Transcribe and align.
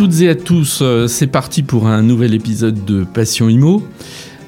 toutes 0.00 0.22
et 0.22 0.30
à 0.30 0.34
tous, 0.34 0.78
euh, 0.80 1.06
c'est 1.08 1.26
parti 1.26 1.62
pour 1.62 1.86
un 1.86 2.00
nouvel 2.00 2.32
épisode 2.32 2.86
de 2.86 3.04
Passion 3.04 3.50
Imo. 3.50 3.82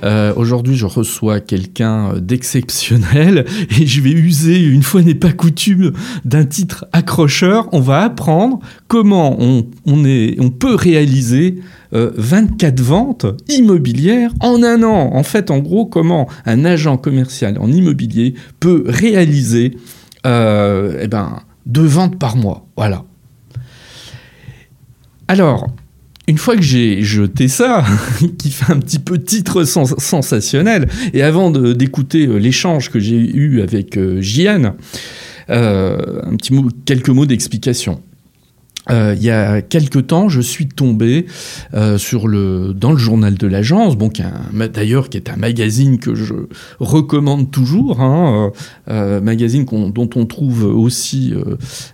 Euh, 0.05 0.33
aujourd'hui, 0.37 0.75
je 0.77 0.87
reçois 0.87 1.41
quelqu'un 1.41 2.15
d'exceptionnel 2.19 3.45
et 3.81 3.87
je 3.87 4.01
vais 4.01 4.11
user, 4.11 4.63
une 4.63 4.83
fois 4.83 5.03
n'est 5.03 5.15
pas 5.15 5.33
coutume, 5.33 5.93
d'un 6.25 6.45
titre 6.45 6.87
accrocheur. 6.93 7.69
On 7.73 7.81
va 7.81 8.03
apprendre 8.03 8.61
comment 8.89 9.39
on 9.41 10.51
peut 10.51 10.75
réaliser 10.75 11.61
24 11.93 12.81
euh, 12.81 12.83
ventes 12.83 13.27
immobilières 13.49 14.33
en 14.41 14.63
un 14.63 14.83
an. 14.83 15.11
En 15.13 15.23
fait, 15.23 15.51
en 15.51 15.59
gros, 15.59 15.87
comment 15.87 16.29
un 16.47 16.65
agent 16.65 16.97
commercial 16.97 17.59
en 17.59 17.71
immobilier 17.71 18.35
peut 18.61 18.85
réaliser 18.87 19.77
eh 20.25 21.09
ben, 21.09 21.41
deux 21.67 21.85
ventes 21.85 22.19
par 22.19 22.37
mois. 22.37 22.67
Voilà. 22.77 23.05
Alors, 25.29 25.69
une 26.29 26.39
fois 26.39 26.57
que 26.57 26.63
j'ai 26.63 27.03
jeté 27.03 27.49
ça, 27.49 27.85
qui 28.39 28.51
fait 28.51 28.73
un 28.73 28.79
petit 28.79 28.99
peu 28.99 29.19
titre 29.19 29.65
sensationnel, 29.65 30.89
et 31.13 31.23
avant 31.23 31.51
d'écouter 31.51 32.27
euh, 32.27 32.37
l'échange 32.37 32.91
que 32.91 33.01
j'ai 33.01 33.19
eu 33.19 33.61
avec 33.61 33.97
euh, 33.97 34.21
euh, 35.51 36.23
un 36.23 36.37
petit 36.37 36.53
mot, 36.53 36.69
quelques 36.85 37.09
mots 37.09 37.27
d'explication. 37.27 38.01
Euh, 38.91 39.15
il 39.17 39.23
y 39.23 39.31
a 39.31 39.63
quelque 39.63 40.01
temps, 40.01 40.29
je 40.29 40.41
suis 40.41 40.67
tombé 40.67 41.27
sur 41.99 42.27
le, 42.27 42.73
dans 42.75 42.91
le 42.91 42.99
journal 42.99 43.35
de 43.35 43.47
l'agence, 43.47 43.97
d'ailleurs 44.73 45.09
qui 45.09 45.17
est 45.17 45.31
un 45.31 45.37
magazine 45.37 45.99
que 45.99 46.17
je 46.17 46.35
recommande 46.81 47.53
toujours, 47.53 48.01
hein, 48.01 48.51
magazine 48.89 49.65
dont 49.65 50.11
on 50.17 50.27
trouve 50.27 50.65
aussi 50.65 51.33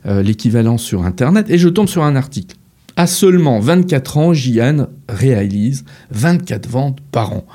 l'équivalent 0.06 0.78
sur 0.78 1.04
Internet, 1.04 1.50
et 1.50 1.58
je 1.58 1.68
tombe 1.68 1.88
sur 1.88 2.04
un 2.04 2.16
article 2.16 2.56
à 2.98 3.06
seulement 3.06 3.60
24 3.60 4.18
ans, 4.18 4.34
Jian 4.34 4.88
réalise 5.08 5.84
24 6.10 6.68
ventes 6.68 6.98
par 7.12 7.32
an. 7.32 7.46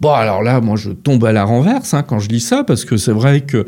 Bon, 0.00 0.10
alors 0.10 0.42
là, 0.42 0.60
moi, 0.60 0.74
je 0.76 0.90
tombe 0.90 1.24
à 1.24 1.30
la 1.32 1.44
renverse 1.44 1.94
hein, 1.94 2.02
quand 2.02 2.18
je 2.18 2.28
lis 2.28 2.40
ça, 2.40 2.64
parce 2.64 2.84
que 2.84 2.96
c'est 2.96 3.12
vrai 3.12 3.42
que 3.42 3.64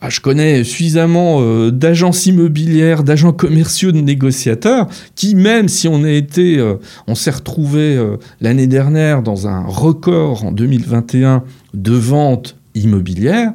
ah, 0.00 0.10
je 0.10 0.20
connais 0.20 0.64
suffisamment 0.64 1.38
euh, 1.40 1.70
d'agences 1.70 2.26
immobilières, 2.26 3.04
d'agents 3.04 3.32
commerciaux, 3.32 3.92
de 3.92 4.00
négociateurs, 4.00 4.88
qui, 5.14 5.36
même 5.36 5.68
si 5.68 5.86
on 5.86 6.02
a 6.02 6.10
été, 6.10 6.58
euh, 6.58 6.74
on 7.06 7.14
s'est 7.14 7.30
retrouvé 7.30 7.96
euh, 7.96 8.16
l'année 8.40 8.66
dernière 8.66 9.22
dans 9.22 9.46
un 9.46 9.64
record 9.64 10.44
en 10.44 10.50
2021 10.50 11.44
de 11.74 11.94
ventes 11.94 12.56
immobilières, 12.74 13.52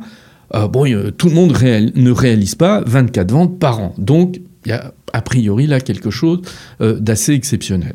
bon, 0.72 0.86
tout 1.18 1.28
le 1.30 1.36
monde 1.36 1.52
ne 1.52 2.12
réalise 2.12 2.56
pas 2.56 2.82
24 2.86 3.32
ventes 3.32 3.60
par 3.60 3.80
an. 3.80 3.94
Donc, 3.98 4.40
il 4.66 4.70
y 4.70 4.72
a 4.74 4.94
a 5.14 5.22
priori 5.22 5.68
là 5.68 5.80
quelque 5.80 6.10
chose 6.10 6.42
euh, 6.82 7.00
d'assez 7.00 7.34
exceptionnel. 7.34 7.94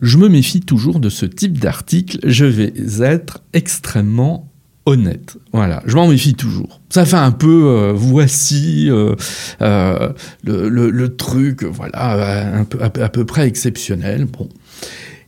Je 0.00 0.16
me 0.16 0.28
méfie 0.28 0.60
toujours 0.60 1.00
de 1.00 1.08
ce 1.08 1.26
type 1.26 1.58
d'article, 1.58 2.18
je 2.24 2.44
vais 2.44 2.72
être 3.00 3.40
extrêmement 3.52 4.48
honnête. 4.86 5.36
Voilà, 5.52 5.82
je 5.86 5.96
m'en 5.96 6.08
méfie 6.08 6.34
toujours. 6.34 6.80
Ça 6.88 7.04
fait 7.04 7.16
un 7.16 7.32
peu 7.32 7.66
euh, 7.66 7.92
voici 7.94 8.88
euh, 8.90 9.14
le, 10.44 10.68
le, 10.68 11.16
voilà, 11.70 12.64
peu, 12.70 12.82
à, 12.82 13.08
peu 13.08 13.24
près 13.26 13.46
exceptionnel. 13.46 14.24
Bon. 14.26 14.48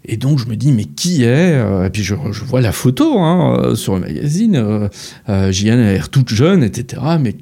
Et 0.06 0.16
donc 0.16 0.38
je 0.38 0.46
me 0.46 0.56
dis, 0.56 0.72
mais 0.72 0.84
qui 0.84 1.24
est 1.24 1.52
euh, 1.52 1.86
Et 1.86 1.90
puis 1.90 2.02
je, 2.02 2.14
vois 2.14 2.62
la 2.62 2.72
photo 2.72 3.18
hein, 3.18 3.58
euh, 3.58 3.74
sur 3.74 3.94
le 3.94 4.00
magazine, 4.00 4.56
euh, 4.56 4.88
euh 5.28 5.50
a 5.50 5.76
l'air 5.76 6.08
toute 6.08 6.30
jeune, 6.30 6.62
etc. 6.62 7.02
Mais 7.20 7.36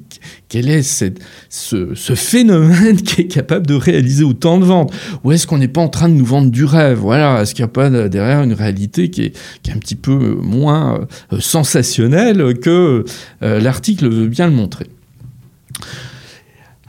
quel 0.49 0.69
est 0.69 0.81
ce, 0.81 1.93
phénomène 2.15 2.97
qui 3.01 3.21
est 3.21 3.27
capable 3.27 3.65
de 3.65 3.75
réaliser 3.75 4.25
autant 4.25 4.57
de 4.57 4.65
ventes? 4.65 4.93
Ou 5.23 5.31
est-ce 5.31 5.47
qu'on 5.47 5.57
n'est 5.57 5.69
pas 5.69 5.81
en 5.81 5.87
train 5.87 6.09
de 6.09 6.15
nous 6.15 6.25
vendre 6.25 6.51
du 6.51 6.65
rêve? 6.65 6.97
Voilà, 6.99 7.41
est-ce 7.41 7.55
qu'il 7.55 7.63
n'y 7.63 7.69
a 7.69 7.73
pas 7.73 7.89
derrière 8.09 8.43
une 8.43 8.53
réalité 8.53 9.09
qui 9.09 9.23
est, 9.23 9.37
qui 9.63 9.71
est 9.71 9.73
un 9.73 9.79
petit 9.79 9.95
peu 9.95 10.35
moins 10.41 11.07
sensationnelle 11.39 12.59
que 12.59 13.05
l'article 13.41 14.09
veut 14.09 14.27
bien 14.27 14.47
le 14.47 14.53
montrer? 14.53 14.87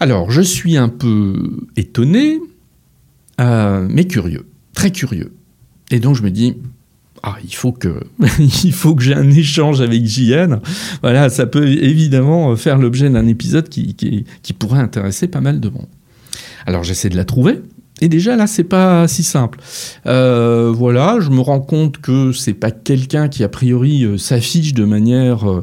Alors, 0.00 0.30
je 0.32 0.40
suis 0.40 0.76
un 0.76 0.88
peu 0.88 1.58
étonné, 1.76 2.40
mais 3.38 4.04
curieux, 4.06 4.46
très 4.74 4.90
curieux. 4.90 5.32
Et 5.90 5.98
donc 6.00 6.16
je 6.16 6.22
me 6.22 6.30
dis, 6.30 6.56
ah, 7.22 7.36
il 7.44 7.54
faut 7.54 7.72
que, 7.72 8.00
que 8.20 9.02
j'ai 9.02 9.14
un 9.14 9.30
échange 9.30 9.80
avec 9.80 10.06
JN. 10.06 10.60
Voilà, 11.02 11.28
ça 11.28 11.46
peut 11.46 11.66
évidemment 11.66 12.54
faire 12.56 12.78
l'objet 12.78 13.10
d'un 13.10 13.26
épisode 13.26 13.68
qui, 13.68 13.94
qui, 13.94 14.52
pourrait 14.52 14.80
intéresser 14.80 15.28
pas 15.28 15.40
mal 15.40 15.60
de 15.60 15.68
monde. 15.68 15.88
Alors 16.66 16.84
j'essaie 16.84 17.08
de 17.08 17.16
la 17.16 17.24
trouver. 17.24 17.60
Et 18.00 18.08
déjà 18.08 18.36
là, 18.36 18.46
c'est 18.46 18.64
pas 18.64 19.06
si 19.08 19.22
simple. 19.22 19.58
Euh, 20.06 20.72
voilà, 20.74 21.18
je 21.20 21.30
me 21.30 21.40
rends 21.40 21.60
compte 21.60 21.98
que 21.98 22.32
c'est 22.32 22.54
pas 22.54 22.70
quelqu'un 22.70 23.28
qui 23.28 23.44
a 23.44 23.48
priori 23.48 24.04
euh, 24.04 24.16
s'affiche 24.16 24.74
de 24.74 24.84
manière 24.84 25.48
euh, 25.50 25.62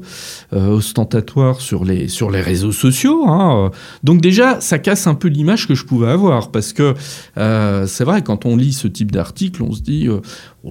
ostentatoire 0.51 1.61
sur 1.61 1.83
les 1.85 2.07
réseaux 2.41 2.71
sociaux. 2.71 3.27
Hein. 3.27 3.71
Donc 4.03 4.21
déjà, 4.21 4.61
ça 4.61 4.79
casse 4.79 5.07
un 5.07 5.15
peu 5.15 5.27
l'image 5.27 5.67
que 5.67 5.75
je 5.75 5.85
pouvais 5.85 6.09
avoir 6.09 6.51
parce 6.51 6.73
que 6.73 6.93
c'est 7.35 8.03
vrai 8.03 8.21
quand 8.21 8.45
on 8.45 8.55
lit 8.55 8.73
ce 8.73 8.87
type 8.87 9.11
d'article, 9.11 9.63
on 9.63 9.71
se 9.71 9.81
dit 9.81 10.07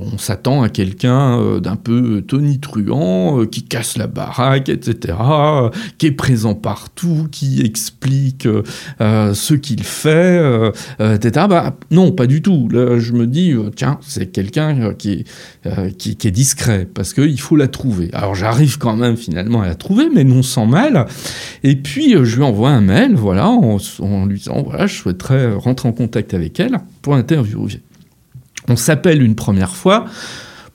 on 0.01 0.19
s'attend 0.19 0.63
à 0.63 0.69
quelqu'un 0.69 1.41
euh, 1.41 1.61
d'un 1.61 1.77
peu 1.77 2.23
tonitruant, 2.23 3.41
euh, 3.41 3.47
qui 3.47 3.63
casse 3.63 3.97
la 3.97 4.07
baraque, 4.07 4.69
etc., 4.69 5.17
qui 5.99 6.07
est 6.07 6.13
présent 6.13 6.55
partout, 6.55 7.29
qui 7.31 7.63
explique 7.63 8.47
euh, 8.47 9.35
ce 9.35 9.55
qu'il 9.55 9.83
fait, 9.83 10.73
etc. 11.01 11.47
Bah, 11.49 11.77
non, 11.91 12.13
pas 12.13 12.27
du 12.27 12.43
tout. 12.43 12.69
Là, 12.69 12.99
je 12.99 13.13
me 13.13 13.27
dis, 13.27 13.55
tiens, 13.75 13.99
c'est 14.03 14.27
quelqu'un 14.27 14.95
qui, 14.95 15.25
qui, 15.99 16.17
est 16.29 16.31
discret, 16.31 16.87
parce 16.93 17.13
qu'il 17.13 17.41
faut 17.41 17.57
la 17.57 17.69
trouver. 17.69 18.11
Alors 18.13 18.35
j'arrive 18.35 18.79
quand 18.79 18.97
même 18.97 19.17
finalement 19.17 19.63
à 19.63 19.67
la 19.67 19.75
trouver, 19.75 20.09
mais 20.13 20.25
non 20.25 20.43
sans 20.43 20.67
mal. 20.67 21.07
Et 21.63 21.77
puis 21.77 22.13
je 22.23 22.37
lui 22.37 22.43
envoie 22.43 22.71
un 22.71 22.81
mail, 22.81 23.15
voilà, 23.15 23.49
en, 23.49 23.79
en 24.01 24.27
lui 24.27 24.39
disant, 24.39 24.63
voilà, 24.63 24.87
je 24.87 24.95
souhaiterais 24.95 25.53
rentrer 25.55 25.89
en 25.89 25.93
contact 25.93 26.35
avec 26.35 26.61
elle 26.61 26.79
pour 27.03 27.15
interviewer. 27.15 27.81
On 28.69 28.77
s'appelle 28.77 29.23
une 29.23 29.35
première 29.35 29.75
fois 29.75 30.07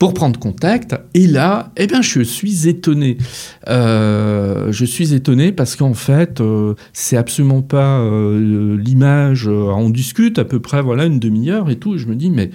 pour 0.02 0.16
prendre 0.16 0.40
contact. 0.40 0.96
Et 1.14 1.28
là, 1.28 1.72
eh 1.78 1.86
bien, 1.86 2.02
je 2.02 2.22
suis 2.22 2.68
étonné. 2.68 3.20
Euh, 3.68 4.72
je 4.72 4.84
suis 4.84 5.14
étonné 5.14 5.52
parce 5.52 5.76
qu'en 5.76 5.94
fait, 5.94 6.42
euh, 6.42 6.74
c'est 6.92 7.18
absolument 7.18 7.62
pas 7.62 8.00
euh, 8.00 8.76
l'image. 8.84 9.48
on 9.48 9.92
discute 9.92 10.40
à 10.40 10.44
peu 10.44 10.60
près, 10.60 10.82
voilà, 10.82 11.06
une 11.06 11.20
demi-heure 11.20 11.70
et 11.70 11.76
tout. 11.76 11.94
Et 11.94 11.98
je 12.00 12.08
me 12.08 12.16
dis, 12.16 12.32
mais 12.32 12.50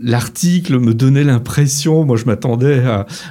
l'article 0.00 0.78
me 0.78 0.94
donnait 0.94 1.24
l'impression, 1.24 2.06
moi 2.06 2.16
je 2.16 2.24
m'attendais 2.24 2.84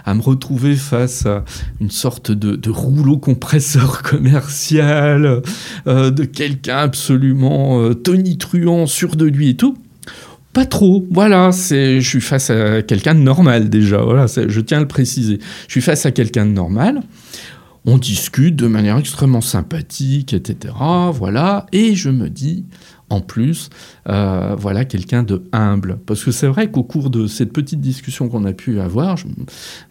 à, 0.05 0.13
me 0.13 0.21
retrouver 0.21 0.75
face 0.75 1.25
à 1.25 1.45
une 1.81 1.89
sorte 1.89 2.31
de, 2.31 2.55
de 2.55 2.69
rouleau 2.69 3.17
compresseur 3.17 4.03
commercial, 4.03 5.41
de 5.87 6.23
quelqu'un 6.25 6.77
absolument 6.77 7.91
tonitruant, 7.95 8.85
sûr 8.85 9.15
de 9.15 9.25
lui 9.25 9.49
et 9.49 9.55
tout. 9.57 9.77
Trop, 10.65 11.05
voilà, 11.11 11.51
c'est, 11.51 12.01
je 12.01 12.07
suis 12.07 12.21
face 12.21 12.49
à 12.49 12.81
quelqu'un 12.81 13.15
de 13.15 13.19
normal 13.19 13.69
déjà, 13.69 14.01
voilà, 14.01 14.25
je 14.27 14.59
tiens 14.61 14.77
à 14.77 14.81
le 14.81 14.87
préciser. 14.87 15.39
Je 15.67 15.71
suis 15.71 15.81
face 15.81 16.05
à 16.05 16.11
quelqu'un 16.11 16.45
de 16.45 16.51
normal, 16.51 17.01
on 17.85 17.97
discute 17.97 18.55
de 18.55 18.67
manière 18.67 18.97
extrêmement 18.97 19.41
sympathique, 19.41 20.33
etc. 20.33 20.73
Voilà, 21.13 21.65
et 21.71 21.95
je 21.95 22.09
me 22.09 22.29
dis, 22.29 22.65
en 23.09 23.21
plus, 23.21 23.69
euh, 24.07 24.55
voilà 24.57 24.85
quelqu'un 24.85 25.23
de 25.23 25.43
humble. 25.51 25.99
Parce 26.05 26.23
que 26.23 26.31
c'est 26.31 26.47
vrai 26.47 26.69
qu'au 26.69 26.83
cours 26.83 27.09
de 27.09 27.27
cette 27.27 27.51
petite 27.51 27.81
discussion 27.81 28.29
qu'on 28.29 28.45
a 28.45 28.53
pu 28.53 28.79
avoir, 28.79 29.17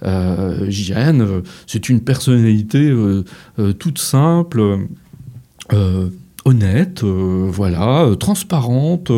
euh, 0.05 0.69
euh, 0.71 1.43
c'est 1.67 1.89
une 1.89 2.01
personnalité 2.01 2.91
euh, 2.91 3.25
toute 3.79 3.99
simple 3.99 4.79
honnête, 6.45 7.03
euh, 7.05 7.49
voilà, 7.51 8.05
euh, 8.05 8.15
transparente, 8.15 9.11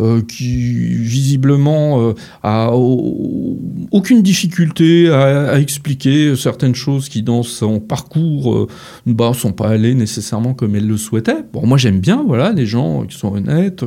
euh, 0.00 0.22
qui 0.22 0.94
visiblement 0.94 2.14
a 2.42 2.70
aucune 2.72 4.22
difficulté 4.22 5.10
à, 5.10 5.60
expliquer 5.60 6.34
certaines 6.36 6.74
choses 6.74 7.08
qui 7.08 7.22
dans 7.22 7.42
son 7.42 7.80
parcours 7.80 8.68
ne 9.06 9.12
bah, 9.12 9.32
sont 9.34 9.52
pas 9.52 9.68
allées 9.68 9.94
nécessairement 9.94 10.54
comme 10.54 10.74
elle 10.74 10.86
le 10.86 10.96
souhaitait. 10.96 11.44
Bon, 11.52 11.66
moi 11.66 11.78
j'aime 11.78 12.00
bien, 12.00 12.22
voilà, 12.26 12.52
les 12.52 12.66
gens 12.66 13.04
qui 13.04 13.16
sont 13.16 13.32
honnêtes, 13.34 13.84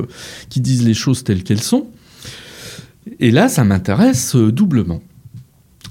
qui 0.48 0.60
disent 0.60 0.84
les 0.84 0.94
choses 0.94 1.24
telles 1.24 1.42
qu'elles 1.42 1.62
sont. 1.62 1.86
Et 3.20 3.30
là, 3.30 3.48
ça 3.48 3.64
m'intéresse 3.64 4.34
doublement. 4.36 5.00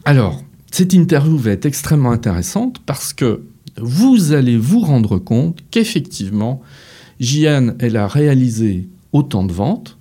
Alors, 0.03 0.43
cette 0.71 0.93
interview 0.93 1.37
va 1.37 1.51
être 1.51 1.65
extrêmement 1.65 2.11
intéressante 2.11 2.81
parce 2.85 3.13
que 3.13 3.41
vous 3.77 4.33
allez 4.33 4.57
vous 4.57 4.79
rendre 4.79 5.17
compte 5.17 5.59
qu'effectivement, 5.71 6.61
Jeanne, 7.19 7.75
elle 7.79 7.97
a 7.97 8.07
réalisé 8.07 8.87
autant 9.11 9.43
de 9.43 9.53
ventes, 9.53 9.97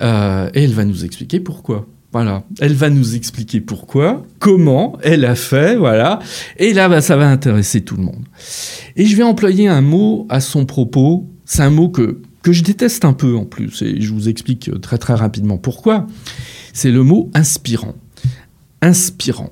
euh, 0.00 0.50
et 0.54 0.64
elle 0.64 0.72
va 0.72 0.84
nous 0.84 1.04
expliquer 1.04 1.40
pourquoi. 1.40 1.86
Voilà, 2.12 2.44
elle 2.60 2.74
va 2.74 2.90
nous 2.90 3.14
expliquer 3.14 3.62
pourquoi, 3.62 4.26
comment 4.38 4.98
elle 5.02 5.24
a 5.24 5.34
fait, 5.34 5.76
voilà. 5.76 6.18
Et 6.58 6.74
là, 6.74 6.90
bah, 6.90 7.00
ça 7.00 7.16
va 7.16 7.28
intéresser 7.30 7.80
tout 7.80 7.96
le 7.96 8.02
monde. 8.02 8.26
Et 8.96 9.06
je 9.06 9.16
vais 9.16 9.22
employer 9.22 9.66
un 9.68 9.80
mot 9.80 10.26
à 10.28 10.40
son 10.40 10.66
propos. 10.66 11.26
C'est 11.46 11.62
un 11.62 11.70
mot 11.70 11.88
que, 11.88 12.20
que 12.42 12.52
je 12.52 12.62
déteste 12.62 13.06
un 13.06 13.14
peu 13.14 13.34
en 13.34 13.46
plus, 13.46 13.80
et 13.80 14.00
je 14.00 14.12
vous 14.12 14.28
explique 14.28 14.70
très 14.82 14.98
très 14.98 15.14
rapidement 15.14 15.56
pourquoi. 15.56 16.06
C'est 16.74 16.90
le 16.90 17.02
mot 17.02 17.30
inspirant. 17.32 17.94
Inspirant. 18.82 19.50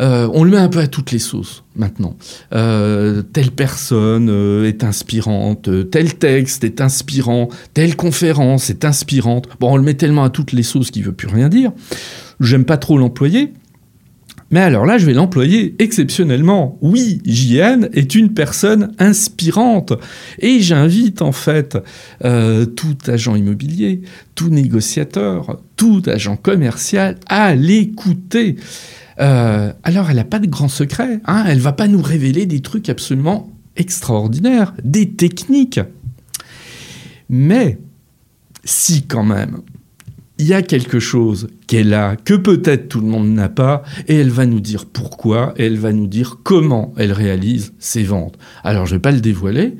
Euh, 0.00 0.28
on 0.32 0.44
le 0.44 0.50
met 0.50 0.56
un 0.58 0.68
peu 0.68 0.78
à 0.78 0.86
toutes 0.86 1.10
les 1.10 1.18
sauces 1.18 1.64
maintenant. 1.74 2.16
Euh, 2.54 3.22
telle 3.22 3.50
personne 3.50 4.28
euh, 4.30 4.68
est 4.68 4.84
inspirante, 4.84 5.68
tel 5.90 6.14
texte 6.14 6.64
est 6.64 6.80
inspirant, 6.80 7.48
telle 7.74 7.96
conférence 7.96 8.70
est 8.70 8.84
inspirante. 8.84 9.48
Bon, 9.60 9.72
on 9.72 9.76
le 9.76 9.82
met 9.82 9.94
tellement 9.94 10.24
à 10.24 10.30
toutes 10.30 10.52
les 10.52 10.62
sauces 10.62 10.90
qu'il 10.90 11.04
veut 11.04 11.12
plus 11.12 11.28
rien 11.28 11.48
dire. 11.48 11.72
J'aime 12.40 12.64
pas 12.64 12.76
trop 12.76 12.98
l'employer. 12.98 13.52
Mais 14.50 14.60
alors 14.60 14.86
là, 14.86 14.96
je 14.96 15.04
vais 15.04 15.12
l'employer 15.12 15.74
exceptionnellement. 15.78 16.78
Oui, 16.80 17.20
JN 17.26 17.90
est 17.92 18.14
une 18.14 18.32
personne 18.32 18.94
inspirante. 18.98 19.92
Et 20.38 20.60
j'invite 20.60 21.20
en 21.20 21.32
fait 21.32 21.76
tout 22.22 22.96
agent 23.08 23.36
immobilier, 23.36 24.00
tout 24.34 24.48
négociateur, 24.48 25.60
tout 25.76 26.00
agent 26.06 26.36
commercial 26.36 27.16
à 27.28 27.54
l'écouter. 27.54 28.56
Euh, 29.20 29.72
alors, 29.82 30.10
elle 30.10 30.16
n'a 30.16 30.24
pas 30.24 30.38
de 30.38 30.46
grand 30.46 30.68
secret. 30.68 31.20
Hein 31.26 31.44
elle 31.46 31.58
va 31.58 31.72
pas 31.72 31.88
nous 31.88 32.02
révéler 32.02 32.46
des 32.46 32.60
trucs 32.60 32.88
absolument 32.88 33.50
extraordinaires, 33.76 34.74
des 34.82 35.10
techniques. 35.10 35.80
Mais, 37.28 37.78
si 38.64 39.02
quand 39.02 39.24
même, 39.24 39.58
il 40.38 40.46
y 40.46 40.54
a 40.54 40.62
quelque 40.62 41.00
chose 41.00 41.48
qu'elle 41.66 41.94
a, 41.94 42.16
que 42.16 42.34
peut-être 42.34 42.88
tout 42.88 43.00
le 43.00 43.08
monde 43.08 43.28
n'a 43.28 43.48
pas, 43.48 43.82
et 44.06 44.16
elle 44.16 44.30
va 44.30 44.46
nous 44.46 44.60
dire 44.60 44.86
pourquoi, 44.86 45.52
et 45.56 45.66
elle 45.66 45.78
va 45.78 45.92
nous 45.92 46.06
dire 46.06 46.38
comment 46.42 46.94
elle 46.96 47.12
réalise 47.12 47.72
ses 47.78 48.04
ventes. 48.04 48.38
Alors, 48.62 48.86
je 48.86 48.92
ne 48.92 48.98
vais 48.98 49.02
pas 49.02 49.10
le 49.10 49.20
dévoiler, 49.20 49.76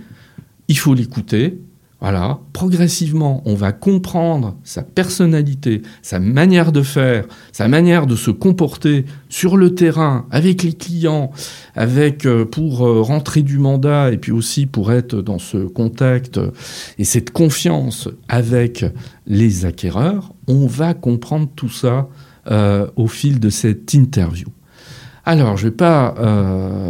il 0.67 0.79
faut 0.79 0.95
l'écouter, 0.95 1.61
voilà, 2.01 2.39
progressivement, 2.53 3.43
on 3.45 3.57
va 3.57 3.73
comprendre 3.73 4.57
sa 4.63 4.85
personnalité, 4.85 5.83
sa 6.01 6.21
manière 6.21 6.71
de 6.71 6.83
faire, 6.83 7.27
sa 7.51 7.67
manière 7.67 8.07
de 8.07 8.15
se 8.15 8.31
comporter 8.31 9.05
sur 9.29 9.57
le 9.57 9.75
terrain, 9.75 10.25
avec 10.31 10.63
les 10.63 10.75
clients, 10.75 11.33
avec 11.75 12.25
euh, 12.25 12.45
pour 12.45 12.87
euh, 12.87 13.03
rentrer 13.03 13.43
du 13.43 13.59
mandat 13.59 14.13
et 14.13 14.17
puis 14.17 14.31
aussi 14.31 14.67
pour 14.67 14.93
être 14.93 15.17
dans 15.17 15.41
ce 15.41 15.57
contact 15.67 16.39
et 16.99 17.05
cette 17.05 17.33
confiance 17.33 18.09
avec 18.29 18.85
les 19.27 19.65
acquéreurs. 19.65 20.33
On 20.47 20.69
va 20.69 20.95
comprendre 20.95 21.49
tout 21.57 21.69
ça 21.69 22.09
euh, 22.49 22.87
au 22.95 23.09
fil 23.09 23.41
de 23.41 23.51
cette 23.51 23.93
interview. 23.93 24.47
Alors, 25.25 25.57
je 25.57 25.67
ne 25.67 25.71
vais 25.71 25.77
pas 25.77 26.15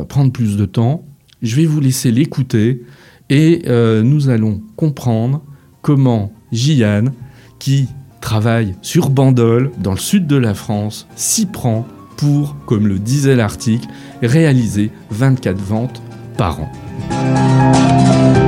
prendre 0.09 0.31
plus 0.31 0.57
de 0.57 0.65
temps. 0.65 1.05
Je 1.43 1.57
vais 1.57 1.67
vous 1.67 1.81
laisser 1.81 2.13
l'écouter 2.13 2.85
et 3.31 3.63
euh, 3.67 4.03
nous 4.03 4.29
allons 4.29 4.61
comprendre 4.77 5.43
comment 5.83 6.33
Jian, 6.53 7.13
qui 7.59 7.89
travaille 8.21 8.75
sur 8.83 9.11
Bandol, 9.11 9.71
dans 9.79 9.93
le 9.93 9.99
sud 9.99 10.27
de 10.27 10.37
la 10.37 10.55
France, 10.55 11.07
s'y 11.17 11.47
prend 11.47 11.87
pour, 12.17 12.57
comme 12.67 12.89
le 12.89 12.99
disait 12.99 13.37
l'article, 13.37 13.87
réaliser 14.23 14.91
24 15.11 15.59
ventes 15.59 16.03
par 16.37 16.61
an. 16.61 18.48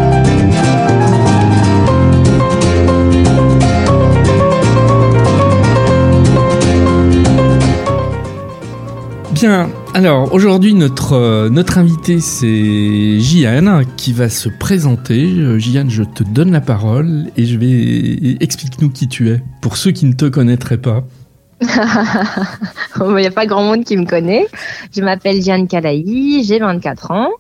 Bien, 9.41 9.71
alors 9.95 10.35
aujourd'hui 10.35 10.75
notre, 10.75 11.15
euh, 11.15 11.49
notre 11.49 11.79
invité 11.79 12.21
c'est 12.21 13.19
Jian 13.19 13.85
qui 13.97 14.13
va 14.13 14.29
se 14.29 14.51
présenter. 14.51 15.33
Euh, 15.33 15.59
Jian, 15.59 15.89
je 15.89 16.03
te 16.03 16.23
donne 16.23 16.53
la 16.53 16.61
parole 16.61 17.25
et 17.39 17.47
je 17.47 17.57
vais 17.57 18.37
explique-nous 18.45 18.91
qui 18.91 19.09
tu 19.09 19.31
es 19.31 19.41
pour 19.63 19.79
ceux 19.79 19.93
qui 19.93 20.05
ne 20.05 20.13
te 20.13 20.27
connaîtraient 20.27 20.77
pas. 20.77 21.05
Il 21.63 23.15
n'y 23.15 23.27
a 23.27 23.31
pas 23.31 23.47
grand 23.47 23.63
monde 23.63 23.85
qui 23.85 23.97
me 23.97 24.05
connaît. 24.05 24.47
Je 24.95 25.01
m'appelle 25.01 25.43
Jeanne 25.43 25.69
Calaï, 25.69 26.45
j'ai 26.45 26.59
24 26.59 27.11
ans. 27.11 27.31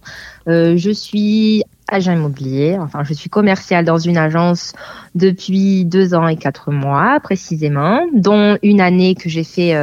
Euh, 0.48 0.78
je 0.78 0.90
suis 0.90 1.64
agent 1.90 2.12
immobilier, 2.12 2.78
enfin 2.80 3.04
je 3.04 3.12
suis 3.12 3.28
commercial 3.28 3.84
dans 3.84 3.98
une 3.98 4.16
agence 4.16 4.72
depuis 5.14 5.84
deux 5.84 6.14
ans 6.14 6.28
et 6.28 6.36
quatre 6.36 6.70
mois 6.70 7.18
précisément, 7.20 8.00
dont 8.14 8.56
une 8.62 8.80
année 8.80 9.14
que 9.14 9.28
j'ai 9.28 9.44
fait 9.44 9.74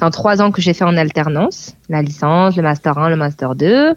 Enfin, 0.00 0.10
trois 0.10 0.40
ans 0.40 0.50
que 0.50 0.62
j'ai 0.62 0.72
fait 0.72 0.84
en 0.84 0.96
alternance, 0.96 1.76
la 1.90 2.00
licence, 2.00 2.56
le 2.56 2.62
master 2.62 2.96
1, 2.96 3.10
le 3.10 3.16
master 3.16 3.54
2. 3.54 3.94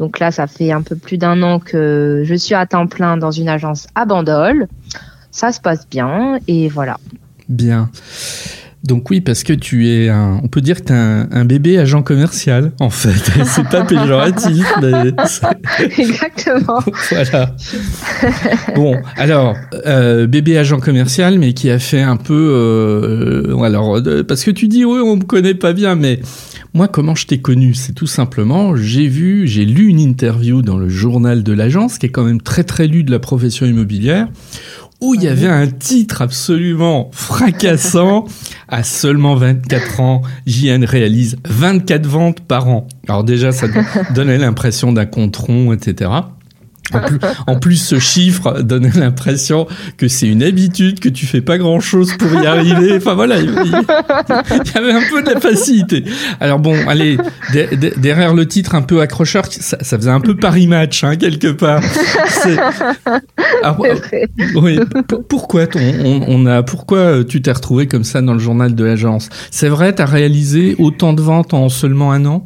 Donc 0.00 0.18
là, 0.18 0.32
ça 0.32 0.48
fait 0.48 0.72
un 0.72 0.82
peu 0.82 0.96
plus 0.96 1.16
d'un 1.16 1.44
an 1.44 1.60
que 1.60 2.22
je 2.24 2.34
suis 2.34 2.56
à 2.56 2.66
temps 2.66 2.88
plein 2.88 3.16
dans 3.16 3.30
une 3.30 3.48
agence 3.48 3.86
à 3.94 4.04
Bandol. 4.04 4.66
Ça 5.30 5.52
se 5.52 5.60
passe 5.60 5.88
bien 5.88 6.40
et 6.48 6.68
voilà. 6.68 6.96
Bien. 7.48 7.88
Donc 8.88 9.10
oui, 9.10 9.20
parce 9.20 9.42
que 9.42 9.52
tu 9.52 9.86
es 9.86 10.08
un, 10.08 10.40
on 10.42 10.48
peut 10.48 10.62
dire 10.62 10.80
que 10.80 10.86
tu 10.86 10.92
es 10.94 10.96
un, 10.96 11.44
bébé 11.44 11.76
agent 11.76 12.02
commercial, 12.02 12.72
en 12.80 12.88
fait. 12.88 13.30
C'est 13.44 13.68
pas 13.68 13.84
péjoratif, 13.84 14.64
mais 14.80 15.12
Exactement. 15.98 16.80
voilà. 17.10 17.54
Bon, 18.74 18.96
alors, 19.16 19.56
euh, 19.84 20.26
bébé 20.26 20.56
agent 20.56 20.80
commercial, 20.80 21.38
mais 21.38 21.52
qui 21.52 21.68
a 21.68 21.78
fait 21.78 22.00
un 22.00 22.16
peu... 22.16 22.50
Euh, 22.54 23.60
alors, 23.60 23.98
euh, 23.98 24.24
parce 24.24 24.42
que 24.42 24.50
tu 24.50 24.68
dis, 24.68 24.86
oui, 24.86 25.00
on 25.04 25.16
me 25.16 25.24
connaît 25.24 25.52
pas 25.52 25.74
bien, 25.74 25.94
mais 25.94 26.20
moi, 26.72 26.88
comment 26.88 27.14
je 27.14 27.26
t'ai 27.26 27.40
connu? 27.40 27.74
C'est 27.74 27.92
tout 27.92 28.06
simplement, 28.06 28.74
j'ai 28.74 29.06
vu, 29.06 29.46
j'ai 29.46 29.66
lu 29.66 29.88
une 29.88 30.00
interview 30.00 30.62
dans 30.62 30.78
le 30.78 30.88
journal 30.88 31.42
de 31.42 31.52
l'agence, 31.52 31.98
qui 31.98 32.06
est 32.06 32.10
quand 32.10 32.24
même 32.24 32.40
très 32.40 32.64
très 32.64 32.86
lu 32.86 33.04
de 33.04 33.10
la 33.10 33.18
profession 33.18 33.66
immobilière, 33.66 34.28
où 35.00 35.14
il 35.14 35.22
y 35.22 35.28
avait 35.28 35.46
un 35.46 35.66
titre 35.66 36.22
absolument 36.22 37.10
fracassant. 37.12 38.26
À 38.70 38.82
seulement 38.82 39.34
24 39.34 40.00
ans, 40.00 40.20
JN 40.46 40.84
réalise 40.84 41.38
24 41.46 42.06
ventes 42.06 42.40
par 42.40 42.68
an. 42.68 42.86
Alors 43.08 43.24
déjà, 43.24 43.50
ça 43.50 43.66
donnait 44.14 44.36
l'impression 44.36 44.92
d'un 44.92 45.06
contron, 45.06 45.72
etc. 45.72 46.10
En 47.46 47.58
plus, 47.58 47.76
ce 47.76 47.98
chiffre 47.98 48.62
donnait 48.62 48.92
l'impression 48.94 49.66
que 49.96 50.08
c'est 50.08 50.26
une 50.28 50.42
habitude, 50.42 51.00
que 51.00 51.08
tu 51.08 51.26
fais 51.26 51.40
pas 51.40 51.58
grand 51.58 51.80
chose 51.80 52.12
pour 52.18 52.32
y 52.40 52.46
arriver. 52.46 52.96
Enfin 52.96 53.14
voilà, 53.14 53.36
il, 53.38 53.46
y 53.46 54.78
avait 54.78 54.92
un 54.92 55.02
peu 55.10 55.22
de 55.22 55.30
la 55.32 55.40
facilité. 55.40 56.04
Alors 56.40 56.58
bon, 56.58 56.76
allez, 56.88 57.18
derrière 57.96 58.34
le 58.34 58.46
titre 58.46 58.74
un 58.74 58.82
peu 58.82 59.00
accrocheur, 59.00 59.46
ça, 59.50 59.78
faisait 59.78 60.10
un 60.10 60.20
peu 60.20 60.36
Paris 60.36 60.66
Match, 60.66 61.04
hein, 61.04 61.16
quelque 61.16 61.48
part. 61.48 61.82
oui, 64.56 64.78
pourquoi 65.28 65.66
on, 65.74 66.46
a, 66.46 66.62
pourquoi 66.62 67.24
tu 67.24 67.42
t'es 67.42 67.52
retrouvé 67.52 67.86
comme 67.86 68.04
ça 68.04 68.22
dans 68.22 68.34
le 68.34 68.38
journal 68.38 68.74
de 68.74 68.84
l'agence? 68.84 69.28
C'est 69.50 69.68
vrai, 69.68 69.94
tu 69.94 70.02
as 70.02 70.06
réalisé 70.06 70.76
autant 70.78 71.12
de 71.12 71.22
ventes 71.22 71.54
en 71.54 71.68
seulement 71.68 72.12
un 72.12 72.24
an? 72.26 72.44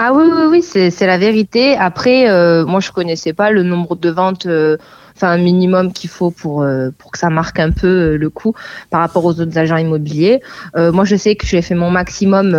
Ah 0.00 0.12
oui, 0.12 0.26
oui, 0.32 0.44
oui, 0.48 0.62
c'est 0.62 1.06
la 1.06 1.18
vérité. 1.18 1.76
Après, 1.76 2.30
euh, 2.30 2.64
moi, 2.64 2.78
je 2.78 2.92
connaissais 2.92 3.32
pas 3.32 3.50
le 3.50 3.64
nombre 3.64 3.96
de 3.96 4.10
ventes, 4.10 4.46
euh, 4.46 4.76
enfin, 5.16 5.36
minimum 5.38 5.92
qu'il 5.92 6.08
faut 6.08 6.30
pour, 6.30 6.62
euh, 6.62 6.90
pour 6.96 7.10
que 7.10 7.18
ça 7.18 7.30
marque 7.30 7.58
un 7.58 7.72
peu 7.72 8.14
le 8.14 8.30
coup 8.30 8.54
par 8.90 9.00
rapport 9.00 9.24
aux 9.24 9.40
autres 9.40 9.58
agents 9.58 9.76
immobiliers. 9.76 10.40
moi, 10.76 11.04
je 11.04 11.16
sais 11.16 11.34
que 11.34 11.44
j'ai 11.46 11.62
fait 11.62 11.74
mon 11.74 11.90
maximum 11.90 12.52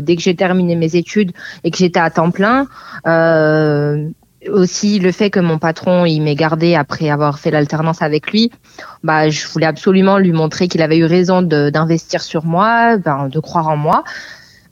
dès 0.00 0.16
que 0.16 0.22
j'ai 0.22 0.34
terminé 0.34 0.74
mes 0.74 0.96
études 0.96 1.32
et 1.64 1.70
que 1.70 1.76
j'étais 1.76 2.00
à 2.00 2.08
temps 2.08 2.30
plein. 2.30 2.66
aussi, 4.48 4.98
le 4.98 5.12
fait 5.12 5.28
que 5.28 5.40
mon 5.40 5.58
patron, 5.58 6.06
il 6.06 6.20
m'ait 6.20 6.34
gardé 6.34 6.76
après 6.76 7.10
avoir 7.10 7.38
fait 7.38 7.50
l'alternance 7.50 8.00
avec 8.00 8.30
lui, 8.32 8.50
bah, 9.02 9.28
je 9.28 9.46
voulais 9.48 9.66
absolument 9.66 10.16
lui 10.16 10.32
montrer 10.32 10.68
qu'il 10.68 10.80
avait 10.80 10.96
eu 10.96 11.04
raison 11.04 11.42
d'investir 11.42 12.22
sur 12.22 12.46
moi, 12.46 12.96
ben, 12.96 13.28
de 13.28 13.40
croire 13.40 13.68
en 13.68 13.76
moi. 13.76 14.02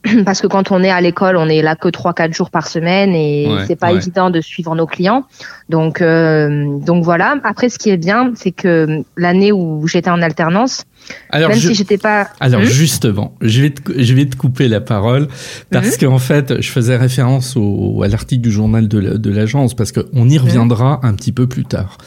parce 0.25 0.41
que 0.41 0.47
quand 0.47 0.71
on 0.71 0.83
est 0.83 0.89
à 0.89 1.01
l'école, 1.01 1.37
on 1.37 1.47
est 1.47 1.61
là 1.61 1.75
que 1.75 1.87
3-4 1.87 2.33
jours 2.33 2.49
par 2.49 2.67
semaine 2.67 3.13
et 3.13 3.47
c'est 3.67 3.75
pas 3.75 3.91
évident 3.91 4.29
de 4.29 4.41
suivre 4.41 4.75
nos 4.75 4.85
clients. 4.85 5.25
Donc, 5.69 6.01
euh, 6.01 6.77
donc 6.79 7.03
voilà. 7.03 7.35
Après, 7.43 7.69
ce 7.69 7.79
qui 7.79 7.89
est 7.89 7.97
bien, 7.97 8.31
c'est 8.35 8.51
que 8.51 9.03
l'année 9.17 9.51
où 9.51 9.87
j'étais 9.87 10.09
en 10.09 10.21
alternance, 10.21 10.85
alors, 11.29 11.49
même 11.49 11.59
si 11.59 11.75
j'étais 11.75 11.97
pas. 11.97 12.29
Alors 12.39 12.61
hmm? 12.61 12.65
justement, 12.65 13.35
je 13.41 13.61
vais 13.61 13.69
te, 13.69 14.01
je 14.01 14.13
vais 14.13 14.25
te 14.25 14.35
couper 14.35 14.67
la 14.67 14.81
parole 14.81 15.27
parce 15.69 15.95
hmm? 15.95 16.05
qu'en 16.05 16.17
fait, 16.17 16.61
je 16.61 16.69
faisais 16.69 16.97
référence 16.97 17.55
au, 17.57 18.01
à 18.03 18.07
l'article 18.07 18.41
du 18.41 18.51
journal 18.51 18.87
de 18.87 19.29
l'agence 19.29 19.75
parce 19.75 19.91
qu'on 19.91 20.29
y 20.29 20.37
hmm? 20.37 20.41
reviendra 20.41 20.99
un 21.03 21.13
petit 21.13 21.31
peu 21.31 21.47
plus 21.47 21.65
tard. 21.65 21.97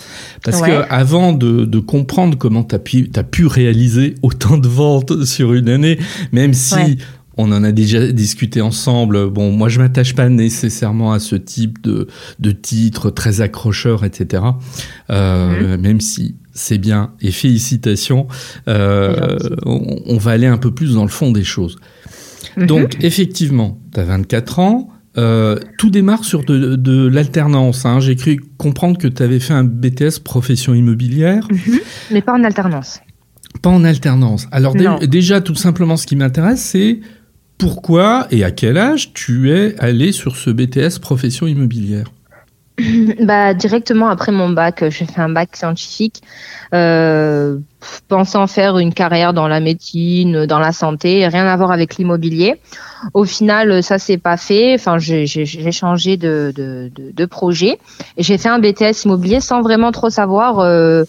Parce 0.45 0.62
que 0.62 0.85
avant 0.90 1.33
de, 1.33 1.64
de 1.64 1.78
comprendre 1.78 2.37
comment 2.37 2.64
tu 2.64 2.75
as 2.75 2.78
pu, 2.78 3.11
as 3.14 3.23
pu 3.23 3.47
réaliser 3.47 4.14
autant 4.23 4.57
de 4.57 4.69
ventes 4.69 5.25
sur 5.25 5.52
une 5.52 5.69
année, 5.69 5.99
même 6.33 6.55
si 6.55 6.99
on 7.38 7.52
en 7.52 7.62
a 7.62 7.73
déjà 7.73 8.12
discuté 8.12 8.61
ensemble. 8.61 9.30
Bon, 9.30 9.52
moi, 9.52 9.68
je 9.68 9.78
m'attache 9.78 10.14
pas 10.14 10.28
nécessairement 10.28 11.12
à 11.12 11.21
ce 11.21 11.37
type 11.37 11.80
de, 11.83 12.09
de 12.40 12.50
titre 12.50 13.11
très 13.11 13.40
accrocheur, 13.40 14.04
etc. 14.04 14.42
Euh, 15.11 15.76
mhm. 15.76 15.80
Même 15.80 16.00
si 16.00 16.35
c'est 16.52 16.78
bien 16.78 17.12
et 17.21 17.30
félicitations, 17.30 18.26
euh, 18.66 19.38
on, 19.64 20.18
va 20.18 20.33
aller 20.33 20.49
un 20.49 20.59
peu 20.59 20.75
plus 20.75 20.95
dans 20.95 21.04
le 21.04 21.11
fond 21.11 21.30
des 21.30 21.45
choses. 21.45 21.78
Mhm. 22.57 22.66
Donc, 22.66 22.97
effectivement, 23.00 23.78
tu 23.95 24.00
as 24.00 24.04
24 24.04 24.59
ans. 24.59 24.88
Euh, 25.16 25.59
tout 25.78 25.90
démarre 25.90 26.25
sur 26.25 26.45
de, 26.45 27.09
l'alternance. 27.09 27.87
Hein. 27.87 27.99
J'ai 27.99 28.14
cru 28.14 28.40
comprendre 28.57 28.99
que 28.99 29.09
tu 29.09 29.23
avais 29.23 29.40
fait 29.40 29.54
un 29.54 29.64
BTS 29.64 30.21
profession 30.23 30.75
immobilière. 30.75 31.47
Mhm. 31.50 31.78
mais 32.11 32.21
pas 32.21 32.33
en 32.33 32.42
alternance. 32.42 33.00
Pas 33.62 33.71
en 33.71 33.85
alternance. 33.85 34.47
Alors 34.50 34.75
déjà, 34.75 35.40
tout 35.40 35.54
simplement, 35.54 35.97
ce 35.97 36.07
qui 36.07 36.16
m'intéresse, 36.16 36.61
c'est 36.61 37.00
pourquoi 37.59 38.27
et 38.31 38.45
à 38.45 38.50
quel 38.50 38.79
âge 38.79 39.12
tu 39.12 39.53
es 39.53 39.79
allé 39.79 40.12
sur 40.12 40.37
ce 40.37 40.50
BTS 40.50 41.00
profession 41.00 41.47
immobilière? 41.47 42.07
Bah, 43.21 43.55
directement 43.55 44.09
après 44.09 44.33
mon 44.33 44.50
bac, 44.50 44.85
j'ai 44.88 45.05
fait 45.05 45.21
un 45.21 45.29
bac 45.29 45.57
scientifique, 45.57 46.23
euh, 46.75 47.59
pensant 48.07 48.47
faire 48.47 48.79
une 48.79 48.95
carrière 48.95 49.33
dans 49.33 49.49
la 49.49 49.59
médecine, 49.59 50.47
dans 50.47 50.61
la 50.61 50.73
santé, 50.73 51.27
rien 51.27 51.47
à 51.47 51.57
voir 51.57 51.73
avec 51.73 51.97
l'immobilier. 51.97 52.61
Au 53.15 53.25
final, 53.25 53.83
ça 53.83 53.99
s'est 53.99 54.19
pas 54.19 54.37
fait. 54.37 54.75
Enfin, 54.75 54.99
j'ai 54.99 55.27
changé 55.73 56.17
de, 56.17 56.53
de, 56.55 56.91
de, 56.95 57.27
projet 57.27 57.79
et 58.17 58.23
j'ai 58.23 58.38
fait 58.38 58.49
un 58.49 58.59
BTS 58.59 59.05
immobilier 59.05 59.41
sans 59.41 59.62
vraiment 59.62 59.93
trop 59.93 60.11
savoir. 60.11 60.61
Euh, 60.61 61.05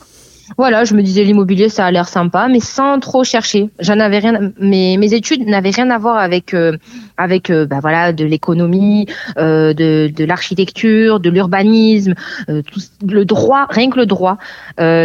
voilà, 0.58 0.84
je 0.84 0.94
me 0.94 1.02
disais 1.02 1.24
l'immobilier, 1.24 1.70
ça 1.70 1.86
a 1.86 1.92
l'air 1.92 2.08
sympa, 2.08 2.48
mais 2.50 2.60
sans 2.60 3.00
trop 3.00 3.24
chercher. 3.24 3.70
J'en 3.80 4.00
avais 4.00 4.20
rien. 4.20 4.52
Mes, 4.60 4.98
mes 4.98 5.14
études 5.14 5.48
n'avaient 5.48 5.70
rien 5.70 5.90
à 5.90 5.98
voir 5.98 6.18
avec 6.18 6.54
euh, 6.54 6.78
avec 7.18 7.50
euh, 7.50 7.66
bah 7.66 7.80
voilà 7.82 8.14
de 8.14 8.26
l'économie, 8.26 9.08
euh, 9.38 9.74
de, 9.74 10.12
de 10.14 10.26
l'architecture, 10.26 11.20
de 11.20 11.30
l'urbanisme, 11.30 12.14
le 12.48 13.24
droit, 13.26 13.68
rien 13.70 13.90
que 13.90 14.00
le 14.00 14.06
droit. 14.06 14.38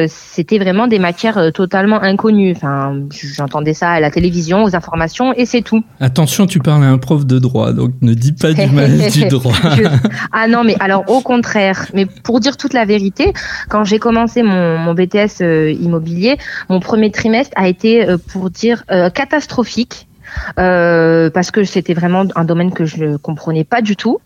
C'était 0.09 0.59
vraiment 0.59 0.87
des 0.87 0.99
matières 0.99 1.53
totalement 1.53 2.01
inconnues. 2.03 2.53
Enfin, 2.57 2.97
j'entendais 3.13 3.75
ça 3.75 3.91
à 3.91 4.01
la 4.01 4.11
télévision, 4.11 4.65
aux 4.65 4.77
informations, 4.77 5.33
et 5.35 5.47
c'est 5.47 5.63
tout. 5.63 5.83
Attention, 6.01 6.47
tu 6.47 6.61
parles 6.61 6.85
à 6.85 6.89
un 6.89 6.99
prof 6.99 7.27
de 7.27 7.39
droit, 7.39 7.73
donc 7.73 7.93
ne 8.03 8.15
dis 8.15 8.33
pas 8.33 8.53
du 8.53 8.67
mal 8.71 8.91
du 9.13 9.25
droit. 9.27 9.55
Ah 10.33 10.49
non, 10.49 10.65
mais 10.65 10.77
alors 10.81 11.05
au 11.09 11.21
contraire. 11.21 11.87
Mais 11.95 12.07
pour 12.07 12.41
dire 12.41 12.57
toute 12.57 12.73
la 12.73 12.85
vérité, 12.85 13.33
quand 13.69 13.85
j'ai 13.85 13.99
commencé 13.99 14.43
mon, 14.43 14.79
mon 14.79 14.95
BTS 14.95 15.34
immobilier, 15.41 16.37
mon 16.69 16.81
premier 16.81 17.11
trimestre 17.11 17.53
a 17.57 17.69
été 17.69 18.07
pour 18.29 18.51
dire 18.51 18.85
catastrophique 19.15 20.07
euh, 20.59 21.31
parce 21.31 21.51
que 21.51 21.65
c'était 21.65 21.95
vraiment 21.95 22.25
un 22.35 22.45
domaine 22.45 22.73
que 22.73 22.85
je 22.85 23.05
ne 23.05 23.17
comprenais 23.17 23.65
pas 23.65 23.83
du 23.83 23.97
tout. 23.97 24.21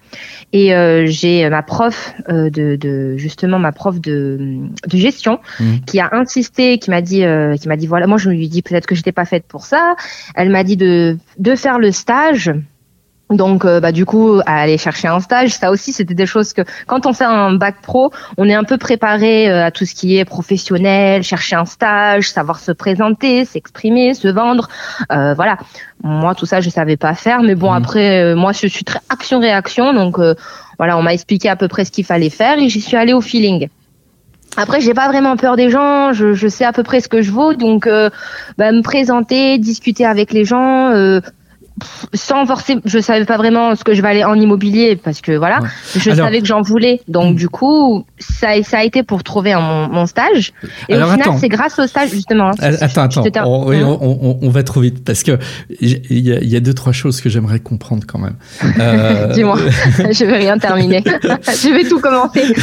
Et 0.53 0.75
euh, 0.75 1.07
j'ai 1.07 1.49
ma 1.49 1.62
prof 1.62 2.15
euh, 2.29 2.50
de, 2.50 2.77
de, 2.77 3.17
justement 3.17 3.59
ma 3.59 3.73
prof 3.73 4.00
de, 4.00 4.59
de 4.87 4.97
gestion 4.97 5.41
mmh. 5.61 5.65
qui 5.87 6.00
a 6.00 6.09
insisté, 6.12 6.79
qui 6.79 6.91
m'a 6.91 7.03
dit, 7.03 7.25
euh, 7.25 7.57
qui 7.57 7.69
m'a 7.69 7.77
dit 7.77 7.87
voilà, 7.87 8.07
moi 8.07 8.19
je 8.19 8.31
lui 8.31 8.49
dit 8.49 8.62
peut-être 8.62 8.87
que 8.87 8.95
j'étais 8.95 9.12
pas 9.12 9.25
faite 9.25 9.45
pour 9.47 9.67
ça. 9.67 9.97
Elle 10.35 10.50
m'a 10.50 10.65
dit 10.65 10.77
de 10.77 11.17
de 11.38 11.55
faire 11.55 11.79
le 11.79 11.93
stage 11.93 12.53
donc, 13.30 13.64
euh, 13.64 13.78
bah, 13.78 13.92
du 13.92 14.06
coup, 14.06 14.40
à 14.47 14.61
aller 14.61 14.78
chercher 14.78 15.08
un 15.08 15.20
stage, 15.20 15.50
ça 15.50 15.70
aussi, 15.70 15.92
c'était 15.92 16.14
des 16.14 16.26
choses 16.26 16.54
que, 16.54 16.62
quand 16.87 17.04
on 17.04 17.12
fait 17.12 17.25
un 17.25 17.52
bac 17.52 17.76
pro, 17.82 18.11
on 18.38 18.49
est 18.49 18.54
un 18.54 18.64
peu 18.64 18.78
préparé 18.78 19.50
euh, 19.50 19.66
à 19.66 19.70
tout 19.70 19.85
ce 19.85 19.94
qui 19.94 20.16
est 20.16 20.25
professionnel, 20.25 21.23
chercher 21.23 21.56
un 21.56 21.66
stage, 21.66 22.30
savoir 22.30 22.58
se 22.58 22.73
présenter, 22.73 23.44
s'exprimer, 23.44 24.14
se 24.14 24.28
vendre. 24.28 24.68
Euh, 25.12 25.35
voilà. 25.35 25.58
Moi, 26.02 26.35
tout 26.35 26.47
ça, 26.47 26.61
je 26.61 26.70
savais 26.70 26.97
pas 26.97 27.14
faire, 27.14 27.42
mais 27.42 27.54
bon, 27.54 27.70
mmh. 27.70 27.76
après, 27.76 28.35
moi, 28.35 28.52
je 28.52 28.66
suis 28.66 28.85
très 28.85 29.00
action-réaction, 29.08 29.92
donc 29.92 30.18
voilà, 30.78 30.97
on 30.97 31.02
m'a 31.02 31.12
expliqué 31.12 31.49
à 31.49 31.56
peu 31.56 31.66
près 31.66 31.85
ce 31.85 31.90
qu'il 31.90 32.04
fallait 32.04 32.30
faire 32.30 32.58
et 32.58 32.68
j'y 32.68 32.80
suis 32.80 32.97
allée 32.97 33.14
au 33.14 33.20
feeling. 33.20 33.68
Après, 34.56 34.80
j'ai 34.80 34.94
pas 34.94 35.08
vraiment 35.08 35.37
peur 35.37 35.56
des 35.56 35.70
gens, 35.70 36.12
je, 36.12 36.35
je, 36.35 36.47
sais 36.47 36.64
à 36.64 36.73
peu 36.73 36.85
près 36.85 37.00
ce 37.00 37.08
que 37.08 37.20
je 37.20 37.32
vaux, 37.32 37.54
donc 37.54 37.88
bah, 38.58 38.70
me 38.70 38.82
présenter, 38.82 39.58
discuter 39.58 40.06
avec 40.06 40.32
les 40.32 40.44
gens, 40.44 41.20
sans 42.14 42.47
forcément, 42.47 42.80
je 42.85 42.99
savais 42.99 43.25
pas 43.25 43.37
vraiment 43.37 43.75
ce 43.75 43.85
que 43.85 43.94
je 43.94 44.02
vais 44.02 44.08
aller 44.08 44.25
en 44.25 44.35
immobilier 44.35 44.97
parce 44.97 45.20
que 45.20 45.32
voilà, 45.32 45.61
je 45.97 46.11
savais 46.11 46.40
que 46.40 46.47
j'en 46.47 46.62
voulais. 46.62 47.00
Donc 47.08 47.35
hmm. 47.35 47.37
du 47.37 47.49
coup, 47.49 48.04
ça, 48.18 48.62
ça 48.62 48.78
a 48.78 48.85
été 48.85 49.02
pour 49.02 49.23
trouver 49.23 49.54
mon, 49.54 49.88
mon 49.88 50.06
stage. 50.06 50.52
Et 50.88 50.97
au 50.97 51.06
final, 51.06 51.30
c'est 51.38 51.49
grâce 51.49 51.78
au 51.78 51.87
stage 51.87 52.11
justement. 52.11 52.50
Hein. 52.61 52.75
Attends, 52.80 53.02
attends, 53.02 53.44
on, 53.47 53.68
oui, 53.68 53.76
hein 53.76 53.99
on, 54.00 54.38
on, 54.40 54.50
va 54.50 54.62
trop 54.62 54.80
vite 54.80 55.04
parce 55.04 55.23
que 55.23 55.38
il 55.80 56.18
y, 56.18 56.32
a, 56.32 56.42
y 56.42 56.56
a 56.56 56.61
deux 56.61 56.75
trois 56.75 56.92
choses 56.92 57.20
que 57.20 57.28
j'aimerais 57.28 57.61
comprendre 57.61 58.04
quand 58.06 58.18
même. 58.18 58.37
Euh... 58.78 59.32
Dis-moi, 59.32 59.58
je 60.12 60.25
vais 60.25 60.37
rien 60.37 60.56
terminer. 60.58 61.02
je 61.02 61.75
vais 61.75 61.88
tout 61.88 61.99
commencer. 61.99 62.54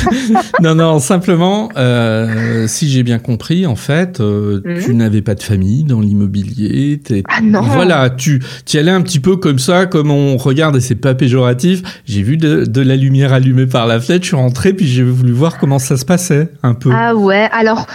non, 0.61 0.75
non, 0.75 0.99
simplement, 0.99 1.69
euh, 1.75 2.67
si 2.67 2.89
j'ai 2.89 3.03
bien 3.03 3.19
compris, 3.19 3.65
en 3.65 3.75
fait, 3.75 4.19
euh, 4.19 4.61
hmm. 4.63 4.79
tu 4.81 4.95
n'avais 4.95 5.21
pas 5.21 5.35
de 5.35 5.43
famille 5.43 5.83
dans 5.83 5.99
l'immobilier. 5.99 7.01
Ah 7.27 7.41
non. 7.41 7.61
Voilà, 7.61 8.09
tu, 8.09 8.41
tu 8.65 8.77
allais 8.77 8.91
un 8.91 9.01
petit 9.05 9.19
peu 9.19 9.37
comme 9.37 9.59
ça, 9.59 9.85
comme 9.85 10.11
on 10.11 10.35
regarde, 10.35 10.75
et 10.75 10.81
c'est 10.81 10.95
pas 10.95 11.15
péjoratif. 11.15 11.81
J'ai 12.05 12.23
vu 12.23 12.35
de, 12.37 12.81
la 12.81 12.95
lumière 12.95 13.31
allumée 13.31 13.67
par 13.67 13.87
la 13.87 14.01
fenêtre, 14.01 14.23
je 14.23 14.29
suis 14.29 14.35
rentré, 14.35 14.73
puis 14.73 14.87
j'ai 14.87 15.03
voulu 15.03 15.31
voir 15.31 15.57
comment 15.57 15.79
ça 15.79 15.95
se 15.95 16.05
passait, 16.05 16.49
un 16.63 16.73
peu. 16.73 16.89
Ah 16.93 17.15
ouais, 17.15 17.47
alors, 17.53 17.87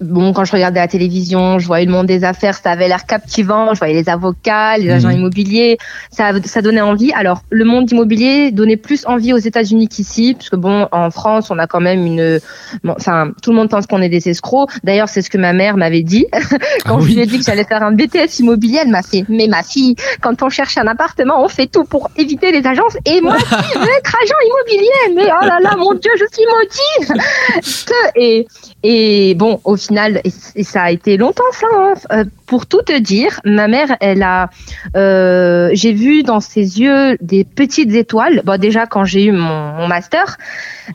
bon, 0.00 0.32
quand 0.32 0.44
je 0.44 0.52
regardais 0.52 0.80
la 0.80 0.88
télévision, 0.88 1.58
je 1.58 1.66
voyais 1.66 1.86
le 1.86 1.92
monde 1.92 2.06
des 2.06 2.24
affaires, 2.24 2.54
ça 2.54 2.72
avait 2.72 2.88
l'air 2.88 3.06
captivant, 3.06 3.72
je 3.72 3.78
voyais 3.78 3.94
les 3.94 4.08
avocats, 4.08 4.76
les 4.76 4.90
agents 4.90 5.08
mhm. 5.08 5.18
immobiliers, 5.18 5.78
ça, 6.10 6.32
ça 6.44 6.60
donnait 6.60 6.80
envie. 6.80 7.12
Alors, 7.12 7.42
le 7.50 7.64
monde 7.64 7.90
immobilier 7.90 8.50
donnait 8.50 8.76
plus 8.76 9.06
envie 9.06 9.32
aux 9.32 9.38
États-Unis 9.38 9.88
qu'ici, 9.88 10.34
parce 10.34 10.50
que 10.50 10.56
bon, 10.56 10.88
en 10.92 11.10
France, 11.10 11.50
on 11.50 11.58
a 11.58 11.66
quand 11.66 11.80
même 11.80 12.04
une, 12.04 12.40
enfin, 12.86 13.32
tout 13.42 13.50
le 13.50 13.56
monde 13.56 13.70
pense 13.70 13.86
qu'on 13.86 14.02
est 14.02 14.08
des 14.08 14.28
escrocs. 14.28 14.70
D'ailleurs, 14.82 15.08
c'est 15.08 15.22
ce 15.22 15.30
que 15.30 15.38
ma 15.38 15.52
mère 15.52 15.76
m'avait 15.76 16.02
dit 16.02 16.26
quand 16.84 16.98
ah 16.98 17.00
je 17.00 17.06
lui 17.06 17.20
ai 17.20 17.26
dit 17.26 17.38
que 17.38 17.44
j'allais 17.44 17.64
faire 17.64 17.82
un 17.82 17.92
BTS 17.92 18.40
immobilier. 18.40 18.80
Elle 18.82 18.90
m'a 18.90 19.02
fait, 19.02 19.24
mais 19.28 19.46
ma 19.46 19.62
fille, 19.62 19.94
quand 20.24 20.42
on 20.42 20.48
cherche 20.48 20.78
un 20.78 20.86
appartement, 20.86 21.44
on 21.44 21.48
fait 21.48 21.66
tout 21.66 21.84
pour 21.84 22.10
éviter 22.16 22.50
les 22.50 22.66
agences. 22.66 22.96
Et 23.04 23.20
moi 23.20 23.34
aussi, 23.36 23.44
je 23.74 23.78
veux 23.78 23.96
être 23.98 24.16
agent 24.22 24.40
immobilier. 24.48 25.14
Mais 25.14 25.30
oh 25.30 25.44
là 25.44 25.58
là, 25.60 25.76
mon 25.76 25.92
Dieu, 25.92 26.10
je 26.18 26.24
suis 26.32 26.46
maudite. 26.46 27.92
et, 28.16 28.46
et 28.86 29.34
bon, 29.34 29.60
au 29.64 29.76
final, 29.76 30.20
et, 30.24 30.62
ça 30.62 30.82
a 30.82 30.90
été 30.90 31.16
longtemps 31.16 31.42
ça. 31.52 31.66
Hein. 31.74 31.94
Euh, 32.12 32.24
pour 32.46 32.66
tout 32.66 32.82
te 32.82 32.96
dire, 32.98 33.40
ma 33.46 33.66
mère, 33.66 33.96
elle 34.00 34.22
a, 34.22 34.50
euh, 34.94 35.70
j'ai 35.72 35.94
vu 35.94 36.22
dans 36.22 36.40
ses 36.40 36.80
yeux 36.80 37.16
des 37.22 37.44
petites 37.44 37.94
étoiles. 37.94 38.42
Bon, 38.44 38.60
déjà 38.60 38.86
quand 38.86 39.06
j'ai 39.06 39.24
eu 39.24 39.32
mon, 39.32 39.88
master, 39.88 40.36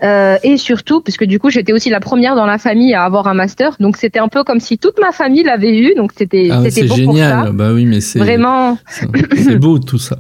euh, 0.03 0.38
et 0.43 0.58
surtout 0.58 1.01
parce 1.01 1.17
que 1.17 1.25
du 1.25 1.39
coup 1.39 1.50
j'étais 1.50 1.74
aussi 1.74 1.89
la 1.89 2.00
première 2.00 2.36
dans 2.36 2.46
la 2.46 2.60
famille 2.60 2.93
à 2.93 3.03
avoir 3.03 3.27
un 3.27 3.34
master, 3.34 3.75
donc 3.79 3.98
c'était 3.98 4.19
un 4.19 4.27
peu 4.27 4.43
comme 4.43 4.60
si 4.60 4.77
toute 4.77 5.00
ma 5.00 5.12
famille 5.12 5.43
l'avait 5.43 5.77
eu, 5.77 5.96
donc 5.96 6.12
c'était 6.15 6.50
ah, 6.51 6.62
c'était 6.69 6.88
beau 6.88 6.96
génial. 6.96 7.38
Pour 7.38 7.46
ça. 7.46 7.51
Bah 7.53 7.72
oui, 7.74 7.86
mais 7.86 8.01
c'est 8.01 8.19
vraiment 8.19 8.77
c'est 9.36 9.58
beau 9.58 9.79
tout 9.79 9.98
ça. 9.98 10.19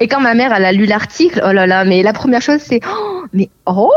Et 0.00 0.08
quand 0.08 0.20
ma 0.20 0.34
mère, 0.34 0.52
elle 0.54 0.64
a 0.64 0.72
lu 0.72 0.86
l'article, 0.86 1.42
oh 1.44 1.52
là 1.52 1.66
là, 1.66 1.84
mais 1.84 2.02
la 2.02 2.12
première 2.12 2.42
chose, 2.42 2.60
c'est, 2.60 2.80
oh, 2.86 3.24
mais 3.32 3.48
oh, 3.66 3.90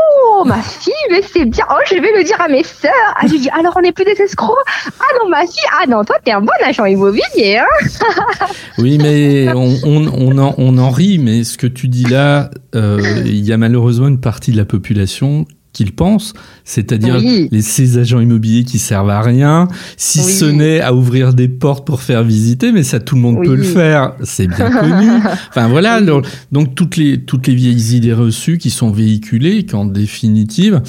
ma 0.44 0.60
fille, 0.60 0.92
mais 1.10 1.22
c'est 1.22 1.44
bien, 1.44 1.64
oh, 1.70 1.78
je 1.88 1.94
vais 1.94 2.12
le 2.16 2.24
dire 2.24 2.40
à 2.40 2.48
mes 2.48 2.64
sœurs. 2.64 2.90
Ah, 3.16 3.26
je 3.26 3.36
dis, 3.36 3.48
alors 3.50 3.74
on 3.76 3.80
n'est 3.80 3.92
plus 3.92 4.04
des 4.04 4.20
escrocs. 4.20 4.56
Ah 4.98 5.04
non, 5.20 5.28
ma 5.28 5.42
fille, 5.42 5.70
ah 5.80 5.86
non, 5.86 6.04
toi, 6.04 6.16
t'es 6.24 6.32
un 6.32 6.40
bon 6.40 6.52
agent 6.64 6.84
immobilier, 6.84 7.58
hein. 7.58 7.66
oui, 8.78 8.98
mais 8.98 9.52
on, 9.54 9.76
on, 9.84 10.38
en, 10.38 10.54
on 10.58 10.78
en 10.78 10.90
rit, 10.90 11.18
mais 11.18 11.44
ce 11.44 11.56
que 11.56 11.66
tu 11.66 11.88
dis 11.88 12.04
là, 12.04 12.50
euh, 12.74 13.22
il 13.24 13.44
y 13.44 13.52
a 13.52 13.56
malheureusement 13.56 14.08
une 14.08 14.20
partie 14.20 14.52
de 14.52 14.56
la 14.56 14.64
population 14.64 15.46
qu'ils 15.72 15.92
pensent, 15.92 16.34
c'est-à-dire 16.64 17.18
les, 17.18 17.62
ces 17.62 17.98
agents 17.98 18.20
immobiliers 18.20 18.64
qui 18.64 18.78
servent 18.78 19.10
à 19.10 19.20
rien, 19.20 19.68
si 19.96 20.20
ce 20.20 20.44
n'est 20.44 20.80
à 20.80 20.94
ouvrir 20.94 21.32
des 21.32 21.48
portes 21.48 21.86
pour 21.86 22.02
faire 22.02 22.24
visiter, 22.24 22.72
mais 22.72 22.82
ça 22.82 23.00
tout 23.00 23.14
le 23.14 23.20
monde 23.20 23.44
peut 23.44 23.54
le 23.54 23.62
faire, 23.62 24.14
c'est 24.22 24.46
bien 24.46 24.70
connu. 24.80 25.08
Enfin 25.48 25.68
voilà, 25.68 26.00
donc 26.00 26.74
toutes 26.74 26.96
les 26.96 27.20
toutes 27.22 27.46
les 27.46 27.54
vieilles 27.54 27.96
idées 27.96 28.14
reçues 28.14 28.58
qui 28.58 28.70
sont 28.70 28.90
véhiculées, 28.90 29.64
qu'en 29.64 29.84
définitive 29.84 30.82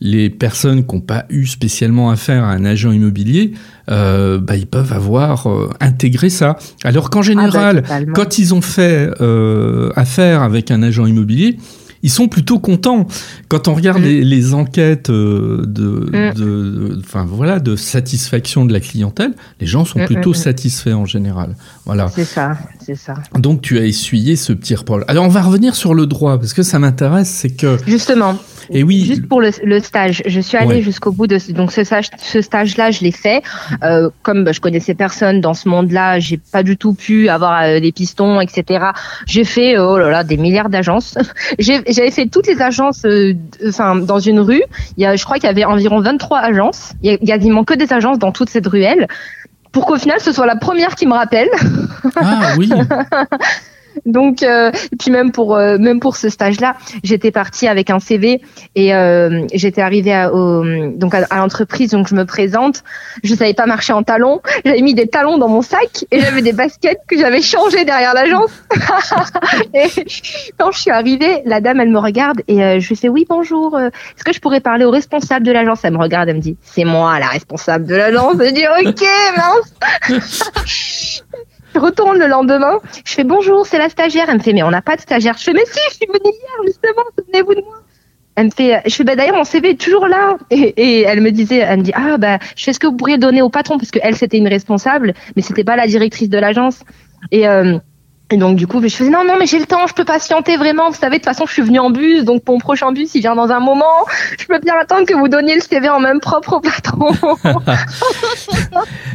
les 0.00 0.30
personnes 0.30 0.86
qui 0.86 0.94
n'ont 0.94 1.00
pas 1.00 1.26
eu 1.28 1.46
spécialement 1.46 2.10
affaire 2.10 2.44
à 2.44 2.52
un 2.52 2.64
agent 2.64 2.90
immobilier, 2.90 3.52
euh, 3.90 4.38
bah, 4.38 4.56
ils 4.56 4.66
peuvent 4.66 4.92
avoir 4.92 5.48
euh, 5.48 5.70
intégré 5.80 6.30
ça. 6.30 6.56
Alors 6.84 7.10
qu'en 7.10 7.20
ah, 7.20 7.22
bah, 7.22 7.26
général, 7.26 7.82
quand 8.14 8.38
ils 8.38 8.54
ont 8.54 8.62
fait 8.62 9.10
euh, 9.20 9.90
affaire 9.96 10.42
avec 10.42 10.70
un 10.70 10.82
agent 10.82 11.06
immobilier, 11.06 11.58
ils 12.02 12.10
sont 12.10 12.28
plutôt 12.28 12.58
contents. 12.58 13.06
Quand 13.48 13.68
on 13.68 13.74
regarde 13.74 14.02
mm. 14.02 14.04
les, 14.04 14.54
enquêtes 14.54 15.10
euh, 15.10 15.62
mm. 15.62 16.34
de, 16.34 16.98
enfin 17.00 17.24
voilà, 17.24 17.58
de 17.60 17.76
satisfaction 17.76 18.64
de 18.64 18.72
la 18.72 18.80
clientèle, 18.80 19.32
les 19.60 19.66
gens 19.66 19.84
sont 19.84 20.00
mm, 20.00 20.06
plutôt 20.06 20.34
satisfaits 20.34 20.94
en 20.94 21.06
général. 21.06 21.56
Voilà. 21.84 22.08
C'est 22.14 22.24
ça. 22.24 22.56
C'est 22.90 22.96
ça. 22.96 23.14
Donc 23.34 23.62
tu 23.62 23.78
as 23.78 23.84
essuyé 23.84 24.36
ce 24.36 24.52
petit 24.52 24.74
reproche. 24.74 25.04
Alors 25.08 25.24
on 25.24 25.28
va 25.28 25.42
revenir 25.42 25.74
sur 25.74 25.94
le 25.94 26.06
droit 26.06 26.38
parce 26.38 26.52
que 26.52 26.62
ça 26.62 26.78
m'intéresse, 26.78 27.28
c'est 27.28 27.50
que 27.50 27.76
justement. 27.86 28.36
Et 28.72 28.84
oui. 28.84 29.04
Juste 29.04 29.26
pour 29.26 29.40
le, 29.40 29.50
stage, 29.80 30.22
je 30.26 30.40
suis 30.40 30.56
allée 30.56 30.80
jusqu'au 30.80 31.10
bout 31.10 31.26
de 31.26 31.38
donc 31.52 31.72
ce 31.72 31.82
stage, 31.82 32.08
ce 32.18 32.40
stage-là, 32.40 32.92
je 32.92 33.00
l'ai 33.00 33.10
fait. 33.10 33.42
Euh, 33.82 34.10
comme 34.22 34.44
bah, 34.44 34.52
je 34.52 34.60
connaissais 34.60 34.94
personne 34.94 35.40
dans 35.40 35.54
ce 35.54 35.68
monde-là, 35.68 36.20
j'ai 36.20 36.36
pas 36.36 36.62
du 36.62 36.76
tout 36.76 36.94
pu 36.94 37.28
avoir 37.28 37.62
euh, 37.62 37.80
des 37.80 37.90
pistons, 37.90 38.40
etc. 38.40 38.90
J'ai 39.26 39.44
fait 39.44 39.76
oh 39.76 39.98
là 39.98 40.10
là 40.10 40.24
des 40.24 40.36
milliards 40.36 40.68
d'agences. 40.68 41.18
J'avais 41.58 42.10
fait 42.12 42.26
toutes 42.26 42.46
les 42.46 42.62
agences, 42.62 43.04
euh, 43.04 43.34
enfin 43.66 43.96
dans 43.96 44.20
une 44.20 44.38
rue. 44.38 44.62
Il 44.96 45.02
y 45.02 45.06
a, 45.06 45.16
je 45.16 45.24
crois 45.24 45.38
qu'il 45.38 45.46
y 45.46 45.50
avait 45.50 45.64
environ 45.64 46.00
23 46.00 46.38
agences. 46.38 46.92
Il 47.02 47.10
y 47.10 47.14
a 47.14 47.16
quasiment 47.16 47.64
que 47.64 47.74
des 47.74 47.92
agences 47.92 48.18
dans 48.18 48.30
toute 48.30 48.50
cette 48.50 48.68
ruelle 48.68 49.08
pour 49.72 49.86
qu'au 49.86 49.98
final 49.98 50.20
ce 50.20 50.32
soit 50.32 50.46
la 50.46 50.56
première 50.56 50.94
qui 50.94 51.06
me 51.06 51.14
rappelle. 51.14 51.48
Ah 52.16 52.54
oui. 52.56 52.70
Donc, 54.06 54.42
euh, 54.42 54.70
puis 54.98 55.10
même 55.10 55.32
pour 55.32 55.56
euh, 55.56 55.78
même 55.78 56.00
pour 56.00 56.16
ce 56.16 56.28
stage-là, 56.28 56.76
j'étais 57.02 57.30
partie 57.30 57.68
avec 57.68 57.90
un 57.90 57.98
CV 57.98 58.40
et 58.74 58.94
euh, 58.94 59.46
j'étais 59.52 59.82
arrivée 59.82 60.14
à, 60.14 60.32
au, 60.32 60.64
donc 60.94 61.14
à, 61.14 61.36
l'entreprise, 61.36 61.90
donc 61.90 62.08
je 62.08 62.14
me 62.14 62.24
présente. 62.24 62.82
Je 63.22 63.34
savais 63.34 63.54
pas 63.54 63.66
marcher 63.66 63.92
en 63.92 64.02
talons. 64.02 64.40
J'avais 64.64 64.82
mis 64.82 64.94
des 64.94 65.06
talons 65.06 65.38
dans 65.38 65.48
mon 65.48 65.62
sac 65.62 66.04
et 66.10 66.20
j'avais 66.20 66.42
des 66.42 66.52
baskets 66.52 67.00
que 67.06 67.18
j'avais 67.18 67.42
changées 67.42 67.84
derrière 67.84 68.14
l'agence. 68.14 68.50
et 69.74 69.88
quand 70.58 70.70
je 70.72 70.80
suis 70.80 70.90
arrivée, 70.90 71.42
la 71.44 71.60
dame, 71.60 71.80
elle 71.80 71.90
me 71.90 71.98
regarde 71.98 72.42
et 72.48 72.62
euh, 72.62 72.80
je 72.80 72.88
lui 72.88 72.96
fais 72.96 73.08
oui 73.08 73.26
bonjour. 73.28 73.76
Euh, 73.76 73.88
est-ce 73.88 74.24
que 74.24 74.32
je 74.32 74.40
pourrais 74.40 74.60
parler 74.60 74.84
au 74.84 74.90
responsable 74.90 75.44
de 75.44 75.52
l'agence? 75.52 75.80
Elle 75.84 75.92
me 75.92 75.98
regarde, 75.98 76.28
elle 76.28 76.36
me 76.36 76.40
dit 76.40 76.56
c'est 76.62 76.84
moi 76.84 77.18
la 77.18 77.28
responsable 77.28 77.86
de 77.86 77.94
l'agence. 77.94 78.34
Je 78.38 78.50
dis 78.50 78.66
ok 78.66 79.04
mince. 79.36 81.22
Je 81.74 81.80
retourne 81.80 82.18
le 82.18 82.26
lendemain, 82.26 82.78
je 83.04 83.14
fais 83.14 83.24
bonjour, 83.24 83.66
c'est 83.66 83.78
la 83.78 83.88
stagiaire. 83.88 84.26
Elle 84.28 84.38
me 84.38 84.42
fait 84.42 84.52
mais 84.52 84.62
on 84.62 84.70
n'a 84.70 84.82
pas 84.82 84.96
de 84.96 85.00
stagiaire. 85.00 85.36
Je 85.38 85.44
fais 85.44 85.52
mais 85.52 85.64
si, 85.66 85.78
je 85.90 85.94
suis 85.94 86.06
venue 86.06 86.32
hier 86.32 86.64
justement, 86.64 87.04
souvenez-vous 87.18 87.54
de 87.54 87.60
moi. 87.62 87.76
Elle 88.36 88.46
me 88.46 88.50
fait, 88.50 88.82
je 88.86 88.94
fais 88.94 89.04
bah 89.04 89.16
d'ailleurs 89.16 89.36
mon 89.36 89.44
CV 89.44 89.70
est 89.70 89.80
toujours 89.80 90.06
là. 90.08 90.36
Et, 90.50 91.02
elle 91.02 91.20
me 91.20 91.30
disait, 91.30 91.58
elle 91.58 91.80
me 91.80 91.84
dit 91.84 91.92
ah 91.94 92.16
bah 92.18 92.38
je 92.56 92.64
fais 92.64 92.72
ce 92.72 92.80
que 92.80 92.86
vous 92.86 92.96
pourriez 92.96 93.18
donner 93.18 93.42
au 93.42 93.50
patron 93.50 93.78
parce 93.78 93.90
que 93.90 93.98
elle 94.02 94.16
c'était 94.16 94.38
une 94.38 94.48
responsable, 94.48 95.14
mais 95.36 95.42
c'était 95.42 95.64
pas 95.64 95.76
la 95.76 95.86
directrice 95.86 96.28
de 96.28 96.38
l'agence. 96.38 96.80
Et 97.30 97.46
euh, 97.46 97.78
et 98.32 98.36
donc 98.36 98.56
du 98.56 98.66
coup, 98.66 98.80
je 98.80 98.88
faisais 98.88 99.10
non 99.10 99.24
non 99.26 99.34
mais 99.38 99.46
j'ai 99.46 99.58
le 99.58 99.66
temps, 99.66 99.86
je 99.88 99.94
peux 99.94 100.04
patienter 100.04 100.56
vraiment. 100.56 100.90
Vous 100.90 100.96
savez 100.96 101.16
de 101.16 101.22
toute 101.22 101.24
façon, 101.24 101.46
je 101.46 101.52
suis 101.52 101.62
venue 101.62 101.80
en 101.80 101.90
bus, 101.90 102.24
donc 102.24 102.42
mon 102.46 102.58
prochain 102.58 102.92
bus 102.92 103.14
il 103.14 103.20
vient 103.22 103.34
dans 103.34 103.50
un 103.50 103.58
moment. 103.58 103.84
Je 104.38 104.46
peux 104.46 104.60
bien 104.60 104.74
attendre 104.80 105.04
que 105.04 105.14
vous 105.14 105.26
donniez 105.26 105.56
le 105.56 105.60
CV 105.60 105.88
en 105.88 105.98
même 105.98 106.20
propre 106.20 106.54
au 106.54 106.60
patron. 106.60 107.10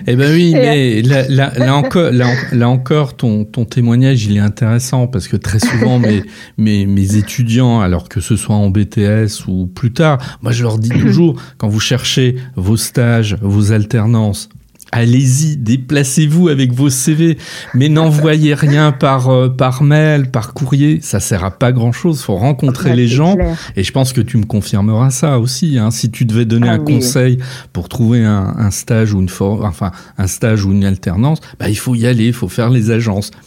eh 0.07 0.15
ben 0.15 0.34
oui, 0.34 0.51
mais 0.53 1.01
là, 1.01 1.24
là, 1.29 1.51
là, 1.55 1.75
encore, 1.75 2.12
là, 2.12 2.69
encore, 2.69 3.15
ton, 3.15 3.45
ton 3.45 3.63
témoignage 3.63 4.25
il 4.25 4.36
est 4.36 4.41
intéressant 4.41 5.07
parce 5.07 5.29
que 5.29 5.38
très 5.38 5.60
souvent 5.60 5.98
mes, 5.98 6.24
mes 6.57 6.86
mes 6.86 7.15
étudiants, 7.15 7.79
alors 7.79 8.10
que 8.10 8.19
ce 8.19 8.36
soit 8.36 8.55
en 8.55 8.69
BTS 8.69 9.48
ou 9.48 9.67
plus 9.67 9.93
tard, 9.93 10.17
moi 10.41 10.51
je 10.51 10.63
leur 10.63 10.77
dis 10.77 10.89
toujours 10.89 11.41
quand 11.57 11.69
vous 11.69 11.79
cherchez 11.79 12.36
vos 12.57 12.77
stages, 12.77 13.38
vos 13.41 13.72
alternances 13.72 14.50
allez-y, 14.92 15.58
déplacez-vous 15.58 16.50
avec 16.50 16.74
vos 16.74 16.89
CV, 16.89 17.38
mais 17.74 17.89
n'envoyez 17.89 18.54
rien 18.54 18.92
par 18.92 19.30
euh, 19.30 19.50
par 19.50 19.84
mail, 19.84 20.30
par 20.32 20.54
courrier, 20.54 21.00
ça 21.01 21.20
sert 21.20 21.44
à 21.44 21.51
pas 21.51 21.72
grand-chose. 21.72 22.22
Faut 22.22 22.36
rencontrer 22.36 22.96
les 22.96 23.08
gens, 23.08 23.38
et 23.75 23.84
je 23.84 23.92
pense 23.92 24.13
que 24.13 24.22
tu 24.22 24.38
me 24.38 24.46
confirmeras 24.46 25.10
ça 25.10 25.39
aussi. 25.39 25.77
Hein. 25.77 25.92
Si 25.92 26.12
tu 26.12 26.25
devais 26.25 26.46
donner 26.46 26.70
ah 26.70 26.74
un 26.74 26.80
conseil 26.80 27.39
pour 27.74 27.89
trouver 27.89 28.24
un, 28.24 28.72
stage 28.72 29.13
ou 29.13 29.22
une 29.22 29.30
enfin 29.39 29.92
un 30.18 30.27
stage 30.27 30.65
ou 30.65 30.72
une 30.72 30.86
alternance, 30.86 31.39
bah 31.60 31.70
il 31.70 31.77
faut 31.77 31.96
y 31.96 32.08
aller, 32.08 32.27
il 32.27 32.34
faut 32.34 32.50
faire 32.50 32.70
les 32.70 32.92
agences. 32.92 33.32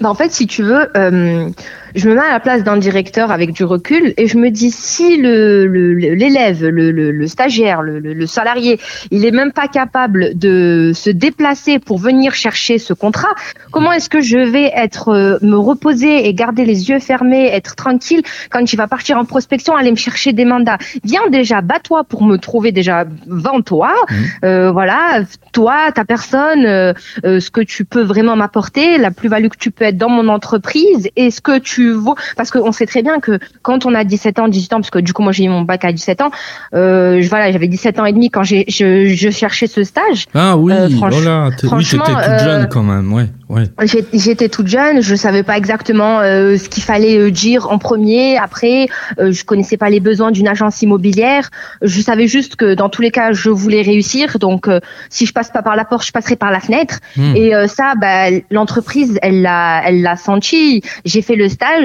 Bah, 0.00 0.10
en 0.10 0.14
fait, 0.14 0.32
si 0.32 0.46
tu 0.46 0.62
veux. 0.62 0.88
Euh 0.96 1.48
je 1.96 2.08
me 2.08 2.14
mets 2.14 2.20
à 2.20 2.32
la 2.32 2.40
place 2.40 2.62
d'un 2.62 2.76
directeur 2.76 3.30
avec 3.30 3.52
du 3.52 3.64
recul 3.64 4.14
et 4.16 4.26
je 4.26 4.36
me 4.36 4.50
dis 4.50 4.70
si 4.70 5.16
le 5.16 5.66
l'élève, 5.66 6.64
le, 6.64 6.90
le, 6.90 7.10
le, 7.10 7.26
stagiaire, 7.26 7.82
le, 7.82 7.98
le, 7.98 8.26
salarié, 8.26 8.78
il 9.10 9.24
est 9.24 9.30
même 9.30 9.52
pas 9.52 9.66
capable 9.66 10.38
de 10.38 10.92
se 10.94 11.10
déplacer 11.10 11.78
pour 11.78 11.98
venir 11.98 12.34
chercher 12.34 12.78
ce 12.78 12.92
contrat, 12.92 13.34
comment 13.70 13.92
est-ce 13.92 14.10
que 14.10 14.20
je 14.20 14.38
vais 14.38 14.70
être 14.74 15.08
euh, 15.08 15.38
me 15.42 15.56
reposer 15.56 16.28
et 16.28 16.34
garder 16.34 16.64
les 16.64 16.90
yeux 16.90 16.98
fermés, 16.98 17.46
être 17.46 17.74
tranquille 17.76 18.22
quand 18.50 18.72
il 18.72 18.76
va 18.76 18.86
partir 18.86 19.18
en 19.18 19.24
prospection, 19.24 19.74
aller 19.74 19.90
me 19.90 19.96
chercher 19.96 20.32
des 20.32 20.44
mandats? 20.44 20.78
Viens 21.02 21.28
déjà, 21.30 21.62
bats-toi 21.62 22.04
pour 22.04 22.22
me 22.24 22.36
trouver 22.36 22.72
déjà, 22.72 23.04
vends-toi, 23.26 23.88
mmh. 23.88 24.14
euh, 24.44 24.70
voilà, 24.70 25.22
toi, 25.52 25.90
ta 25.92 26.04
personne, 26.04 26.66
euh, 26.66 26.92
euh, 27.24 27.40
ce 27.40 27.50
que 27.50 27.62
tu 27.62 27.84
peux 27.84 28.02
vraiment 28.02 28.36
m'apporter, 28.36 28.98
la 28.98 29.10
plus-value 29.10 29.48
que 29.48 29.56
tu 29.56 29.70
peux 29.70 29.84
être 29.84 29.96
dans 29.96 30.10
mon 30.10 30.28
entreprise 30.28 31.08
et 31.16 31.30
ce 31.30 31.40
que 31.40 31.58
tu 31.58 31.85
parce 32.36 32.50
qu'on 32.50 32.72
sait 32.72 32.86
très 32.86 33.02
bien 33.02 33.20
que 33.20 33.38
quand 33.62 33.86
on 33.86 33.94
a 33.94 34.04
17 34.04 34.38
ans, 34.38 34.48
18 34.48 34.72
ans, 34.72 34.76
parce 34.76 34.90
que 34.90 34.98
du 34.98 35.12
coup 35.12 35.22
moi 35.22 35.32
j'ai 35.32 35.44
eu 35.44 35.48
mon 35.48 35.62
bac 35.62 35.84
à 35.84 35.92
17 35.92 36.20
ans, 36.22 36.30
euh, 36.74 37.22
voilà, 37.28 37.52
j'avais 37.52 37.68
17 37.68 37.98
ans 37.98 38.04
et 38.04 38.12
demi 38.12 38.30
quand 38.30 38.42
j'ai 38.42 38.64
je, 38.68 39.06
je 39.06 39.30
cherchais 39.30 39.66
ce 39.66 39.84
stage. 39.84 40.26
Ah 40.34 40.56
oui, 40.56 40.72
euh, 40.72 40.88
voilà, 40.90 41.48
oui, 41.48 41.56
t'étais 41.56 41.68
toute 41.68 41.80
jeune 41.80 42.02
euh, 42.02 42.66
quand 42.66 42.82
même, 42.82 43.12
ouais. 43.12 43.26
Ouais. 43.48 43.64
J'étais 44.12 44.48
toute 44.48 44.66
jeune, 44.66 45.02
je 45.02 45.14
savais 45.14 45.44
pas 45.44 45.56
exactement 45.56 46.18
euh, 46.18 46.56
ce 46.58 46.68
qu'il 46.68 46.82
fallait 46.82 47.16
euh, 47.16 47.30
dire 47.30 47.70
en 47.70 47.78
premier. 47.78 48.36
Après, 48.36 48.88
euh, 49.20 49.30
je 49.30 49.44
connaissais 49.44 49.76
pas 49.76 49.88
les 49.88 50.00
besoins 50.00 50.32
d'une 50.32 50.48
agence 50.48 50.82
immobilière. 50.82 51.48
Je 51.80 52.00
savais 52.00 52.26
juste 52.26 52.56
que 52.56 52.74
dans 52.74 52.88
tous 52.88 53.02
les 53.02 53.12
cas, 53.12 53.32
je 53.32 53.50
voulais 53.50 53.82
réussir. 53.82 54.38
Donc, 54.40 54.68
si 55.10 55.26
je 55.26 55.32
passe 55.32 55.50
pas 55.50 55.62
par 55.62 55.76
la 55.76 55.84
porte, 55.84 56.04
je 56.04 56.12
passerai 56.12 56.34
par 56.34 56.50
la 56.50 56.58
fenêtre. 56.58 56.98
Hmm. 57.16 57.36
Et 57.36 57.52
ça, 57.68 57.94
bah, 58.00 58.30
l'entreprise, 58.50 59.18
elle 59.22 59.42
l'a, 59.42 59.82
elle 59.86 60.02
l'a 60.02 60.16
senti. 60.16 60.82
J'ai 61.04 61.22
fait 61.22 61.36
le 61.36 61.48
stage 61.48 61.75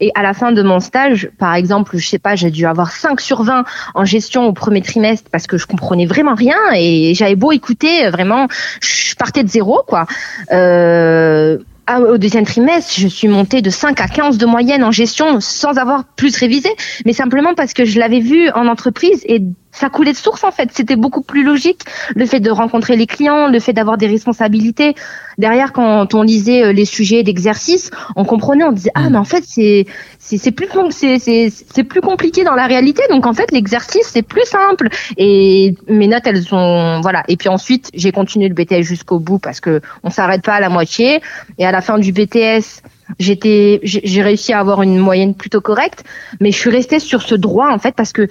et 0.00 0.10
à 0.14 0.22
la 0.22 0.34
fin 0.34 0.52
de 0.52 0.62
mon 0.62 0.80
stage, 0.80 1.30
par 1.38 1.54
exemple, 1.54 1.96
je 1.98 2.06
sais 2.06 2.18
pas, 2.18 2.36
j'ai 2.36 2.50
dû 2.50 2.66
avoir 2.66 2.92
5 2.92 3.20
sur 3.20 3.42
20 3.42 3.64
en 3.94 4.04
gestion 4.04 4.46
au 4.46 4.52
premier 4.52 4.82
trimestre 4.82 5.30
parce 5.30 5.46
que 5.46 5.58
je 5.58 5.66
comprenais 5.66 6.06
vraiment 6.06 6.34
rien 6.34 6.58
et 6.74 7.14
j'avais 7.14 7.36
beau 7.36 7.52
écouter, 7.52 8.08
vraiment, 8.10 8.48
je 8.80 9.14
partais 9.16 9.42
de 9.42 9.48
zéro, 9.48 9.82
quoi. 9.86 10.06
Euh, 10.52 11.58
euh, 11.90 12.14
au 12.14 12.18
deuxième 12.18 12.44
trimestre, 12.44 12.92
je 12.96 13.08
suis 13.08 13.28
montée 13.28 13.62
de 13.62 13.70
5 13.70 14.00
à 14.00 14.08
15 14.08 14.38
de 14.38 14.46
moyenne 14.46 14.84
en 14.84 14.90
gestion 14.90 15.40
sans 15.40 15.78
avoir 15.78 16.04
plus 16.04 16.36
révisé, 16.36 16.68
mais 17.06 17.12
simplement 17.12 17.54
parce 17.54 17.72
que 17.72 17.84
je 17.84 17.98
l'avais 17.98 18.20
vu 18.20 18.50
en 18.50 18.66
entreprise 18.66 19.24
et 19.26 19.42
ça 19.78 19.90
coulait 19.90 20.12
de 20.12 20.16
source 20.16 20.44
en 20.44 20.50
fait. 20.50 20.70
C'était 20.72 20.96
beaucoup 20.96 21.22
plus 21.22 21.44
logique 21.44 21.82
le 22.14 22.26
fait 22.26 22.40
de 22.40 22.50
rencontrer 22.50 22.96
les 22.96 23.06
clients, 23.06 23.48
le 23.48 23.60
fait 23.60 23.72
d'avoir 23.72 23.96
des 23.96 24.08
responsabilités. 24.08 24.94
Derrière, 25.38 25.72
quand 25.72 26.14
on 26.14 26.22
lisait 26.22 26.64
euh, 26.64 26.72
les 26.72 26.84
sujets 26.84 27.22
d'exercice, 27.22 27.92
on 28.16 28.24
comprenait, 28.24 28.64
on 28.64 28.72
disait 28.72 28.90
ah 28.94 29.08
mm. 29.08 29.12
mais 29.12 29.18
en 29.18 29.24
fait 29.24 29.44
c'est 29.46 29.86
c'est 30.18 30.50
plus 30.50 30.68
c'est 30.90 31.18
c'est 31.18 31.84
plus 31.84 32.00
compliqué 32.00 32.42
dans 32.42 32.54
la 32.54 32.66
réalité. 32.66 33.02
Donc 33.08 33.24
en 33.24 33.34
fait 33.34 33.52
l'exercice 33.52 34.08
c'est 34.12 34.22
plus 34.22 34.46
simple. 34.46 34.88
Et 35.16 35.76
mes 35.88 36.08
notes 36.08 36.26
elles 36.26 36.42
sont 36.42 37.00
voilà. 37.00 37.22
Et 37.28 37.36
puis 37.36 37.48
ensuite 37.48 37.88
j'ai 37.94 38.10
continué 38.10 38.48
le 38.48 38.54
BTS 38.54 38.82
jusqu'au 38.82 39.20
bout 39.20 39.38
parce 39.38 39.60
que 39.60 39.80
on 40.02 40.10
s'arrête 40.10 40.42
pas 40.42 40.54
à 40.54 40.60
la 40.60 40.70
moitié. 40.70 41.20
Et 41.58 41.66
à 41.66 41.70
la 41.70 41.80
fin 41.80 41.98
du 41.98 42.12
BTS 42.12 42.82
j'étais 43.18 43.80
j'ai 43.82 44.22
réussi 44.22 44.52
à 44.52 44.60
avoir 44.60 44.82
une 44.82 44.98
moyenne 44.98 45.34
plutôt 45.34 45.60
correcte 45.60 46.04
mais 46.40 46.50
je 46.50 46.58
suis 46.58 46.70
restée 46.70 46.98
sur 46.98 47.22
ce 47.22 47.34
droit 47.34 47.70
en 47.70 47.78
fait 47.78 47.94
parce 47.94 48.12
que 48.12 48.28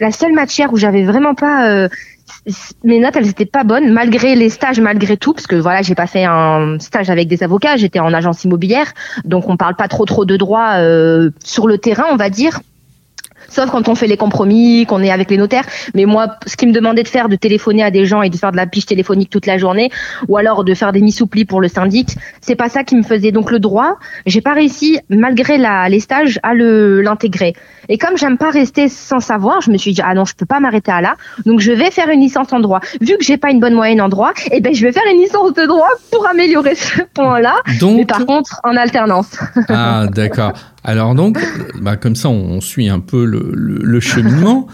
la 0.00 0.10
seule 0.10 0.32
matière 0.32 0.72
où 0.72 0.76
j'avais 0.76 1.04
vraiment 1.04 1.34
pas 1.34 1.70
euh, 1.70 1.88
mes 2.84 2.98
notes 2.98 3.16
elles 3.16 3.28
étaient 3.28 3.46
pas 3.46 3.64
bonnes 3.64 3.92
malgré 3.92 4.34
les 4.34 4.50
stages 4.50 4.80
malgré 4.80 5.16
tout 5.16 5.32
parce 5.32 5.46
que 5.46 5.56
voilà 5.56 5.82
j'ai 5.82 5.94
pas 5.94 6.06
fait 6.06 6.24
un 6.24 6.78
stage 6.80 7.10
avec 7.10 7.28
des 7.28 7.42
avocats 7.42 7.76
j'étais 7.76 8.00
en 8.00 8.12
agence 8.12 8.44
immobilière 8.44 8.92
donc 9.24 9.48
on 9.48 9.56
parle 9.56 9.76
pas 9.76 9.88
trop 9.88 10.04
trop 10.04 10.24
de 10.24 10.36
droit 10.36 10.74
euh, 10.76 11.30
sur 11.44 11.66
le 11.66 11.78
terrain 11.78 12.06
on 12.10 12.16
va 12.16 12.30
dire 12.30 12.60
sauf 13.48 13.70
quand 13.70 13.88
on 13.88 13.94
fait 13.94 14.06
les 14.06 14.16
compromis, 14.16 14.86
qu'on 14.86 15.02
est 15.02 15.10
avec 15.10 15.30
les 15.30 15.36
notaires. 15.36 15.64
Mais 15.94 16.04
moi, 16.04 16.36
ce 16.46 16.56
qui 16.56 16.66
me 16.66 16.72
demandait 16.72 17.02
de 17.02 17.08
faire, 17.08 17.28
de 17.28 17.36
téléphoner 17.36 17.82
à 17.82 17.90
des 17.90 18.06
gens 18.06 18.22
et 18.22 18.30
de 18.30 18.36
faire 18.36 18.52
de 18.52 18.56
la 18.56 18.66
piche 18.66 18.86
téléphonique 18.86 19.30
toute 19.30 19.46
la 19.46 19.58
journée, 19.58 19.90
ou 20.28 20.36
alors 20.36 20.64
de 20.64 20.74
faire 20.74 20.92
des 20.92 21.00
missouplis 21.00 21.44
pour 21.44 21.60
le 21.60 21.68
syndic, 21.68 22.16
c'est 22.40 22.56
pas 22.56 22.68
ça 22.68 22.84
qui 22.84 22.96
me 22.96 23.02
faisait. 23.02 23.32
Donc 23.32 23.50
le 23.50 23.58
droit, 23.58 23.98
j'ai 24.26 24.40
pas 24.40 24.54
réussi, 24.54 24.98
malgré 25.08 25.58
la, 25.58 25.88
les 25.88 26.00
stages, 26.00 26.38
à 26.42 26.54
le 26.54 27.02
l'intégrer. 27.02 27.54
Et 27.88 27.98
comme 27.98 28.16
j'aime 28.16 28.38
pas 28.38 28.50
rester 28.50 28.88
sans 28.88 29.20
savoir, 29.20 29.60
je 29.60 29.70
me 29.70 29.76
suis 29.76 29.92
dit 29.92 30.02
ah 30.04 30.14
non, 30.14 30.24
je 30.24 30.34
peux 30.34 30.46
pas 30.46 30.60
m'arrêter 30.60 30.90
à 30.90 31.00
là. 31.00 31.16
Donc 31.44 31.60
je 31.60 31.72
vais 31.72 31.90
faire 31.90 32.08
une 32.08 32.20
licence 32.20 32.52
en 32.52 32.60
droit. 32.60 32.80
Vu 33.00 33.16
que 33.16 33.24
j'ai 33.24 33.36
pas 33.36 33.50
une 33.50 33.60
bonne 33.60 33.74
moyenne 33.74 34.00
en 34.00 34.08
droit, 34.08 34.32
eh 34.50 34.60
ben 34.60 34.74
je 34.74 34.84
vais 34.84 34.92
faire 34.92 35.04
une 35.10 35.20
licence 35.20 35.52
de 35.54 35.66
droit 35.66 35.90
pour 36.10 36.26
améliorer 36.26 36.74
ce 36.74 37.02
point-là. 37.14 37.54
Donc... 37.80 37.96
Mais 37.96 38.04
par 38.04 38.26
contre 38.26 38.60
en 38.64 38.76
alternance. 38.76 39.38
Ah 39.68 40.06
d'accord. 40.10 40.52
Alors 40.86 41.16
donc, 41.16 41.38
bah 41.82 41.96
comme 41.96 42.14
ça, 42.14 42.28
on, 42.28 42.60
suit 42.60 42.88
un 42.88 43.00
peu 43.00 43.24
le, 43.24 44.00
cheminement. 44.00 44.68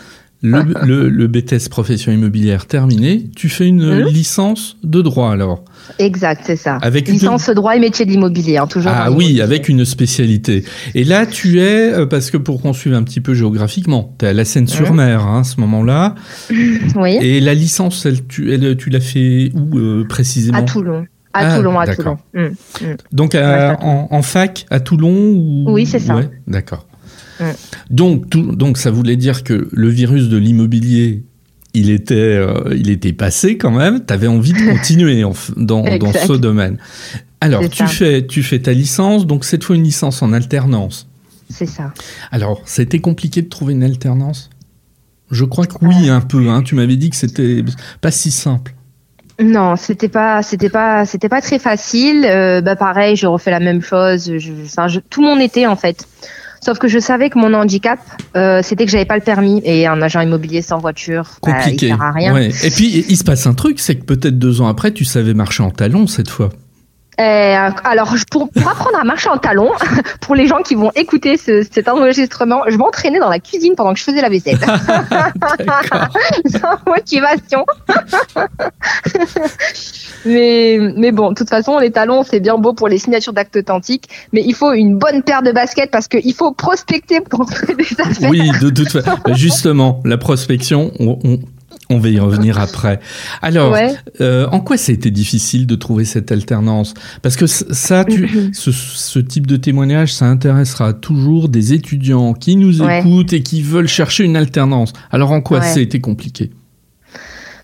Le, 0.44 1.08
le, 1.08 1.26
BTS 1.28 1.68
profession 1.70 2.10
immobilière 2.10 2.66
terminé, 2.66 3.30
tu 3.36 3.48
fais 3.48 3.64
une 3.64 4.02
mmh. 4.02 4.08
licence 4.08 4.76
de 4.82 5.00
droit 5.00 5.30
alors 5.30 5.64
Exact, 6.00 6.42
c'est 6.44 6.56
ça. 6.56 6.78
Avec 6.82 7.08
licence 7.08 7.48
droit 7.50 7.76
et 7.76 7.78
métier 7.78 8.04
de 8.04 8.10
l'immobilier, 8.10 8.56
hein, 8.56 8.66
toujours. 8.66 8.90
Ah 8.92 9.12
oui, 9.12 9.40
avec 9.40 9.68
une 9.68 9.84
spécialité. 9.84 10.64
Et 10.96 11.04
là, 11.04 11.26
tu 11.26 11.60
es, 11.60 11.92
euh, 11.92 12.06
parce 12.06 12.32
que 12.32 12.36
pour 12.36 12.60
qu'on 12.60 12.72
suive 12.72 12.94
un 12.94 13.04
petit 13.04 13.20
peu 13.20 13.34
géographiquement, 13.34 14.16
tu 14.18 14.24
es 14.24 14.28
à 14.28 14.32
la 14.32 14.44
Seine-sur-Mer 14.44 15.24
hein, 15.24 15.40
à 15.40 15.44
ce 15.44 15.60
moment-là. 15.60 16.16
Oui. 16.96 17.18
Et 17.20 17.40
la 17.40 17.54
licence, 17.54 18.04
elle, 18.04 18.26
tu, 18.26 18.52
elle, 18.52 18.76
tu 18.76 18.90
l'as 18.90 19.00
fait 19.00 19.52
où 19.54 19.78
euh, 19.78 20.04
précisément? 20.08 20.58
À 20.58 20.62
Toulon. 20.62 21.06
À 21.34 21.54
Ah, 21.54 21.56
Toulon, 21.56 21.78
à. 21.78 21.94
Toulon. 21.94 22.18
Mm, 22.34 22.40
mm. 22.42 22.96
Donc 23.12 23.34
à- 23.34 23.78
en, 23.82 24.08
en 24.10 24.22
fac 24.22 24.66
à 24.70 24.80
Toulon 24.80 25.32
ou... 25.34 25.64
Oui, 25.68 25.86
c'est 25.86 25.98
ça. 25.98 26.16
Ouais, 26.16 26.28
d'accord. 26.46 26.86
Mm. 27.40 27.44
Donc, 27.90 28.30
tout- 28.30 28.54
donc 28.54 28.76
ça 28.78 28.90
voulait 28.90 29.16
dire 29.16 29.42
que 29.44 29.68
le 29.72 29.88
virus 29.88 30.28
de 30.28 30.36
l'immobilier, 30.36 31.24
il 31.74 31.90
était, 31.90 32.14
euh, 32.16 32.74
il 32.76 32.90
était 32.90 33.14
passé 33.14 33.56
quand 33.56 33.70
même. 33.70 34.04
Tu 34.04 34.12
avais 34.12 34.26
envie 34.26 34.52
de 34.52 34.70
continuer 34.72 35.24
en 35.24 35.32
dans, 35.56 35.84
ce 36.12 36.34
domaine. 36.34 36.76
Alors, 37.40 37.62
tu 37.68 37.78
ça. 37.78 37.86
fais, 37.86 38.26
tu 38.26 38.42
fais 38.42 38.58
ta 38.60 38.72
licence, 38.72 39.26
donc 39.26 39.44
cette 39.44 39.64
fois 39.64 39.74
une 39.74 39.82
licence 39.84 40.22
en 40.22 40.32
alternance. 40.32 41.08
C'est 41.48 41.66
ça. 41.66 41.92
Alors, 42.30 42.60
c'était 42.66 43.00
compliqué 43.00 43.42
de 43.42 43.48
trouver 43.48 43.72
une 43.72 43.82
alternance? 43.82 44.50
Je 45.30 45.44
crois 45.44 45.66
que 45.66 45.74
oui, 45.82 46.10
un 46.10 46.20
peu. 46.20 46.50
Hein. 46.50 46.62
Tu 46.62 46.74
m'avais 46.74 46.96
dit 46.96 47.08
que 47.08 47.16
c'était 47.16 47.64
pas 48.02 48.10
si 48.10 48.30
simple. 48.30 48.74
Non, 49.40 49.76
c'était 49.76 50.08
pas, 50.08 50.42
c'était 50.42 50.68
pas, 50.68 51.04
c'était 51.04 51.28
pas 51.28 51.40
très 51.40 51.58
facile. 51.58 52.24
Euh, 52.28 52.60
bah 52.60 52.76
pareil, 52.76 53.16
je 53.16 53.26
refais 53.26 53.50
la 53.50 53.60
même 53.60 53.80
chose. 53.82 54.32
Je, 54.38 54.52
enfin, 54.64 54.88
je- 54.88 55.00
tout 55.00 55.22
mon 55.22 55.38
été 55.40 55.66
en 55.66 55.76
fait. 55.76 56.06
Sauf 56.64 56.78
que 56.78 56.86
je 56.86 57.00
savais 57.00 57.28
que 57.28 57.38
mon 57.40 57.52
handicap, 57.54 57.98
euh, 58.36 58.60
c'était 58.62 58.84
que 58.84 58.90
j'avais 58.92 59.04
pas 59.04 59.16
le 59.16 59.22
permis 59.22 59.60
et 59.64 59.86
un 59.88 60.00
agent 60.00 60.20
immobilier 60.20 60.62
sans 60.62 60.78
voiture, 60.78 61.24
bah, 61.42 61.48
il 61.48 61.54
Compliqué. 61.64 61.88
sert 61.88 62.00
à 62.02 62.12
rien. 62.12 62.32
Ouais. 62.34 62.50
Et 62.62 62.70
puis, 62.70 63.04
il 63.08 63.16
se 63.16 63.24
passe 63.24 63.48
un 63.48 63.54
truc, 63.54 63.80
c'est 63.80 63.96
que 63.96 64.04
peut-être 64.04 64.38
deux 64.38 64.60
ans 64.60 64.68
après, 64.68 64.92
tu 64.92 65.04
savais 65.04 65.34
marcher 65.34 65.64
en 65.64 65.70
talons 65.72 66.06
cette 66.06 66.30
fois. 66.30 66.50
Euh, 67.20 67.70
alors, 67.84 68.14
pour, 68.30 68.48
pour 68.48 68.68
apprendre 68.68 68.98
à 68.98 69.04
marcher 69.04 69.28
en 69.28 69.36
talons, 69.36 69.70
pour 70.22 70.34
les 70.34 70.46
gens 70.46 70.62
qui 70.62 70.74
vont 70.74 70.90
écouter 70.94 71.36
ce- 71.36 71.62
cet 71.70 71.88
enregistrement, 71.88 72.62
je 72.68 72.76
m'entraînais 72.76 73.18
dans 73.20 73.28
la 73.28 73.38
cuisine 73.38 73.74
pendant 73.76 73.92
que 73.92 73.98
je 73.98 74.04
faisais 74.04 74.22
la 74.22 74.30
vaisselle. 74.30 74.56
Sans 76.46 76.78
motivation. 76.90 77.64
mais, 80.24 80.78
mais 80.96 81.12
bon, 81.12 81.30
de 81.30 81.34
toute 81.34 81.48
façon, 81.50 81.78
les 81.78 81.90
talons, 81.90 82.22
c'est 82.22 82.40
bien 82.40 82.56
beau 82.58 82.72
pour 82.72 82.88
les 82.88 82.98
signatures 82.98 83.32
d'actes 83.32 83.56
authentiques, 83.56 84.08
mais 84.32 84.42
il 84.44 84.54
faut 84.54 84.72
une 84.72 84.96
bonne 84.98 85.22
paire 85.22 85.42
de 85.42 85.52
baskets 85.52 85.90
parce 85.90 86.08
qu'il 86.08 86.34
faut 86.34 86.52
prospecter 86.52 87.20
pour 87.20 87.44
trouver 87.46 87.74
des 87.74 88.00
affaires. 88.00 88.30
Oui, 88.30 88.50
de 88.60 88.70
toute 88.70 88.88
façon. 88.90 89.16
Justement, 89.34 90.00
la 90.04 90.16
prospection, 90.18 90.92
on, 90.98 91.18
on- 91.24 91.38
on 91.92 91.98
va 91.98 92.08
y 92.08 92.18
revenir 92.18 92.58
après. 92.58 93.00
Alors, 93.42 93.72
Ouais. 93.72 93.92
euh, 94.20 94.46
en 94.50 94.60
quoi 94.60 94.76
ça 94.76 94.92
a 94.92 94.94
été 94.94 95.10
difficile 95.10 95.66
de 95.66 95.74
trouver 95.76 96.04
cette 96.04 96.32
alternance? 96.32 96.94
Parce 97.22 97.36
que 97.36 97.46
ça, 97.46 98.04
tu, 98.04 98.50
ce, 98.54 98.72
ce 98.72 99.18
type 99.18 99.46
de 99.46 99.56
témoignage, 99.56 100.12
ça 100.14 100.26
intéressera 100.26 100.92
toujours 100.92 101.48
des 101.48 101.72
étudiants 101.72 102.34
qui 102.34 102.56
nous 102.56 102.82
Ouais. 102.82 103.00
écoutent 103.00 103.32
et 103.32 103.42
qui 103.42 103.62
veulent 103.62 103.88
chercher 103.88 104.24
une 104.24 104.36
alternance. 104.36 104.92
Alors, 105.10 105.32
en 105.32 105.40
quoi 105.40 105.58
Ouais. 105.60 105.66
ça 105.66 105.78
a 105.78 105.82
été 105.82 106.00
compliqué? 106.00 106.50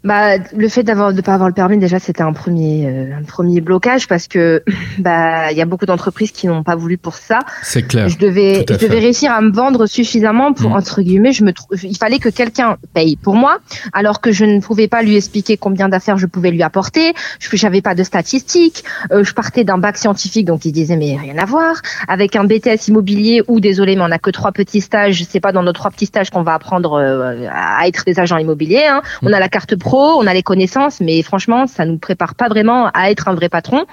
Bah, 0.04 0.38
le 0.56 0.68
fait 0.68 0.82
d'avoir 0.82 1.12
de 1.12 1.20
pas 1.20 1.34
avoir 1.34 1.48
le 1.48 1.54
permis 1.54 1.78
déjà 1.78 1.98
c'était 1.98 2.22
un 2.22 2.32
premier 2.32 2.86
euh, 2.86 3.16
un 3.18 3.24
premier 3.24 3.60
blocage 3.60 4.06
parce 4.06 4.28
que 4.28 4.62
bah 4.98 5.50
il 5.50 5.58
y 5.58 5.62
a 5.62 5.64
beaucoup 5.66 5.86
d'entreprises 5.86 6.30
qui 6.32 6.46
n'ont 6.46 6.62
pas 6.62 6.76
voulu 6.76 6.98
pour 6.98 7.14
ça. 7.14 7.40
C'est 7.62 7.82
clair. 7.82 8.08
Je 8.08 8.18
devais 8.18 8.64
je 8.68 8.76
devais 8.86 8.98
réussir 9.00 9.32
à 9.32 9.40
me 9.40 9.50
vendre 9.52 9.86
suffisamment 9.86 10.52
pour 10.52 10.70
Mm. 10.70 10.74
entre 10.74 11.02
guillemets 11.02 11.32
je 11.32 11.44
me 11.44 11.52
il 11.82 11.96
fallait 11.96 12.18
que 12.18 12.28
quelqu'un 12.28 12.76
paye 12.94 13.16
pour 13.16 13.34
moi 13.34 13.58
alors 13.92 14.20
que 14.20 14.32
je 14.32 14.44
ne 14.44 14.60
pouvais 14.60 14.88
pas 14.88 15.02
lui 15.02 15.16
expliquer 15.16 15.56
combien 15.56 15.88
d'affaires 15.88 16.18
je 16.18 16.26
pouvais 16.26 16.50
lui 16.50 16.62
apporter. 16.62 17.14
Je 17.40 17.48
j'avais 17.56 17.80
pas 17.82 17.94
de 17.94 18.02
statistiques. 18.04 18.84
Euh, 19.10 19.24
je 19.24 19.32
partais 19.34 19.64
d'un 19.64 19.78
bac 19.78 19.96
scientifique 19.96 20.46
donc 20.46 20.64
il 20.64 20.72
disait 20.72 20.96
mais 20.96 21.16
rien 21.16 21.38
à 21.38 21.44
voir 21.44 21.74
avec 22.06 22.36
un 22.36 22.44
BTS 22.44 22.88
immobilier 22.88 23.42
où 23.48 23.58
désolé 23.60 23.96
mais 23.96 24.02
on 24.02 24.10
a 24.12 24.18
que 24.18 24.30
trois 24.30 24.52
petits 24.52 24.80
stages. 24.80 25.24
C'est 25.28 25.40
pas 25.40 25.52
dans 25.52 25.62
nos 25.62 25.72
trois 25.72 25.90
petits 25.90 26.06
stages 26.06 26.30
qu'on 26.30 26.42
va 26.42 26.54
apprendre 26.54 26.92
euh, 26.94 27.46
à 27.50 27.88
être 27.88 28.04
des 28.04 28.18
agents 28.20 28.36
immobiliers. 28.38 28.86
hein. 28.88 29.02
On 29.22 29.32
a 29.32 29.40
la 29.40 29.48
carte 29.48 29.74
pro, 29.76 29.87
on 29.96 30.26
a 30.26 30.34
les 30.34 30.42
connaissances, 30.42 31.00
mais 31.00 31.22
franchement, 31.22 31.66
ça 31.66 31.84
nous 31.84 31.98
prépare 31.98 32.34
pas 32.34 32.48
vraiment 32.48 32.90
à 32.94 33.10
être 33.10 33.28
un 33.28 33.34
vrai 33.34 33.48
patron. 33.48 33.86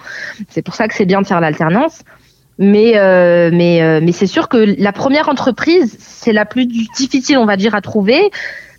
C'est 0.49 0.61
pour 0.61 0.75
ça 0.75 0.87
que 0.87 0.93
c'est 0.93 1.05
bien 1.05 1.21
de 1.21 1.27
faire 1.27 1.41
l'alternance. 1.41 2.01
Mais 2.57 2.93
euh, 2.95 3.49
mais 3.51 3.81
euh, 3.81 3.99
mais 4.01 4.13
c'est 4.13 4.27
sûr 4.27 4.47
que 4.47 4.75
la 4.77 4.93
première 4.93 5.27
entreprise, 5.27 5.97
c'est 5.99 6.31
la 6.31 6.45
plus 6.45 6.65
difficile, 6.65 7.37
on 7.37 7.45
va 7.45 7.57
dire, 7.57 7.75
à 7.75 7.81
trouver. 7.81 8.31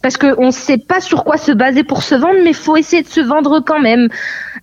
Parce 0.06 0.18
qu'on 0.18 0.46
ne 0.46 0.50
sait 0.52 0.78
pas 0.78 1.00
sur 1.00 1.24
quoi 1.24 1.36
se 1.36 1.50
baser 1.50 1.82
pour 1.82 2.04
se 2.04 2.14
vendre, 2.14 2.36
mais 2.44 2.50
il 2.50 2.54
faut 2.54 2.76
essayer 2.76 3.02
de 3.02 3.08
se 3.08 3.20
vendre 3.20 3.58
quand 3.58 3.80
même. 3.80 4.08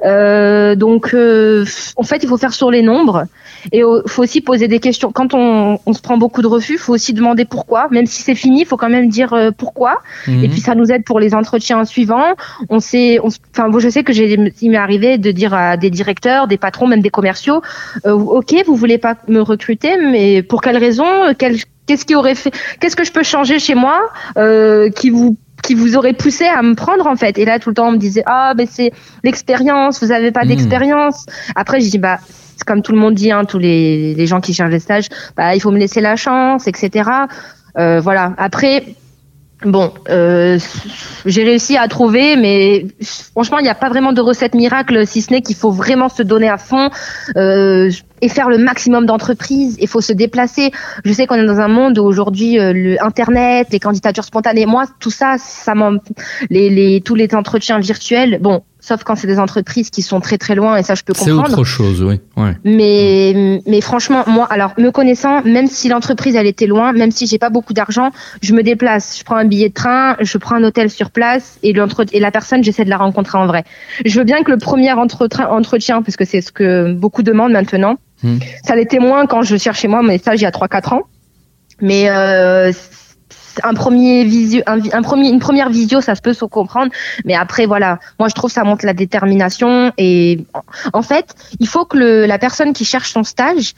Euh, 0.05 0.75
donc, 0.75 1.13
euh, 1.13 1.65
en 1.97 2.03
fait, 2.03 2.23
il 2.23 2.29
faut 2.29 2.37
faire 2.37 2.53
sur 2.53 2.71
les 2.71 2.81
nombres. 2.81 3.25
Et 3.73 3.79
il 3.79 4.01
faut 4.07 4.23
aussi 4.23 4.39
poser 4.39 4.69
des 4.69 4.79
questions. 4.79 5.11
Quand 5.11 5.33
on, 5.33 5.79
on 5.85 5.91
se 5.93 6.01
prend 6.01 6.15
beaucoup 6.17 6.41
de 6.41 6.47
refus, 6.47 6.73
il 6.75 6.79
faut 6.79 6.93
aussi 6.93 7.11
demander 7.11 7.43
pourquoi. 7.43 7.89
Même 7.91 8.05
si 8.05 8.21
c'est 8.21 8.35
fini, 8.35 8.61
il 8.61 8.65
faut 8.65 8.77
quand 8.77 8.89
même 8.89 9.09
dire 9.09 9.33
euh, 9.33 9.51
pourquoi. 9.51 9.99
Et 10.29 10.31
Mhm. 10.31 10.49
puis 10.49 10.61
ça 10.61 10.75
nous 10.75 10.89
aide 10.93 11.03
pour 11.03 11.19
les 11.19 11.35
entretiens 11.35 11.83
suivants. 11.83 12.35
On 12.69 12.79
sait, 12.79 13.19
enfin, 13.19 13.67
moi 13.67 13.81
je 13.81 13.89
sais 13.89 14.03
que 14.03 14.13
j'ai, 14.13 14.37
il 14.61 14.71
m'est 14.71 14.77
arrivé 14.77 15.17
de 15.17 15.31
dire 15.31 15.53
à 15.53 15.75
des 15.75 15.89
directeurs, 15.89 16.47
des 16.47 16.57
patrons, 16.57 16.87
même 16.87 17.01
des 17.01 17.09
commerciaux, 17.09 17.61
ok, 18.05 18.53
vous 18.65 18.75
voulez 18.77 18.97
pas 18.97 19.15
me 19.27 19.41
recruter, 19.41 19.97
mais 19.97 20.41
pour 20.41 20.61
quelle 20.61 20.77
raison 20.77 21.03
Quel- 21.37 21.57
Qu'est-ce 21.85 22.05
qui 22.05 22.15
aurait 22.15 22.35
fait 22.35 22.51
Qu'est-ce 22.79 22.95
que 22.95 23.03
je 23.03 23.11
peux 23.11 23.23
changer 23.23 23.59
chez 23.59 23.75
moi 23.75 23.99
euh, 24.37 24.89
qui 24.89 25.09
vous 25.09 25.37
qui 25.63 25.75
vous 25.75 25.95
aurait 25.95 26.13
poussé 26.13 26.45
à 26.45 26.61
me 26.61 26.75
prendre 26.75 27.07
en 27.07 27.15
fait? 27.15 27.37
Et 27.37 27.45
là 27.45 27.59
tout 27.59 27.69
le 27.69 27.75
temps 27.75 27.87
on 27.87 27.91
me 27.93 27.97
disait 27.97 28.23
ah 28.25 28.53
ben 28.55 28.67
c'est 28.69 28.91
l'expérience, 29.23 30.03
vous 30.03 30.11
avez 30.11 30.31
pas 30.31 30.41
Mhm. 30.43 30.47
d'expérience. 30.49 31.25
Après 31.55 31.79
je 31.81 31.89
dis 31.89 31.97
bah 31.97 32.19
c'est 32.57 32.65
comme 32.65 32.81
tout 32.81 32.91
le 32.91 32.99
monde 32.99 33.15
dit, 33.15 33.31
hein, 33.31 33.45
tous 33.45 33.57
les, 33.59 34.13
les 34.13 34.27
gens 34.27 34.39
qui 34.41 34.53
cherchent 34.53 34.69
des 34.69 34.79
stages, 34.79 35.07
bah 35.35 35.55
il 35.55 35.59
faut 35.59 35.71
me 35.71 35.77
laisser 35.79 36.01
la 36.01 36.15
chance, 36.15 36.67
etc. 36.67 37.09
Euh, 37.79 37.99
voilà. 37.99 38.33
Après, 38.37 38.83
Bon, 39.65 39.93
euh, 40.09 40.59
j'ai 41.25 41.43
réussi 41.43 41.77
à 41.77 41.87
trouver, 41.87 42.35
mais 42.35 42.85
franchement, 43.31 43.59
il 43.59 43.63
n'y 43.63 43.69
a 43.69 43.75
pas 43.75 43.89
vraiment 43.89 44.11
de 44.11 44.21
recette 44.21 44.55
miracle, 44.55 45.07
si 45.07 45.21
ce 45.21 45.31
n'est 45.31 45.41
qu'il 45.41 45.55
faut 45.55 45.71
vraiment 45.71 46.09
se 46.09 46.21
donner 46.21 46.49
à 46.49 46.57
fond 46.57 46.89
euh, 47.37 47.89
et 48.21 48.29
faire 48.29 48.49
le 48.49 48.57
maximum 48.57 49.05
d'entreprises. 49.05 49.77
Il 49.79 49.87
faut 49.87 50.01
se 50.01 50.13
déplacer. 50.13 50.71
Je 51.05 51.13
sais 51.13 51.27
qu'on 51.27 51.35
est 51.35 51.45
dans 51.45 51.59
un 51.59 51.69
monde 51.69 51.97
où 51.97 52.03
aujourd'hui, 52.03 52.59
euh, 52.59 52.95
Internet, 53.01 53.67
les 53.71 53.79
candidatures 53.79 54.25
spontanées, 54.25 54.65
moi, 54.65 54.85
tout 54.99 55.11
ça, 55.11 55.35
ça 55.37 55.73
les, 56.49 56.69
les, 56.69 57.01
tous 57.01 57.15
les 57.15 57.33
entretiens 57.33 57.79
virtuels. 57.79 58.39
Bon, 58.41 58.63
sauf 58.85 59.03
quand 59.05 59.15
c'est 59.15 59.27
des 59.27 59.39
entreprises 59.39 59.89
qui 59.89 60.01
sont 60.01 60.19
très 60.19 60.37
très 60.37 60.55
loin, 60.55 60.75
et 60.75 60.83
ça, 60.83 60.93
je 60.93 61.03
peux 61.03 61.13
C'est 61.15 61.29
comprendre. 61.31 61.53
autre 61.53 61.63
chose, 61.63 62.03
oui. 62.03 62.19
Ouais. 62.35 62.57
Mais, 62.65 63.61
mais 63.65 63.79
franchement, 63.79 64.23
moi, 64.27 64.45
alors, 64.49 64.73
me 64.77 64.89
connaissant, 64.91 65.41
même 65.43 65.67
si 65.67 65.87
l'entreprise, 65.87 66.35
elle 66.35 66.47
était 66.47 66.65
loin, 66.67 66.91
même 66.91 67.09
si 67.11 67.25
j'ai 67.25 67.37
pas 67.37 67.49
beaucoup 67.49 67.71
d'argent, 67.73 68.09
je 68.41 68.53
me 68.53 68.61
déplace. 68.61 69.17
Je 69.17 69.23
prends 69.23 69.37
un 69.37 69.45
billet 69.45 69.69
de 69.69 69.73
train, 69.73 70.17
je 70.19 70.37
prends 70.37 70.55
un 70.55 70.63
hôtel 70.65 70.89
sur 70.89 71.11
place 71.11 71.57
et, 71.63 71.71
l'entre- 71.71 72.05
et 72.11 72.19
la 72.19 72.29
personne, 72.31 72.61
j'essaie 72.63 72.83
de 72.83 72.89
la 72.89 72.97
rencontrer 72.97 73.37
en 73.37 73.45
vrai. 73.47 73.63
Je 74.05 74.17
veux 74.19 74.25
bien 74.25 74.43
que 74.43 74.51
le 74.51 74.57
premier 74.57 74.91
entretien, 74.91 75.47
entretien 75.49 76.01
parce 76.01 76.17
que 76.17 76.25
c'est 76.25 76.41
ce 76.41 76.51
que 76.51 76.91
beaucoup 76.91 77.23
demandent 77.23 77.53
maintenant, 77.53 77.95
Hmm. 78.21 78.37
ça 78.65 78.75
l'était 78.77 78.99
moins 78.99 79.25
quand 79.25 79.41
je 79.41 79.57
cherchais 79.57 79.89
moi 79.89 80.01
mes 80.01 80.17
stages 80.17 80.39
il 80.39 80.43
y 80.43 80.47
a 80.47 80.51
3-4 80.51 80.93
ans. 80.93 81.01
Mais 81.81 82.09
euh, 82.09 82.71
c'est 82.71 83.02
un 83.63 83.73
premier 83.73 84.23
visio, 84.23 84.61
un, 84.65 84.79
une 84.79 85.39
première 85.39 85.69
visio, 85.69 86.01
ça 86.01 86.15
se 86.15 86.21
peut 86.21 86.33
se 86.33 86.45
comprendre. 86.45 86.91
Mais 87.25 87.35
après, 87.35 87.65
voilà, 87.65 87.99
moi 88.19 88.29
je 88.29 88.33
trouve 88.33 88.51
ça 88.51 88.63
montre 88.63 88.85
la 88.85 88.93
détermination. 88.93 89.91
Et 89.97 90.45
en 90.93 91.01
fait, 91.01 91.35
il 91.59 91.67
faut 91.67 91.85
que 91.85 92.25
la 92.25 92.39
personne 92.39 92.73
qui 92.73 92.85
cherche 92.85 93.11
son 93.11 93.23
stage, 93.23 93.73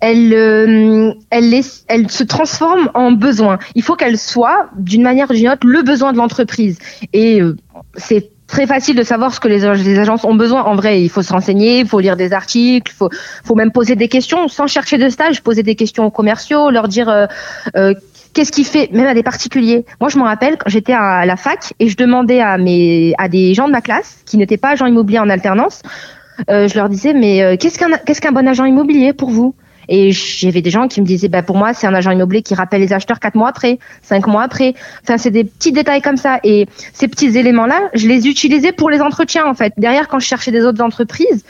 elle, 0.00 0.32
euh, 0.32 1.12
elle, 1.30 2.10
se 2.10 2.24
transforme 2.24 2.90
en 2.94 3.12
besoin. 3.12 3.58
Il 3.74 3.82
faut 3.82 3.96
qu'elle 3.96 4.18
soit, 4.18 4.70
d'une 4.76 5.02
manière 5.02 5.30
ou 5.30 5.34
d'une 5.34 5.48
autre, 5.48 5.66
le 5.66 5.82
besoin 5.82 6.12
de 6.12 6.16
l'entreprise. 6.16 6.78
Et 7.12 7.40
euh, 7.40 7.56
c'est 7.96 8.30
très 8.46 8.66
facile 8.66 8.96
de 8.96 9.02
savoir 9.02 9.32
ce 9.32 9.40
que 9.40 9.48
les, 9.48 9.64
agences 9.64 10.24
ont 10.24 10.34
besoin. 10.34 10.62
En 10.62 10.74
vrai, 10.74 11.02
il 11.02 11.08
faut 11.08 11.22
se 11.22 11.32
renseigner, 11.32 11.80
il 11.80 11.86
faut 11.86 12.00
lire 12.00 12.16
des 12.16 12.32
articles, 12.32 12.92
il 12.92 13.08
faut, 13.44 13.54
même 13.54 13.70
poser 13.70 13.94
des 13.94 14.08
questions 14.08 14.48
sans 14.48 14.66
chercher 14.66 14.98
de 14.98 15.08
stage, 15.08 15.42
poser 15.42 15.62
des 15.62 15.76
questions 15.76 16.06
aux 16.06 16.10
commerciaux, 16.10 16.70
leur 16.70 16.88
dire 16.88 17.08
euh, 17.76 17.94
qu'est-ce 18.32 18.52
qui 18.52 18.64
fait, 18.64 18.90
même 18.92 19.06
à 19.06 19.14
des 19.14 19.22
particuliers. 19.22 19.84
Moi, 20.00 20.10
je 20.10 20.18
me 20.18 20.24
rappelle 20.24 20.56
quand 20.58 20.68
j'étais 20.68 20.92
à 20.92 21.24
la 21.26 21.36
fac 21.36 21.72
et 21.78 21.88
je 21.88 21.96
demandais 21.96 22.40
à 22.40 22.58
mes, 22.58 23.14
à 23.18 23.28
des 23.28 23.54
gens 23.54 23.66
de 23.66 23.72
ma 23.72 23.80
classe 23.80 24.22
qui 24.26 24.36
n'étaient 24.36 24.56
pas 24.56 24.70
agents 24.70 24.86
immobiliers 24.86 25.18
en 25.18 25.28
alternance, 25.28 25.82
euh, 26.48 26.68
je 26.68 26.74
leur 26.74 26.88
disais 26.88 27.12
mais 27.12 27.42
euh, 27.42 27.56
qu'est-ce 27.58 27.78
qu'un 27.78 27.90
qu'est-ce 27.98 28.20
qu'un 28.20 28.32
bon 28.32 28.48
agent 28.48 28.64
immobilier 28.64 29.12
pour 29.12 29.30
vous? 29.30 29.54
Et 29.92 30.12
j'avais 30.12 30.62
des 30.62 30.70
gens 30.70 30.86
qui 30.86 31.00
me 31.00 31.06
disaient, 31.06 31.26
bah, 31.26 31.42
pour 31.42 31.56
moi, 31.56 31.74
c'est 31.74 31.88
un 31.88 31.94
agent 31.94 32.12
immobilier 32.12 32.42
qui 32.42 32.54
rappelle 32.54 32.80
les 32.80 32.92
acheteurs 32.92 33.18
quatre 33.18 33.34
mois 33.34 33.48
après, 33.48 33.80
cinq 34.02 34.28
mois 34.28 34.44
après. 34.44 34.74
Enfin, 35.02 35.18
c'est 35.18 35.32
des 35.32 35.42
petits 35.42 35.72
détails 35.72 36.00
comme 36.00 36.16
ça. 36.16 36.38
Et 36.44 36.68
ces 36.92 37.08
petits 37.08 37.36
éléments-là, 37.36 37.90
je 37.94 38.06
les 38.06 38.28
utilisais 38.28 38.70
pour 38.70 38.88
les 38.88 39.00
entretiens, 39.00 39.46
en 39.46 39.54
fait. 39.54 39.72
Derrière, 39.78 40.06
quand 40.06 40.20
je 40.20 40.26
cherchais 40.26 40.52
des 40.52 40.64
autres 40.64 40.80
entreprises, 40.80 41.44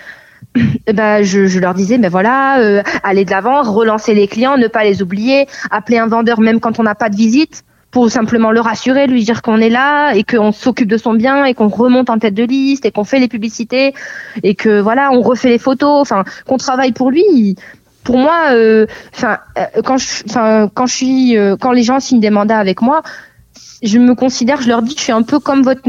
ben, 0.93 1.23
je, 1.23 1.47
je 1.47 1.59
leur 1.59 1.75
disais, 1.75 1.99
ben 1.99 2.11
voilà, 2.11 2.61
euh, 2.61 2.83
aller 3.03 3.25
de 3.25 3.31
l'avant, 3.31 3.63
relancer 3.63 4.15
les 4.15 4.27
clients, 4.27 4.57
ne 4.57 4.69
pas 4.69 4.85
les 4.85 5.03
oublier, 5.03 5.47
appeler 5.71 5.99
un 5.99 6.07
vendeur 6.07 6.41
même 6.41 6.61
quand 6.61 6.79
on 6.79 6.83
n'a 6.83 6.95
pas 6.95 7.09
de 7.09 7.17
visite 7.17 7.65
pour 7.91 8.11
simplement 8.11 8.53
le 8.53 8.61
rassurer, 8.61 9.07
lui 9.07 9.25
dire 9.25 9.43
qu'on 9.43 9.59
est 9.59 9.69
là 9.69 10.13
et 10.13 10.23
qu'on 10.23 10.53
s'occupe 10.53 10.89
de 10.89 10.97
son 10.97 11.15
bien 11.15 11.45
et 11.45 11.55
qu'on 11.55 11.69
remonte 11.69 12.09
en 12.09 12.19
tête 12.19 12.35
de 12.35 12.45
liste 12.45 12.87
et 12.87 12.93
qu'on 12.93 13.05
fait 13.05 13.19
les 13.19 13.29
publicités 13.29 13.95
et 14.43 14.55
que 14.55 14.81
voilà, 14.81 15.11
on 15.13 15.23
refait 15.23 15.49
les 15.49 15.59
photos, 15.59 16.01
enfin, 16.01 16.25
qu'on 16.47 16.57
travaille 16.57 16.93
pour 16.93 17.11
lui. 17.11 17.57
Pour 18.05 18.17
moi, 18.17 18.53
euh, 18.53 18.87
euh, 19.25 19.37
quand 19.85 19.99
je, 19.99 20.69
quand 20.69 20.87
je 20.87 20.95
suis, 20.95 21.37
euh, 21.37 21.57
quand 21.61 21.73
les 21.73 21.83
gens 21.83 22.01
signent 22.01 22.21
des 22.21 22.31
mandats 22.31 22.59
avec 22.59 22.81
moi, 22.81 23.03
je 23.83 23.99
me 23.99 24.15
considère, 24.15 24.61
je 24.61 24.69
leur 24.69 24.83
dis 24.83 24.95
je 24.97 25.03
suis 25.03 25.13
un 25.13 25.23
peu 25.23 25.39
comme 25.39 25.63
votre, 25.63 25.83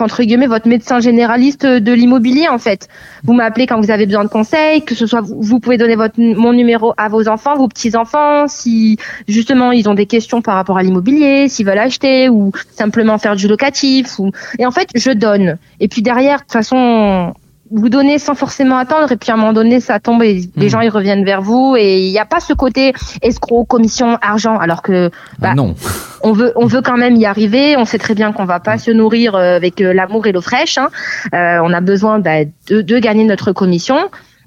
entre 0.00 0.22
guillemets, 0.22 0.46
votre 0.46 0.68
médecin 0.68 1.00
généraliste 1.00 1.64
de 1.64 1.92
l'immobilier, 1.92 2.48
en 2.48 2.58
fait. 2.58 2.88
Vous 3.24 3.32
m'appelez 3.32 3.66
quand 3.66 3.80
vous 3.80 3.90
avez 3.90 4.06
besoin 4.06 4.24
de 4.24 4.28
conseils, 4.28 4.82
que 4.82 4.94
ce 4.94 5.06
soit, 5.06 5.22
vous 5.22 5.60
pouvez 5.60 5.78
donner 5.78 5.96
votre, 5.96 6.18
mon 6.18 6.52
numéro 6.52 6.94
à 6.96 7.08
vos 7.08 7.28
enfants, 7.28 7.56
vos 7.56 7.68
petits-enfants, 7.68 8.46
si, 8.48 8.98
justement, 9.26 9.72
ils 9.72 9.88
ont 9.88 9.94
des 9.94 10.06
questions 10.06 10.42
par 10.42 10.54
rapport 10.54 10.78
à 10.78 10.82
l'immobilier, 10.82 11.48
s'ils 11.48 11.66
veulent 11.66 11.78
acheter 11.78 12.28
ou 12.28 12.52
simplement 12.76 13.18
faire 13.18 13.36
du 13.36 13.48
locatif 13.48 14.18
ou, 14.18 14.30
et 14.58 14.66
en 14.66 14.70
fait, 14.70 14.88
je 14.94 15.10
donne. 15.10 15.58
Et 15.80 15.88
puis 15.88 16.02
derrière, 16.02 16.38
de 16.38 16.42
toute 16.42 16.52
façon, 16.52 17.34
vous 17.70 17.88
donnez 17.88 18.18
sans 18.18 18.34
forcément 18.34 18.76
attendre 18.76 19.12
et 19.12 19.16
puis 19.16 19.30
à 19.30 19.34
un 19.34 19.36
moment 19.36 19.52
donné 19.52 19.80
ça 19.80 20.00
tombe 20.00 20.22
et 20.22 20.48
les 20.56 20.66
hmm. 20.66 20.70
gens 20.70 20.80
ils 20.80 20.88
reviennent 20.88 21.24
vers 21.24 21.42
vous 21.42 21.76
et 21.78 21.98
il 21.98 22.10
n'y 22.10 22.18
a 22.18 22.24
pas 22.24 22.40
ce 22.40 22.52
côté 22.52 22.92
escroc 23.22 23.64
commission 23.64 24.18
argent 24.22 24.56
alors 24.58 24.82
que 24.82 25.10
bah, 25.38 25.54
non 25.54 25.74
on 26.22 26.32
veut 26.32 26.52
on 26.56 26.66
veut 26.66 26.82
quand 26.82 26.96
même 26.96 27.16
y 27.16 27.26
arriver 27.26 27.76
on 27.76 27.84
sait 27.84 27.98
très 27.98 28.14
bien 28.14 28.32
qu'on 28.32 28.44
va 28.44 28.60
pas 28.60 28.78
se 28.78 28.90
nourrir 28.90 29.34
euh, 29.34 29.56
avec 29.56 29.80
euh, 29.80 29.92
l'amour 29.92 30.26
et 30.26 30.32
l'eau 30.32 30.40
fraîche 30.40 30.78
hein. 30.78 30.88
euh, 31.34 31.60
on 31.62 31.72
a 31.72 31.80
besoin 31.80 32.18
bah, 32.18 32.44
de, 32.68 32.80
de 32.80 32.98
gagner 32.98 33.24
notre 33.24 33.52
commission 33.52 33.96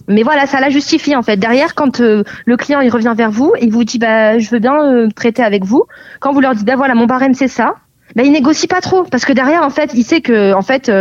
mais 0.08 0.24
voilà, 0.24 0.48
ça 0.48 0.60
la 0.60 0.72
justifie 0.72 1.16
en 1.16 1.22
fait. 1.22 1.38
Derrière, 1.38 1.76
quand 1.76 2.00
le 2.00 2.58
client 2.58 2.82
il 2.82 2.90
revient 2.90 3.14
vers 3.16 3.30
vous 3.30 3.54
il 3.62 3.72
vous 3.72 3.84
dit 3.84 4.00
bah 4.00 4.40
je 4.40 4.50
veux 4.50 4.58
bien 4.58 5.08
traiter 5.16 5.44
avec 5.44 5.64
vous, 5.64 5.86
quand 6.20 6.34
vous 6.34 6.42
leur 6.42 6.56
dites 6.56 6.66
bah 6.66 6.76
voilà 6.76 6.96
mon 6.96 7.06
barème 7.06 7.36
c'est 7.36 7.48
ça, 7.48 7.76
bah 8.16 8.24
il 8.26 8.32
négocie 8.32 8.68
pas 8.68 8.82
trop 8.82 9.04
parce 9.04 9.26
que 9.26 9.32
derrière 9.32 9.62
en 9.64 9.70
fait 9.70 9.92
il 9.94 10.04
sait 10.04 10.22
que 10.22 10.54
en 10.54 10.64
fait 10.64 10.92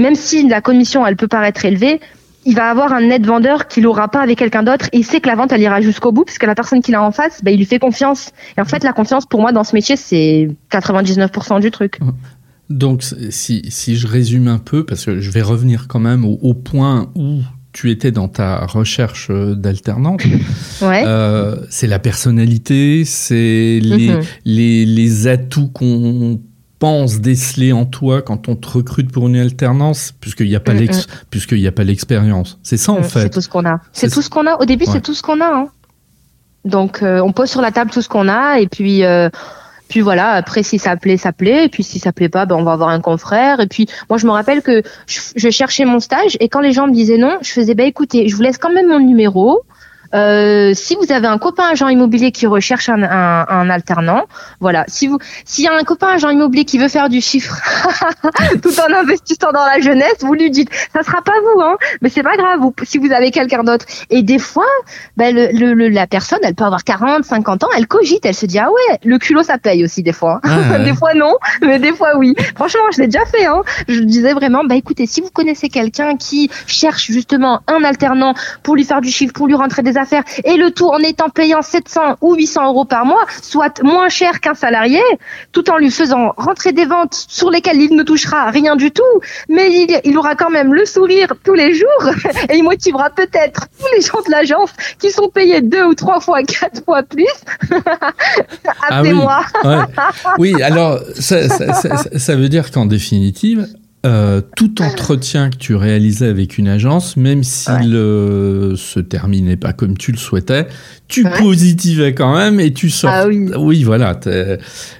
même 0.00 0.14
si 0.14 0.48
la 0.48 0.60
commission, 0.60 1.06
elle 1.06 1.16
peut 1.16 1.28
paraître 1.28 1.64
élevée, 1.64 2.00
il 2.46 2.56
va 2.56 2.70
avoir 2.70 2.92
un 2.92 3.02
net 3.02 3.24
vendeur 3.24 3.68
qu'il 3.68 3.82
n'aura 3.82 4.08
pas 4.08 4.20
avec 4.20 4.38
quelqu'un 4.38 4.62
d'autre 4.62 4.86
et 4.92 4.98
il 4.98 5.04
sait 5.04 5.20
que 5.20 5.28
la 5.28 5.34
vente 5.34 5.52
elle 5.52 5.60
ira 5.60 5.80
jusqu'au 5.80 6.10
bout 6.10 6.24
puisque 6.24 6.44
la 6.44 6.54
personne 6.54 6.80
qu'il 6.80 6.94
a 6.94 7.02
en 7.02 7.12
face 7.12 7.42
ben, 7.44 7.52
il 7.52 7.58
lui 7.58 7.66
fait 7.66 7.78
confiance 7.78 8.32
et 8.56 8.60
en 8.60 8.64
fait 8.64 8.82
la 8.82 8.92
confiance 8.94 9.26
pour 9.26 9.42
moi 9.42 9.52
dans 9.52 9.62
ce 9.62 9.74
métier 9.74 9.96
c'est 9.96 10.48
99% 10.72 11.60
du 11.60 11.70
truc 11.70 11.98
donc 12.70 13.02
si, 13.30 13.62
si 13.68 13.96
je 13.96 14.06
résume 14.06 14.48
un 14.48 14.58
peu 14.58 14.86
parce 14.86 15.04
que 15.04 15.20
je 15.20 15.30
vais 15.30 15.42
revenir 15.42 15.86
quand 15.88 15.98
même 15.98 16.24
au, 16.24 16.54
point 16.54 17.10
où 17.14 17.40
tu 17.72 17.90
étais 17.90 18.12
dans 18.12 18.28
ta 18.28 18.64
recherche 18.66 19.28
euh, 19.30 19.54
d'alternance, 19.54 20.22
ouais. 20.82 21.02
euh, 21.04 21.56
c'est 21.68 21.86
la 21.86 21.98
personnalité, 21.98 23.04
c'est 23.04 23.80
les, 23.80 24.08
mhm. 24.08 24.20
les, 24.44 24.86
les 24.86 25.26
atouts 25.28 25.68
qu'on 25.68 26.40
pense 26.80 27.20
déceler 27.20 27.72
en 27.72 27.84
toi 27.84 28.22
quand 28.22 28.48
on 28.48 28.56
te 28.56 28.68
recrute 28.68 29.12
pour 29.12 29.28
une 29.28 29.36
alternance, 29.36 30.12
puisqu'il 30.18 30.48
n'y 30.48 30.56
a 30.56 30.60
pas 30.60 30.74
mm, 30.74 30.78
l'ex, 30.78 31.06
mm. 31.06 31.10
puisqu'il 31.30 31.60
n'y 31.60 31.68
a 31.68 31.72
pas 31.72 31.84
l'expérience. 31.84 32.58
C'est 32.64 32.78
ça 32.78 32.92
en 32.92 33.00
mm, 33.00 33.04
fait. 33.04 33.20
C'est 33.20 33.30
tout 33.30 33.40
ce 33.40 33.48
qu'on 33.48 33.66
a. 33.66 33.80
C'est 33.92 34.10
tout 34.10 34.22
ce 34.22 34.30
qu'on 34.30 34.46
a. 34.46 34.56
Au 34.56 34.64
début, 34.64 34.86
c'est 34.86 35.02
tout 35.02 35.14
ce 35.14 35.22
qu'on 35.22 35.40
a. 35.40 35.54
Hein. 35.54 35.68
Donc, 36.64 37.02
euh, 37.02 37.20
on 37.20 37.32
pose 37.32 37.48
sur 37.48 37.60
la 37.60 37.70
table 37.70 37.90
tout 37.90 38.02
ce 38.02 38.08
qu'on 38.08 38.28
a 38.28 38.58
et 38.58 38.66
puis. 38.66 39.04
Euh, 39.04 39.30
puis 39.88 40.02
voilà, 40.02 40.30
après 40.30 40.62
si 40.62 40.78
ça 40.78 40.96
plaît, 40.96 41.16
ça 41.16 41.32
plaît. 41.32 41.64
Et 41.64 41.68
puis 41.68 41.82
si 41.82 41.98
ça 41.98 42.12
plaît 42.12 42.28
pas, 42.28 42.46
ben 42.46 42.54
on 42.54 42.62
va 42.62 42.72
avoir 42.72 42.90
un 42.90 43.00
confrère. 43.00 43.58
Et 43.58 43.66
puis 43.66 43.88
moi 44.08 44.18
je 44.18 44.26
me 44.26 44.30
rappelle 44.30 44.62
que 44.62 44.84
je, 45.06 45.50
cherchais 45.50 45.84
mon 45.84 45.98
stage 45.98 46.36
et 46.38 46.48
quand 46.48 46.60
les 46.60 46.70
gens 46.70 46.86
me 46.86 46.92
disaient 46.92 47.18
non, 47.18 47.38
je 47.42 47.50
faisais 47.50 47.74
bah 47.74 47.82
écoutez, 47.82 48.28
je 48.28 48.36
vous 48.36 48.42
laisse 48.42 48.56
quand 48.56 48.72
même 48.72 48.86
mon 48.86 49.00
numéro. 49.00 49.62
Euh, 50.14 50.72
si 50.74 50.96
vous 50.96 51.12
avez 51.12 51.26
un 51.26 51.38
copain 51.38 51.64
agent 51.70 51.88
immobilier 51.88 52.32
qui 52.32 52.46
recherche 52.46 52.88
un, 52.88 53.02
un, 53.02 53.46
un 53.48 53.70
alternant, 53.70 54.24
voilà. 54.60 54.84
Si 54.88 55.06
vous, 55.06 55.18
s'il 55.44 55.64
y 55.64 55.68
a 55.68 55.74
un 55.74 55.84
copain 55.84 56.08
agent 56.08 56.30
immobilier 56.30 56.64
qui 56.64 56.78
veut 56.78 56.88
faire 56.88 57.08
du 57.08 57.20
chiffre 57.20 57.56
tout 58.62 58.72
en 58.80 58.92
investissant 58.92 59.52
dans 59.52 59.64
la 59.64 59.80
jeunesse, 59.80 60.16
vous 60.20 60.34
lui 60.34 60.50
dites, 60.50 60.70
ça 60.92 61.02
sera 61.02 61.22
pas 61.22 61.34
vous, 61.42 61.60
hein, 61.60 61.76
mais 62.02 62.08
c'est 62.08 62.22
pas 62.22 62.36
grave. 62.36 62.60
Vous, 62.60 62.74
si 62.82 62.98
vous 62.98 63.12
avez 63.12 63.30
quelqu'un 63.30 63.62
d'autre. 63.62 63.86
Et 64.10 64.22
des 64.22 64.38
fois, 64.38 64.66
ben, 65.16 65.34
le, 65.34 65.74
le, 65.74 65.88
la 65.88 66.06
personne, 66.06 66.40
elle 66.42 66.54
peut 66.54 66.64
avoir 66.64 66.84
40, 66.84 67.24
50 67.24 67.64
ans, 67.64 67.68
elle 67.76 67.86
cogite, 67.86 68.24
elle 68.26 68.34
se 68.34 68.46
dit, 68.46 68.58
ah 68.58 68.70
ouais, 68.70 68.98
le 69.04 69.18
culot 69.18 69.42
ça 69.42 69.58
paye 69.58 69.84
aussi 69.84 70.02
des 70.02 70.12
fois. 70.12 70.40
Ah 70.42 70.78
des 70.84 70.94
fois 70.94 71.14
non, 71.14 71.34
mais 71.62 71.78
des 71.78 71.92
fois 71.92 72.16
oui. 72.16 72.34
Franchement, 72.56 72.82
je 72.92 73.00
l'ai 73.00 73.06
déjà 73.06 73.24
fait. 73.26 73.46
Hein. 73.46 73.62
Je 73.88 74.00
disais 74.00 74.32
vraiment, 74.32 74.64
bah 74.64 74.74
écoutez, 74.74 75.06
si 75.06 75.20
vous 75.20 75.30
connaissez 75.30 75.68
quelqu'un 75.68 76.16
qui 76.16 76.50
cherche 76.66 77.06
justement 77.06 77.60
un 77.66 77.84
alternant 77.84 78.34
pour 78.62 78.76
lui 78.76 78.84
faire 78.84 79.00
du 79.00 79.10
chiffre, 79.10 79.32
pour 79.32 79.46
lui 79.46 79.54
rentrer 79.54 79.82
des 79.82 79.96
affaires 80.00 80.24
et 80.44 80.56
le 80.56 80.70
tout 80.70 80.88
en 80.88 80.98
étant 80.98 81.28
payant 81.28 81.62
700 81.62 82.16
ou 82.20 82.34
800 82.34 82.66
euros 82.68 82.84
par 82.84 83.04
mois, 83.04 83.24
soit 83.42 83.82
moins 83.82 84.08
cher 84.08 84.40
qu'un 84.40 84.54
salarié, 84.54 85.02
tout 85.52 85.70
en 85.70 85.78
lui 85.78 85.90
faisant 85.90 86.32
rentrer 86.36 86.72
des 86.72 86.86
ventes 86.86 87.14
sur 87.28 87.50
lesquelles 87.50 87.80
il 87.80 87.94
ne 87.94 88.02
touchera 88.02 88.50
rien 88.50 88.76
du 88.76 88.90
tout, 88.90 89.02
mais 89.48 89.86
il, 90.04 90.18
aura 90.18 90.34
quand 90.34 90.50
même 90.50 90.74
le 90.74 90.84
sourire 90.84 91.28
tous 91.44 91.54
les 91.54 91.74
jours 91.74 92.04
et 92.48 92.56
il 92.56 92.64
motivera 92.64 93.10
peut-être 93.10 93.68
tous 93.78 93.86
les 93.94 94.02
gens 94.02 94.20
de 94.26 94.30
l'agence 94.30 94.70
qui 94.98 95.10
sont 95.10 95.28
payés 95.28 95.60
deux 95.60 95.84
ou 95.84 95.94
trois 95.94 96.20
fois, 96.20 96.42
quatre 96.42 96.84
fois 96.84 97.02
plus. 97.02 97.26
Appelez-moi. 98.88 99.40
Ah 99.62 99.86
oui, 100.38 100.54
oui, 100.54 100.62
alors 100.62 100.98
ça, 101.18 101.48
ça 101.48 102.36
veut 102.36 102.48
dire 102.48 102.70
qu'en 102.70 102.86
définitive, 102.86 103.68
euh, 104.06 104.40
tout 104.56 104.80
entretien 104.80 105.50
que 105.50 105.56
tu 105.56 105.74
réalisais 105.74 106.28
avec 106.28 106.56
une 106.56 106.68
agence, 106.68 107.18
même 107.18 107.44
s'il 107.44 107.94
euh, 107.94 108.74
se 108.74 108.98
terminait 108.98 109.58
pas 109.58 109.74
comme 109.74 109.98
tu 109.98 110.10
le 110.10 110.16
souhaitais, 110.16 110.68
tu 111.06 111.24
positivais 111.38 112.14
quand 112.14 112.34
même 112.34 112.60
et 112.60 112.72
tu 112.72 112.88
sors. 112.88 113.10
Ah 113.12 113.26
oui. 113.26 113.50
Oui, 113.58 113.84
voilà. 113.84 114.18
Euh... 114.26 114.56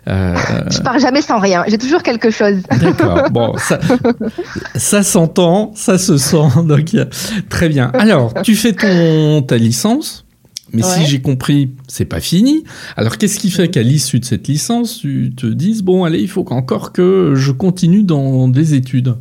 Je 0.07 0.83
pars 0.83 0.99
jamais 0.99 1.23
sans 1.23 1.39
rien. 1.39 1.65
J'ai 1.67 1.79
toujours 1.79 2.03
quelque 2.03 2.31
chose. 2.31 2.57
D'accord. 2.79 3.19
Bon, 3.31 3.57
ça, 3.57 3.79
ça 4.75 5.03
s'entend, 5.03 5.73
ça 5.75 5.99
se 5.99 6.17
sent. 6.17 6.65
Donc 6.65 6.95
très 7.49 7.69
bien. 7.69 7.91
Alors, 7.95 8.35
tu 8.43 8.55
fais 8.55 8.73
ton 8.73 9.43
ta 9.43 9.57
licence. 9.57 10.27
Mais 10.73 10.83
si 10.83 11.05
j'ai 11.07 11.21
compris, 11.21 11.71
c'est 11.89 12.05
pas 12.05 12.21
fini. 12.21 12.65
Alors 12.97 13.19
qu'est-ce 13.19 13.39
qui 13.39 13.51
fait 13.51 13.69
qu'à 13.69 13.83
l'issue 13.83 14.21
de 14.21 14.25
cette 14.25 14.49
licence, 14.49 14.99
tu 14.99 15.33
te 15.37 15.47
dises 15.47 15.83
bon 15.83 16.05
allez, 16.05 16.21
il 16.21 16.29
faut 16.29 16.47
encore 16.53 16.93
que 16.93 17.35
je 17.37 17.53
continue 17.53 18.03
dans 18.03 18.49
des 18.49 18.75
études? 18.75 19.15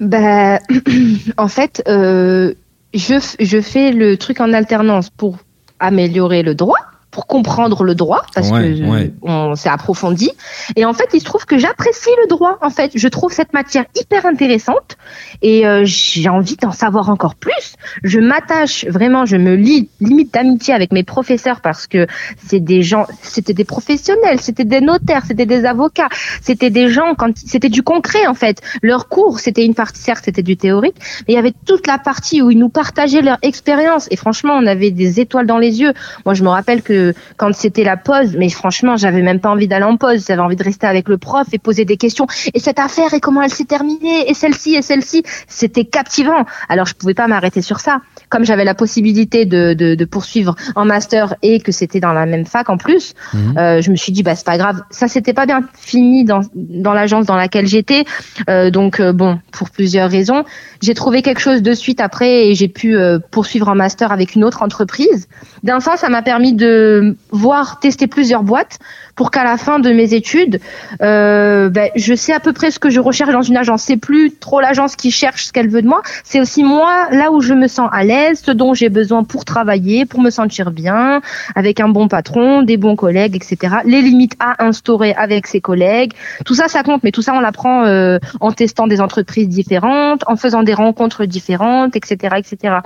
Ben, 0.00 0.58
en 1.36 1.48
fait, 1.48 1.82
euh, 1.88 2.54
je, 2.92 3.34
je 3.38 3.60
fais 3.60 3.92
le 3.92 4.16
truc 4.16 4.40
en 4.40 4.52
alternance 4.52 5.10
pour 5.10 5.38
améliorer 5.78 6.42
le 6.42 6.54
droit 6.54 6.78
pour 7.14 7.28
comprendre 7.28 7.84
le 7.84 7.94
droit 7.94 8.26
parce 8.34 8.50
que 8.50 9.10
on 9.22 9.54
s'est 9.54 9.68
approfondi. 9.68 10.32
Et 10.74 10.84
en 10.84 10.92
fait 10.92 11.08
il 11.14 11.20
se 11.20 11.24
trouve 11.24 11.46
que 11.46 11.58
j'apprécie 11.58 12.10
le 12.22 12.26
droit 12.28 12.58
en 12.60 12.70
fait. 12.70 12.90
Je 12.96 13.06
trouve 13.06 13.32
cette 13.32 13.52
matière 13.52 13.84
hyper 13.94 14.26
intéressante. 14.26 14.96
Et 15.40 15.64
euh, 15.64 15.82
j'ai 15.84 16.28
envie 16.28 16.56
d'en 16.56 16.72
savoir 16.72 17.10
encore 17.10 17.36
plus. 17.36 17.76
Je 18.02 18.18
m'attache 18.18 18.84
vraiment 18.86 19.26
je 19.26 19.36
me 19.36 19.54
lie 19.54 19.88
limite 20.00 20.34
d'amitié 20.34 20.74
avec 20.74 20.92
mes 20.92 21.04
professeurs 21.04 21.60
parce 21.60 21.86
que 21.86 22.08
c'est 22.44 22.58
des 22.58 22.82
gens 22.82 23.06
c'était 23.22 23.54
des 23.54 23.64
professionnels 23.64 24.40
c'était 24.40 24.64
des 24.64 24.80
notaires 24.80 25.24
c'était 25.24 25.46
des 25.46 25.64
avocats 25.64 26.08
c'était 26.42 26.70
des 26.70 26.88
gens 26.88 27.14
quand 27.16 27.30
c'était 27.36 27.68
du 27.68 27.84
concret 27.84 28.26
en 28.26 28.34
fait. 28.34 28.60
Leur 28.82 29.08
cours 29.08 29.38
c'était 29.38 29.64
une 29.64 29.74
partie 29.74 30.02
certes 30.02 30.24
c'était 30.24 30.42
du 30.42 30.56
théorique 30.56 30.96
mais 31.28 31.34
il 31.34 31.36
y 31.36 31.38
avait 31.38 31.54
toute 31.64 31.86
la 31.86 31.98
partie 31.98 32.42
où 32.42 32.50
ils 32.50 32.58
nous 32.58 32.70
partageaient 32.70 33.22
leur 33.22 33.38
expérience. 33.42 34.08
Et 34.10 34.16
franchement 34.16 34.54
on 34.54 34.66
avait 34.66 34.90
des 34.90 35.20
étoiles 35.20 35.46
dans 35.46 35.58
les 35.58 35.80
yeux. 35.80 35.92
Moi 36.24 36.34
je 36.34 36.42
me 36.42 36.48
rappelle 36.48 36.82
que 36.82 37.03
quand 37.36 37.54
c'était 37.54 37.84
la 37.84 37.96
pause, 37.96 38.36
mais 38.38 38.48
franchement, 38.48 38.96
j'avais 38.96 39.22
même 39.22 39.40
pas 39.40 39.50
envie 39.50 39.68
d'aller 39.68 39.84
en 39.84 39.96
pause. 39.96 40.24
J'avais 40.26 40.40
envie 40.40 40.56
de 40.56 40.64
rester 40.64 40.86
avec 40.86 41.08
le 41.08 41.18
prof 41.18 41.46
et 41.52 41.58
poser 41.58 41.84
des 41.84 41.96
questions. 41.96 42.26
Et 42.54 42.60
cette 42.60 42.78
affaire, 42.78 43.14
et 43.14 43.20
comment 43.20 43.42
elle 43.42 43.52
s'est 43.52 43.64
terminée, 43.64 44.28
et 44.28 44.34
celle-ci, 44.34 44.74
et 44.74 44.82
celle-ci, 44.82 45.22
c'était 45.48 45.84
captivant. 45.84 46.44
Alors, 46.68 46.86
je 46.86 46.94
pouvais 46.94 47.14
pas 47.14 47.26
m'arrêter 47.26 47.62
sur 47.62 47.80
ça. 47.80 48.00
Comme 48.28 48.44
j'avais 48.44 48.64
la 48.64 48.74
possibilité 48.74 49.44
de, 49.44 49.74
de, 49.74 49.94
de, 49.94 50.04
poursuivre 50.04 50.54
en 50.76 50.84
master 50.84 51.34
et 51.42 51.60
que 51.60 51.72
c'était 51.72 52.00
dans 52.00 52.12
la 52.12 52.26
même 52.26 52.46
fac 52.46 52.68
en 52.68 52.76
plus, 52.76 53.14
mhm. 53.32 53.58
euh, 53.58 53.80
je 53.80 53.90
me 53.90 53.96
suis 53.96 54.12
dit, 54.12 54.22
bah, 54.22 54.34
c'est 54.34 54.46
pas 54.46 54.58
grave. 54.58 54.82
Ça, 54.90 55.08
c'était 55.08 55.32
pas 55.32 55.46
bien 55.46 55.62
fini 55.74 56.24
dans, 56.24 56.40
dans 56.54 56.92
l'agence 56.92 57.26
dans 57.26 57.36
laquelle 57.36 57.66
j'étais. 57.66 58.04
Euh, 58.48 58.70
donc, 58.70 59.00
euh, 59.00 59.12
bon, 59.12 59.38
pour 59.52 59.70
plusieurs 59.70 60.10
raisons. 60.10 60.44
J'ai 60.82 60.94
trouvé 60.94 61.22
quelque 61.22 61.40
chose 61.40 61.62
de 61.62 61.72
suite 61.74 62.00
après 62.00 62.48
et 62.48 62.54
j'ai 62.54 62.68
pu 62.68 62.96
poursuivre 63.30 63.68
en 63.68 63.74
master 63.74 64.12
avec 64.12 64.34
une 64.34 64.44
autre 64.44 64.62
entreprise. 64.62 65.28
D'un 65.62 65.80
sens, 65.80 66.00
ça 66.00 66.10
m'a 66.10 66.20
permis 66.22 66.52
de 66.52 66.93
voir 67.30 67.80
tester 67.80 68.06
plusieurs 68.06 68.42
boîtes 68.42 68.78
pour 69.16 69.30
qu'à 69.30 69.44
la 69.44 69.56
fin 69.56 69.78
de 69.78 69.90
mes 69.90 70.14
études, 70.14 70.60
euh, 71.02 71.68
ben, 71.68 71.90
je 71.94 72.14
sais 72.14 72.32
à 72.32 72.40
peu 72.40 72.52
près 72.52 72.70
ce 72.70 72.78
que 72.78 72.90
je 72.90 73.00
recherche 73.00 73.32
dans 73.32 73.42
une 73.42 73.56
agence. 73.56 73.82
C'est 73.82 73.96
plus 73.96 74.34
trop 74.34 74.60
l'agence 74.60 74.96
qui 74.96 75.10
cherche 75.10 75.46
ce 75.46 75.52
qu'elle 75.52 75.68
veut 75.68 75.82
de 75.82 75.88
moi, 75.88 76.02
c'est 76.24 76.40
aussi 76.40 76.64
moi 76.64 77.08
là 77.10 77.30
où 77.30 77.40
je 77.40 77.54
me 77.54 77.68
sens 77.68 77.88
à 77.92 78.04
l'aise, 78.04 78.42
ce 78.44 78.50
dont 78.50 78.74
j'ai 78.74 78.88
besoin 78.88 79.24
pour 79.24 79.44
travailler, 79.44 80.06
pour 80.06 80.20
me 80.20 80.30
sentir 80.30 80.70
bien, 80.70 81.20
avec 81.54 81.80
un 81.80 81.88
bon 81.88 82.08
patron, 82.08 82.62
des 82.62 82.76
bons 82.76 82.96
collègues, 82.96 83.36
etc. 83.36 83.76
Les 83.84 84.02
limites 84.02 84.34
à 84.40 84.64
instaurer 84.64 85.14
avec 85.14 85.46
ses 85.46 85.60
collègues, 85.60 86.12
tout 86.44 86.54
ça, 86.54 86.68
ça 86.68 86.82
compte, 86.82 87.02
mais 87.04 87.12
tout 87.12 87.22
ça, 87.22 87.34
on 87.34 87.40
l'apprend 87.40 87.84
euh, 87.84 88.18
en 88.40 88.52
testant 88.52 88.86
des 88.86 89.00
entreprises 89.00 89.48
différentes, 89.48 90.24
en 90.26 90.36
faisant 90.36 90.62
des 90.62 90.74
rencontres 90.74 91.24
différentes, 91.24 91.96
etc., 91.96 92.36
etc. 92.38 92.78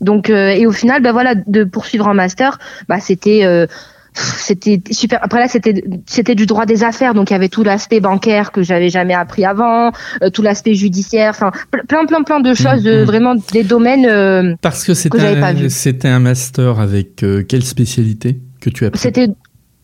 Donc 0.00 0.30
euh, 0.30 0.50
et 0.50 0.66
au 0.66 0.72
final, 0.72 1.02
bah 1.02 1.12
voilà, 1.12 1.34
de 1.34 1.64
poursuivre 1.64 2.08
un 2.08 2.14
master, 2.14 2.58
bah 2.88 3.00
c'était 3.00 3.44
euh, 3.44 3.66
c'était 4.14 4.82
super. 4.90 5.18
Après 5.22 5.40
là, 5.40 5.48
c'était 5.48 5.84
c'était 6.06 6.34
du 6.34 6.46
droit 6.46 6.66
des 6.66 6.84
affaires, 6.84 7.14
donc 7.14 7.30
il 7.30 7.32
y 7.34 7.36
avait 7.36 7.48
tout 7.48 7.62
l'aspect 7.62 8.00
bancaire 8.00 8.52
que 8.52 8.62
j'avais 8.62 8.88
jamais 8.88 9.14
appris 9.14 9.44
avant, 9.44 9.92
euh, 10.22 10.30
tout 10.30 10.42
l'aspect 10.42 10.74
judiciaire, 10.74 11.30
enfin 11.30 11.50
plein 11.88 12.06
plein 12.06 12.22
plein 12.22 12.40
de 12.40 12.54
choses, 12.54 12.84
mm, 12.84 13.02
mm. 13.02 13.04
vraiment 13.04 13.34
des 13.52 13.62
domaines. 13.62 14.56
Parce 14.62 14.84
que 14.84 14.94
c'était 14.94 15.18
un, 15.20 15.68
c'était 15.68 16.08
un 16.08 16.20
master 16.20 16.80
avec 16.80 17.24
quelle 17.48 17.64
spécialité 17.64 18.40
que 18.60 18.70
tu 18.70 18.86
as 18.86 18.90
C'était 18.94 19.28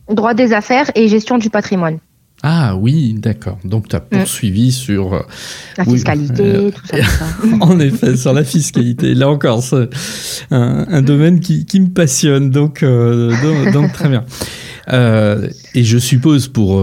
Droit 0.09 0.33
des 0.33 0.51
affaires 0.51 0.91
et 0.95 1.07
gestion 1.07 1.37
du 1.37 1.49
patrimoine. 1.49 1.99
Ah 2.45 2.75
oui, 2.75 3.15
d'accord. 3.17 3.57
Donc 3.63 3.87
tu 3.87 3.95
as 3.95 4.01
poursuivi 4.01 4.73
sur... 4.73 5.13
euh, 5.13 5.21
La 5.77 5.85
Oui, 5.85 5.93
fiscalité, 5.93 6.43
euh, 6.43 6.71
tout 6.71 6.85
ça. 6.87 6.97
tout 6.97 7.49
ça. 7.49 7.55
en 7.61 7.79
effet, 7.79 8.17
sur 8.17 8.33
la 8.33 8.43
fiscalité. 8.43 9.13
Là 9.15 9.29
encore, 9.29 9.63
c'est 9.63 9.89
un, 10.51 10.85
un 10.89 11.01
domaine 11.01 11.39
qui, 11.39 11.65
qui 11.65 11.79
me 11.79 11.87
passionne, 11.89 12.49
donc, 12.49 12.83
euh, 12.83 13.33
donc, 13.41 13.71
donc 13.73 13.93
très 13.93 14.09
bien. 14.09 14.25
Euh, 14.91 15.47
et 15.73 15.85
je 15.85 15.97
suppose, 15.97 16.49
pour 16.49 16.81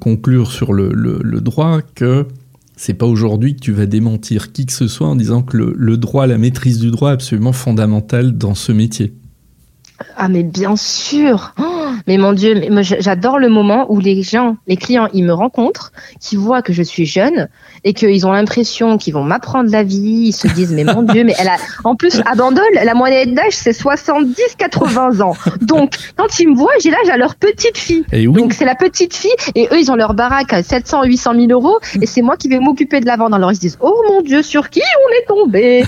conclure 0.00 0.50
sur 0.50 0.72
le, 0.72 0.90
le- 0.94 1.20
le 1.22 1.40
droit, 1.42 1.82
que 1.94 2.26
c'est 2.78 2.94
pas 2.94 3.06
aujourd'hui 3.06 3.54
que 3.54 3.60
tu 3.60 3.72
vas 3.72 3.84
démentir 3.86 4.52
qui 4.52 4.64
que 4.64 4.72
ce 4.72 4.88
soit 4.88 5.08
en 5.08 5.16
disant 5.16 5.42
que 5.42 5.58
le, 5.58 5.74
le 5.76 5.96
droit, 5.98 6.26
la 6.26 6.38
maîtrise 6.38 6.78
du 6.78 6.90
droit 6.90 7.10
est 7.10 7.14
absolument 7.14 7.52
fondamentale 7.52 8.36
dans 8.38 8.54
ce 8.54 8.72
métier. 8.72 9.12
Ah 10.16 10.28
mais 10.28 10.42
bien 10.42 10.76
sûr. 10.76 11.54
Oh, 11.58 11.75
mais 12.06 12.18
mon 12.18 12.32
Dieu, 12.32 12.60
j'adore 12.82 13.38
le 13.38 13.48
moment 13.48 13.86
où 13.90 13.98
les 13.98 14.22
gens, 14.22 14.56
les 14.66 14.76
clients, 14.76 15.08
ils 15.12 15.24
me 15.24 15.32
rencontrent, 15.32 15.92
qui 16.20 16.36
voient 16.36 16.62
que 16.62 16.72
je 16.72 16.82
suis 16.82 17.06
jeune 17.06 17.48
et 17.86 17.94
qu'ils 17.94 18.26
ont 18.26 18.32
l'impression 18.32 18.98
qu'ils 18.98 19.14
vont 19.14 19.24
m'apprendre 19.24 19.70
la 19.70 19.82
vie. 19.82 20.26
Ils 20.26 20.32
se 20.32 20.48
disent 20.48 20.72
mais 20.72 20.84
mon 20.84 21.02
Dieu, 21.02 21.24
mais 21.24 21.34
elle 21.38 21.48
a. 21.48 21.56
En 21.84 21.96
plus, 21.96 22.20
à 22.26 22.34
Bandol, 22.34 22.64
la 22.74 22.94
moyenne 22.94 23.34
d'âge 23.34 23.52
c'est 23.52 23.70
70-80 23.70 25.22
ans. 25.22 25.34
Donc 25.62 25.94
quand 26.16 26.38
ils 26.38 26.50
me 26.50 26.56
voient, 26.56 26.72
j'ai 26.80 26.90
l'âge 26.90 27.08
à 27.08 27.16
leur 27.16 27.36
petite 27.36 27.78
fille. 27.78 28.04
Et 28.12 28.26
oui, 28.26 28.34
Donc 28.34 28.52
c'est 28.52 28.64
la 28.64 28.74
petite 28.74 29.14
fille 29.14 29.30
et 29.54 29.68
eux 29.72 29.78
ils 29.78 29.90
ont 29.90 29.96
leur 29.96 30.12
baraque 30.12 30.52
à 30.52 30.62
700 30.62 31.04
800 31.04 31.34
000 31.34 31.46
euros 31.52 31.78
et 32.00 32.06
c'est 32.06 32.22
moi 32.22 32.36
qui 32.36 32.48
vais 32.48 32.58
m'occuper 32.58 33.00
de 33.00 33.06
la 33.06 33.16
vendre. 33.16 33.36
Alors 33.36 33.52
ils 33.52 33.56
se 33.56 33.60
disent 33.60 33.78
oh 33.80 34.02
mon 34.08 34.20
dieu 34.20 34.42
sur 34.42 34.68
qui 34.68 34.82
on 34.82 35.12
est 35.14 35.26
tombé? 35.26 35.84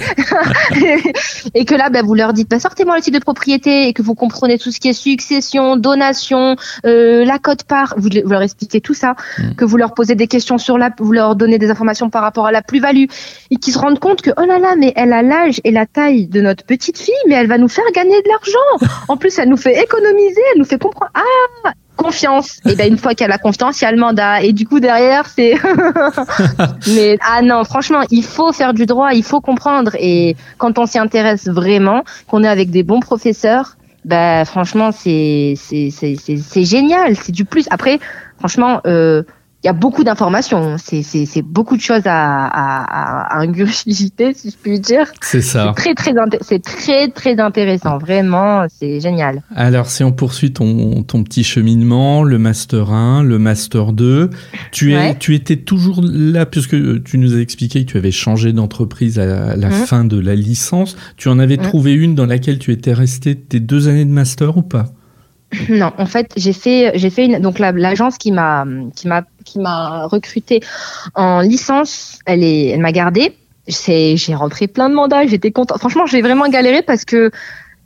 Et 1.55 1.65
que 1.65 1.75
là 1.75 1.91
bah, 1.91 2.03
vous 2.03 2.15
leur 2.15 2.33
dites 2.33 2.49
bah, 2.49 2.61
sortez-moi 2.61 2.97
le 2.97 3.03
titre 3.03 3.19
de 3.19 3.23
propriété 3.23 3.89
et 3.89 3.93
que 3.93 4.03
vous 4.03 4.15
comprenez 4.15 4.59
tout 4.59 4.71
ce 4.71 4.81
qui 4.81 4.89
est 4.89 4.93
succession, 4.93 5.77
donation, 5.77 6.57
euh, 6.87 7.25
la 7.25 7.39
cote 7.39 7.65
part, 7.65 7.95
vous, 7.97 8.09
vous 8.25 8.31
leur 8.31 8.43
expliquez 8.43 8.81
tout 8.81 8.95
ça, 8.95 9.15
Mm. 9.39 9.55
que 9.55 9.65
vous 9.65 9.77
leur 9.77 9.95
posez 9.95 10.15
des 10.15 10.27
questions 10.27 10.59
sur 10.59 10.79
la, 10.79 10.91
vous 10.99 11.13
leur 11.13 11.37
donnez 11.37 11.59
des 11.59 11.71
informations 11.71 11.88
par 12.11 12.23
rapport 12.23 12.47
à 12.47 12.53
la 12.53 12.63
plus-value 12.63 13.07
et 13.51 13.57
qu'ils 13.57 13.73
se 13.73 13.79
rendent 13.79 13.99
compte 13.99 14.23
que 14.23 14.31
oh 14.37 14.45
là 14.45 14.59
là 14.59 14.75
mais 14.77 14.93
elle 14.97 15.13
a 15.13 15.23
l'âge 15.23 15.61
et 15.65 15.71
la 15.71 15.87
taille 15.87 16.27
de 16.27 16.41
notre 16.41 16.65
petite 16.65 16.99
fille 16.99 17.15
mais 17.27 17.35
elle 17.35 17.49
va 17.49 17.59
nous 17.59 17.69
faire 17.69 17.85
gagner 17.95 18.21
de 18.23 18.29
l'argent. 18.29 18.93
En 19.09 19.17
plus 19.17 19.39
elle 19.39 19.49
nous 19.49 19.57
fait 19.57 19.83
économiser, 19.83 20.41
elle 20.53 20.59
nous 20.59 20.65
fait 20.65 20.79
comprendre 20.79 21.11
ah 21.15 21.73
confiance. 21.99 22.61
Et 22.65 22.75
ben 22.75 22.91
une 22.91 22.97
fois 22.97 23.15
qu'elle 23.15 23.33
a 23.33 23.39
confiance, 23.39 23.81
il 23.81 23.85
y 23.85 23.87
a 23.87 23.93
le 23.93 23.99
mandat. 23.99 24.43
Et 24.43 24.55
du 24.55 24.67
coup 24.67 24.81
derrière, 24.81 25.27
c'est. 25.29 25.55
Mais 26.95 27.19
ah 27.21 27.43
non, 27.43 27.65
franchement, 27.65 28.03
il 28.11 28.25
faut 28.25 28.53
faire 28.53 28.73
du 28.73 28.87
droit, 28.87 29.13
il 29.13 29.25
faut 29.25 29.43
comprendre. 29.43 29.93
Et 29.99 30.37
quand 30.57 30.79
on 30.79 30.87
s'y 30.87 30.99
intéresse 30.99 31.49
vraiment, 31.49 32.05
qu'on 32.29 32.43
est 32.45 32.49
avec 32.49 32.71
des 32.71 32.83
bons 32.83 33.01
professeurs, 33.01 33.77
ben 34.07 34.47
franchement, 34.47 34.91
c'est 34.93 35.55
c'est 35.59 36.65
génial. 36.65 37.17
C'est 37.17 37.33
du 37.33 37.45
plus. 37.45 37.67
Après, 37.71 37.99
franchement. 38.39 38.81
Euh, 38.87 39.23
il 39.65 39.67
y 39.67 39.71
a 39.71 39.73
beaucoup 39.73 40.05
d'informations, 40.05 40.77
c'est 40.79 41.03
c'est 41.03 41.27
c'est 41.27 41.43
beaucoup 41.43 41.77
de 41.77 41.83
choses 41.83 42.07
à 42.07 42.47
à 42.47 43.35
à, 43.37 43.41
ingurgiter, 43.41 44.33
si 44.35 44.51
je 44.51 44.57
puis 44.57 44.79
dire. 44.79 45.07
c'est 45.21 45.41
ça. 45.43 45.75
C'est 45.77 45.83
très 45.83 45.95
très 45.95 46.15
c'est 46.43 46.63
très 46.63 47.09
très 47.09 47.41
intéressant, 47.41 47.99
vraiment, 47.99 48.67
c'est 48.69 49.01
génial. 49.01 49.43
Alors, 49.57 49.87
si 49.91 50.05
on 50.05 50.13
poursuit 50.13 50.53
ton, 50.53 51.03
ton 51.03 51.25
petit 51.25 51.43
cheminement, 51.43 52.23
le 52.23 52.39
Master 52.39 52.93
1, 52.93 53.25
le 53.25 53.39
Master 53.39 53.93
2, 53.93 54.31
tu, 54.71 54.95
es, 54.95 55.17
tu 55.17 55.35
étais 55.35 55.57
toujours 55.57 56.03
là, 56.03 56.47
puisque 56.47 56.77
tu 57.03 57.19
nous 57.19 57.35
as 57.35 57.41
expliqué 57.41 57.85
que 57.85 57.91
tu 57.91 57.97
avais 57.99 58.13
changé 58.13 58.53
d'entreprise 58.53 59.19
à 59.19 59.57
la, 59.57 59.69
Mhm. 59.69 59.73
fin 59.87 60.05
de 60.05 60.19
la 60.19 60.35
licence. 60.37 60.97
Tu 61.17 61.29
en 61.29 61.39
avais 61.39 61.57
Mhm. 61.57 61.63
trouvé 61.65 61.93
une 61.95 62.15
dans 62.15 62.27
laquelle 62.27 62.59
tu 62.59 62.71
étais 62.73 62.93
resté 62.93 63.35
tes 63.35 63.61
deux 63.61 63.89
années 63.89 64.05
de 64.05 64.11
Master 64.11 64.57
ou 64.57 64.63
pas? 64.63 64.87
Non, 65.71 65.93
en 65.97 66.07
fait, 66.07 66.33
j'ai 66.37 66.53
fait, 66.53 66.93
j'ai 66.95 67.09
fait 67.11 67.25
une, 67.27 67.39
donc 67.39 67.59
la- 67.59 67.73
l'agence 67.73 68.19
qui 68.19 68.33
m'a, 68.33 68.67
qui 68.95 69.09
m'a, 69.09 69.23
qui 69.45 69.59
m'a 69.59 70.07
recruté 70.07 70.61
en 71.15 71.41
licence, 71.41 72.19
elle 72.27 72.45
est, 72.45 72.67
elle 72.69 72.81
m'a 72.81 72.93
gardé. 72.93 73.35
C'est, 73.67 74.17
j'ai 74.17 74.35
rentré 74.35 74.67
plein 74.69 74.89
de 74.91 74.95
mandats, 74.95 75.27
j'étais 75.27 75.51
contente. 75.51 75.79
Franchement, 75.79 76.07
j'ai 76.07 76.21
vraiment 76.23 76.49
galéré 76.49 76.83
parce 76.83 77.05
que 77.05 77.31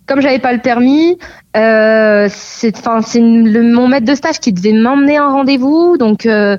comme 0.07 0.21
j'avais 0.21 0.41
pas 0.41 0.53
le 0.53 0.61
permis, 0.61 1.19
euh, 1.57 2.29
c'est, 2.33 2.77
enfin, 2.79 3.01
c'est 3.03 3.21
mon 3.21 3.87
maître 3.89 4.07
de 4.07 4.15
stage 4.15 4.41
qui 4.41 4.53
devait 4.53 4.73
m'emmener 4.73 5.17
un 5.17 5.31
rendez-vous, 5.31 5.97
donc. 5.99 6.27
euh, 6.27 6.57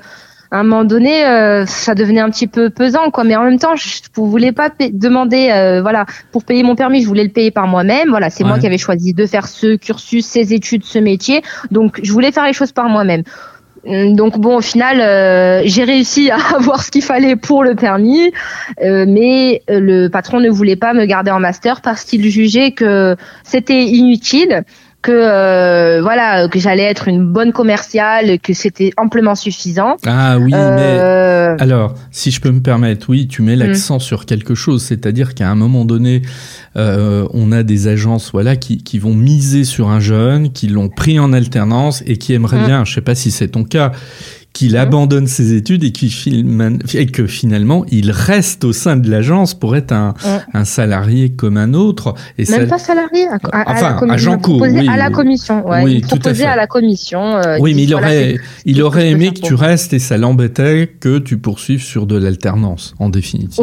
à 0.53 0.59
un 0.59 0.63
moment 0.63 0.83
donné, 0.85 1.25
euh, 1.25 1.65
ça 1.65 1.95
devenait 1.95 2.19
un 2.21 2.29
petit 2.29 2.45
peu 2.45 2.69
pesant, 2.69 3.09
quoi. 3.11 3.23
Mais 3.23 3.35
en 3.35 3.43
même 3.43 3.57
temps, 3.57 3.75
je 3.75 3.87
ne 4.17 4.23
voulais 4.27 4.51
pas 4.51 4.69
pa- 4.69 4.85
demander, 4.93 5.49
euh, 5.51 5.81
voilà, 5.81 6.05
pour 6.31 6.43
payer 6.43 6.61
mon 6.61 6.75
permis, 6.75 7.01
je 7.01 7.07
voulais 7.07 7.23
le 7.23 7.31
payer 7.31 7.49
par 7.49 7.65
moi-même. 7.67 8.09
Voilà, 8.09 8.29
c'est 8.29 8.43
moi 8.43 8.59
qui 8.59 8.67
avais 8.67 8.77
choisi 8.77 9.13
de 9.13 9.25
faire 9.25 9.47
ce 9.47 9.75
cursus, 9.77 10.25
ces 10.27 10.53
études, 10.53 10.83
ce 10.85 10.99
métier. 10.99 11.41
Donc, 11.71 11.99
je 12.03 12.11
voulais 12.11 12.31
faire 12.31 12.45
les 12.45 12.53
choses 12.53 12.71
par 12.71 12.87
moi-même. 12.87 13.23
Hum, 13.85 14.15
Donc 14.15 14.37
bon, 14.39 14.57
au 14.57 14.61
final, 14.61 15.01
euh, 15.01 15.63
j'ai 15.65 15.83
réussi 15.83 16.29
à 16.29 16.37
avoir 16.55 16.83
ce 16.83 16.91
qu'il 16.91 17.01
fallait 17.03 17.35
pour 17.35 17.63
le 17.63 17.73
permis, 17.75 18.31
euh, 18.83 19.05
mais 19.07 19.63
le 19.67 20.07
patron 20.07 20.39
ne 20.39 20.49
voulait 20.49 20.75
pas 20.77 20.93
me 20.93 21.05
garder 21.05 21.31
en 21.31 21.39
master 21.39 21.81
parce 21.81 22.03
qu'il 22.03 22.23
jugeait 22.29 22.71
que 22.71 23.15
c'était 23.43 23.83
inutile, 23.85 24.63
que 25.03 25.11
euh, 25.11 26.01
voilà, 26.01 26.47
que 26.47 26.57
j'allais 26.57 26.83
être 26.83 27.07
une 27.07 27.27
bonne 27.31 27.51
commerciale, 27.51 28.39
que 28.39 28.53
c'était 28.53 28.91
amplement 28.97 29.35
suffisant. 29.35 29.97
Ah 30.07 30.39
oui, 30.39 30.51
mais... 30.51 30.57
Euh, 30.57 31.55
Alors, 31.59 31.93
si 32.09 32.31
je 32.31 32.41
peux 32.41 32.51
me 32.51 32.61
permettre, 32.61 33.09
oui, 33.09 33.27
tu 33.27 33.41
mets 33.41 33.57
l'accent 33.57 33.99
sur 33.99 34.25
quelque 34.25 34.55
chose, 34.55 34.81
c'est-à-dire 34.83 35.35
qu'à 35.35 35.49
un 35.49 35.55
moment 35.55 35.83
donné, 35.83 36.21
euh, 36.77 37.27
on 37.33 37.51
a 37.51 37.63
des 37.63 37.87
agences, 37.87 38.31
voilà, 38.31 38.55
qui, 38.55 38.81
qui 38.81 38.97
vont 38.97 39.13
miser 39.13 39.65
sur 39.65 39.89
un 39.89 39.99
jeune, 39.99 40.51
qui 40.51 40.67
l'ont 40.67 40.89
pris 40.89 41.19
en 41.19 41.33
alternance 41.33 42.01
et 42.07 42.17
qui 42.17 42.33
aimeraient 42.33 42.63
Mm. 42.63 42.65
bien, 42.65 42.85
je 42.85 42.93
sais 42.93 43.01
pas 43.01 43.15
si 43.15 43.29
c'est 43.31 43.49
ton 43.49 43.63
cas, 43.63 43.91
qu'il 44.53 44.73
Mm. 44.73 44.77
abandonne 44.77 45.27
ses 45.27 45.53
études 45.53 45.83
et, 45.83 45.91
qui 45.91 46.09
filme- 46.11 46.77
et 46.93 47.07
que 47.07 47.25
finalement 47.25 47.85
il 47.89 48.11
reste 48.11 48.63
au 48.63 48.71
sein 48.71 48.95
de 48.97 49.09
l'agence 49.09 49.55
pour 49.55 49.75
être 49.75 49.91
un, 49.91 50.13
un 50.53 50.63
salarié 50.63 51.31
comme 51.31 51.57
un 51.57 51.73
autre. 51.73 52.13
Et 52.37 52.49
Même 52.51 52.61
ça- 52.61 52.67
pas 52.67 52.77
salarié, 52.79 53.27
à, 53.27 53.35
à- 53.51 53.71
Enfin, 53.71 54.05
la 54.05 54.13
à. 54.13 54.17
Jean 54.17 54.37
Cour, 54.37 54.57
proposé 54.59 54.81
oui, 54.81 54.87
à 54.87 54.95
la 54.97 55.09
commission, 55.09 55.67
ouais, 55.67 55.81
Oui, 55.83 56.01
tout 56.01 56.05
à 56.05 56.19
proposait 56.19 56.43
fait. 56.43 56.49
à 56.49 56.55
la 56.55 56.67
commission. 56.67 57.35
euh, 57.37 57.57
oui, 57.59 57.73
mais 57.73 57.83
il 57.83 57.91
voilà, 57.91 58.07
aurait, 58.07 58.39
il 58.65 58.81
aurait 58.83 59.09
aimé 59.09 59.33
que 59.33 59.39
tu 59.41 59.55
restes 59.55 59.93
et 59.93 59.99
ça 59.99 60.17
l'embêtait 60.17 60.91
que 60.99 61.17
tu 61.17 61.37
poursuives 61.37 61.81
sur 61.83 62.05
de 62.05 62.15
l'alternance, 62.17 62.93
en 62.99 63.09
définitive. 63.09 63.59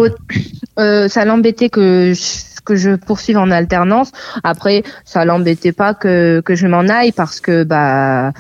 Euh, 0.79 1.09
ça 1.09 1.25
l'embêtait 1.25 1.69
que 1.69 2.13
je, 2.15 2.61
que 2.65 2.75
je 2.75 2.97
poursuive 2.97 3.39
en 3.39 3.51
alternance. 3.51 4.11
Après, 4.43 4.83
ça 5.05 5.25
l'embêtait 5.25 5.73
pas 5.73 5.95
que, 5.95 6.41
que 6.45 6.55
je 6.57 6.67
m'en 6.67 6.89
aille 6.89 7.13
parce 7.13 7.41
que 7.41 7.63
bah 7.65 8.33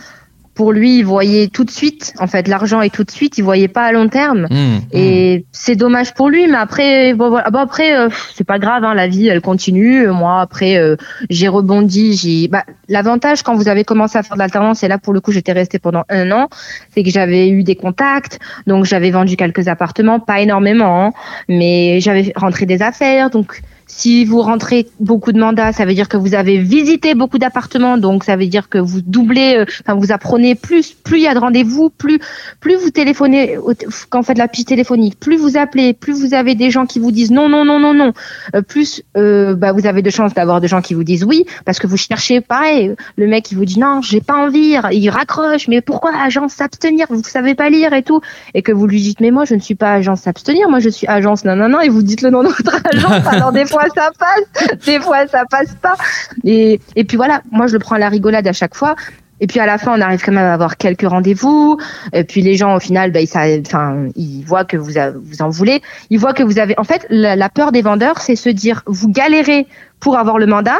pour 0.61 0.73
lui, 0.73 0.99
il 0.99 1.07
voyait 1.07 1.49
tout 1.49 1.64
de 1.64 1.70
suite, 1.70 2.12
en 2.18 2.27
fait, 2.27 2.46
l'argent 2.46 2.83
est 2.83 2.94
tout 2.94 3.03
de 3.03 3.11
suite, 3.11 3.38
il 3.38 3.44
voyait 3.44 3.66
pas 3.66 3.85
à 3.85 3.92
long 3.92 4.09
terme. 4.09 4.46
Mmh, 4.51 4.55
mmh. 4.55 4.81
Et 4.92 5.46
c'est 5.53 5.75
dommage 5.75 6.12
pour 6.12 6.29
lui, 6.29 6.49
mais 6.49 6.59
après, 6.59 7.14
bon, 7.14 7.35
après, 7.37 7.96
euh, 7.96 8.11
c'est 8.35 8.44
pas 8.44 8.59
grave, 8.59 8.85
hein, 8.85 8.92
la 8.92 9.09
vie, 9.09 9.27
elle 9.29 9.40
continue. 9.40 10.09
Moi, 10.09 10.38
après, 10.38 10.77
euh, 10.77 10.96
j'ai 11.31 11.49
rebondi. 11.49 12.12
J'ai, 12.12 12.49
bah, 12.49 12.64
l'avantage 12.90 13.42
quand 13.42 13.55
vous 13.55 13.68
avez 13.68 13.85
commencé 13.85 14.18
à 14.18 14.23
faire 14.23 14.35
de 14.37 14.38
l'alternance, 14.38 14.83
et 14.83 14.88
là 14.88 14.99
pour 14.99 15.14
le 15.14 15.23
coup, 15.23 15.33
j'étais 15.33 15.53
restée 15.53 15.79
pendant 15.79 16.05
un 16.11 16.31
an, 16.31 16.51
c'est 16.94 17.03
que 17.05 17.11
j'avais 17.11 17.49
eu 17.49 17.62
des 17.62 17.75
contacts, 17.75 18.38
donc 18.66 18.85
j'avais 18.85 19.11
vendu 19.11 19.37
quelques 19.37 19.66
appartements, 19.66 20.20
pas 20.20 20.42
énormément, 20.42 21.07
hein, 21.07 21.12
mais 21.49 22.01
j'avais 22.01 22.35
rentré 22.37 22.66
des 22.66 22.83
affaires, 22.83 23.31
donc. 23.31 23.62
Si 23.92 24.24
vous 24.24 24.40
rentrez 24.40 24.87
beaucoup 25.00 25.33
de 25.33 25.38
mandats, 25.38 25.72
ça 25.72 25.85
veut 25.85 25.94
dire 25.94 26.09
que 26.09 26.16
vous 26.16 26.35
avez 26.35 26.59
visité 26.59 27.16
beaucoup 27.16 27.38
d'appartements, 27.38 27.98
donc 27.98 28.22
ça 28.22 28.37
veut 28.37 28.46
dire 28.46 28.68
que 28.68 28.79
vous 28.79 29.00
doublez, 29.03 29.57
euh, 29.59 29.64
enfin 29.85 29.98
vous 29.98 30.12
apprenez 30.12 30.55
plus, 30.55 30.92
plus 30.92 31.18
il 31.18 31.22
y 31.24 31.26
a 31.26 31.35
de 31.35 31.40
rendez-vous, 31.40 31.90
plus 31.90 32.20
plus 32.61 32.76
vous 32.76 32.90
téléphonez 32.90 33.59
quand 34.09 34.20
vous 34.20 34.26
faites 34.26 34.38
la 34.38 34.46
piste 34.46 34.68
téléphonique, 34.68 35.18
plus 35.18 35.37
vous 35.37 35.57
appelez, 35.57 35.92
plus 35.92 36.12
vous 36.12 36.35
avez 36.35 36.55
des 36.55 36.70
gens 36.70 36.87
qui 36.87 37.00
vous 37.00 37.11
disent 37.11 37.33
non 37.33 37.48
non 37.48 37.64
non 37.64 37.81
non 37.81 37.92
non, 37.92 38.12
euh, 38.55 38.62
plus 38.62 39.03
euh, 39.16 39.57
bah, 39.57 39.72
vous 39.72 39.87
avez 39.87 40.03
de 40.03 40.11
chances 40.11 40.35
d'avoir 40.35 40.61
des 40.61 40.68
gens 40.68 40.83
qui 40.83 40.94
vous 40.94 41.05
disent 41.05 41.24
oui 41.24 41.44
parce 41.64 41.81
que 41.81 41.88
vous 41.88 41.96
cherchez 41.96 42.40
pareil. 42.40 42.94
Le 43.16 43.26
mec 43.26 43.44
qui 43.44 43.57
vous 43.57 43.64
dit 43.64 43.81
non 43.81 44.03
j'ai 44.03 44.20
pas 44.20 44.37
envie, 44.37 44.76
il 44.92 45.11
raccroche, 45.11 45.66
mais 45.66 45.81
pourquoi 45.81 46.12
agence 46.14 46.53
s'abstenir, 46.53 47.07
vous 47.11 47.24
savez 47.24 47.57
pas 47.57 47.68
lire 47.68 47.92
et 47.92 48.05
tout, 48.05 48.20
et 48.55 48.62
que 48.62 48.70
vous 48.70 48.87
lui 48.87 49.03
dites 49.03 49.20
mais 49.20 49.33
moi 49.33 49.44
je 49.44 49.57
ne 49.57 49.61
suis 49.61 49.74
pas 49.74 49.94
agence 49.94 50.20
s'abstenir, 50.20 50.70
moi 50.70 50.79
je 50.79 50.90
suis 50.90 51.09
agence 51.09 51.44
non 51.44 51.57
non 51.57 51.68
non 51.68 51.81
et 51.81 51.88
vous 51.88 52.03
dites 52.05 52.22
le 52.22 52.31
nom 52.31 52.44
de 52.44 52.48
votre 52.48 52.81
agence. 52.85 53.26
Alors 53.26 53.50
des 53.50 53.66
fois 53.66 53.80
ça 53.95 54.11
passe, 54.19 54.79
des 54.87 55.01
fois 55.01 55.27
ça 55.27 55.45
passe 55.51 55.75
pas. 55.75 55.97
Et 56.45 56.81
et 56.97 57.05
puis 57.05 57.16
voilà, 57.16 57.43
moi 57.51 57.66
je 57.66 57.75
le 57.75 57.79
prends 57.79 57.97
à 57.97 57.99
la 57.99 58.09
rigolade 58.09 58.47
à 58.47 58.53
chaque 58.53 58.75
fois. 58.75 58.95
Et 59.40 59.47
puis 59.47 59.59
à 59.59 59.66
la 59.66 59.79
fin, 59.79 59.97
on 59.97 60.01
arrive 60.01 60.23
quand 60.23 60.33
même 60.33 60.45
à 60.45 60.53
avoir 60.53 60.77
quelques 60.77 61.09
rendez-vous. 61.09 61.79
Et 62.12 62.25
puis 62.25 62.43
les 62.43 62.57
gens, 62.57 62.77
au 62.77 62.81
final, 62.81 63.11
ben, 63.11 63.25
ils, 63.25 63.62
enfin, 63.66 64.09
ils 64.14 64.43
voient 64.45 64.64
que 64.64 64.77
vous, 64.77 64.93
vous 65.23 65.43
en 65.43 65.49
voulez. 65.49 65.81
Ils 66.11 66.19
voient 66.19 66.35
que 66.35 66.43
vous 66.43 66.59
avez. 66.59 66.79
En 66.79 66.85
fait, 66.85 67.07
la, 67.09 67.37
la 67.37 67.49
peur 67.49 67.73
des 67.73 67.81
vendeurs, 67.81 68.21
c'est 68.21 68.37
se 68.37 68.51
dire, 68.51 68.83
vous 68.87 69.09
galérez 69.09 69.66
pour 69.99 70.19
avoir 70.19 70.38
le 70.38 70.47
mandat. 70.47 70.79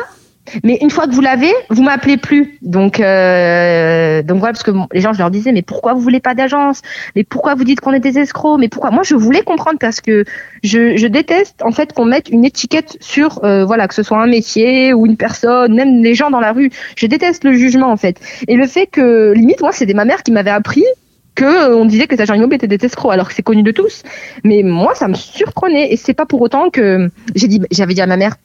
Mais 0.65 0.79
une 0.81 0.91
fois 0.91 1.07
que 1.07 1.13
vous 1.13 1.21
l'avez, 1.21 1.53
vous 1.69 1.83
m'appelez 1.83 2.17
plus. 2.17 2.59
Donc, 2.63 3.01
euh, 3.01 4.23
donc 4.23 4.39
voilà, 4.39 4.53
parce 4.53 4.63
que 4.63 4.73
les 4.93 5.01
gens, 5.01 5.13
je 5.13 5.19
leur 5.19 5.31
disais, 5.31 5.53
mais 5.53 5.63
pourquoi 5.63 5.95
vous 5.95 6.01
voulez 6.01 6.21
pas 6.21 6.35
d'agence? 6.35 6.83
Mais 7.17 7.25
pourquoi 7.25 7.55
vous 7.55 7.65
dites 7.65 7.81
qu'on 7.81 7.93
est 7.93 8.01
des 8.01 8.19
escrocs? 8.19 8.59
Mais 8.59 8.69
pourquoi? 8.69 8.91
Moi, 8.91 9.03
je 9.03 9.15
voulais 9.15 9.43
comprendre 9.43 9.79
parce 9.79 10.01
que 10.01 10.25
je, 10.63 11.07
déteste 11.07 11.61
en 11.63 11.73
fait 11.73 11.93
qu'on 11.93 12.05
mette 12.05 12.29
une 12.29 12.45
étiquette 12.45 12.97
sur, 13.01 13.45
euh, 13.45 13.65
voilà, 13.65 13.89
que 13.89 13.95
ce 13.95 14.03
soit 14.03 14.23
un 14.23 14.29
métier 14.29 14.93
ou 14.93 15.07
une 15.07 15.17
personne, 15.17 15.75
même 15.75 16.03
les 16.03 16.15
gens 16.15 16.31
dans 16.31 16.41
la 16.41 16.53
rue. 16.53 16.71
Je 16.97 17.07
déteste 17.07 17.45
le 17.45 17.53
jugement 17.53 17.91
en 17.91 17.97
fait. 17.97 18.21
Et 18.47 18.57
le 18.57 18.67
fait 18.67 18.87
que, 18.87 19.33
limite, 19.33 19.61
moi, 19.61 19.73
c'était 19.73 19.95
ma 19.95 20.05
mère 20.05 20.23
qui 20.23 20.33
m'avait 20.33 20.51
appris 20.51 20.85
que 21.35 21.45
euh, 21.45 21.77
on 21.77 21.85
disait 21.85 22.07
que 22.07 22.15
les 22.15 22.21
agents 22.21 22.35
immobiliers 22.35 22.57
étaient 22.57 22.77
des 22.77 22.85
escrocs 22.85 23.13
alors 23.13 23.29
que 23.29 23.35
c'est 23.35 23.43
connu 23.43 23.63
de 23.63 23.71
tous. 23.71 24.03
Mais 24.45 24.63
moi, 24.63 24.95
ça 24.95 25.09
me 25.09 25.15
surprenait 25.15 25.93
et 25.93 25.97
c'est 25.97 26.15
pas 26.15 26.27
pour 26.27 26.41
autant 26.41 26.71
que 26.71 27.09
j'ai 27.35 27.49
dit, 27.49 27.61
j'avais 27.71 27.95
dit 27.95 28.03
à 28.03 28.07
ma 28.07 28.17
mère, 28.17 28.37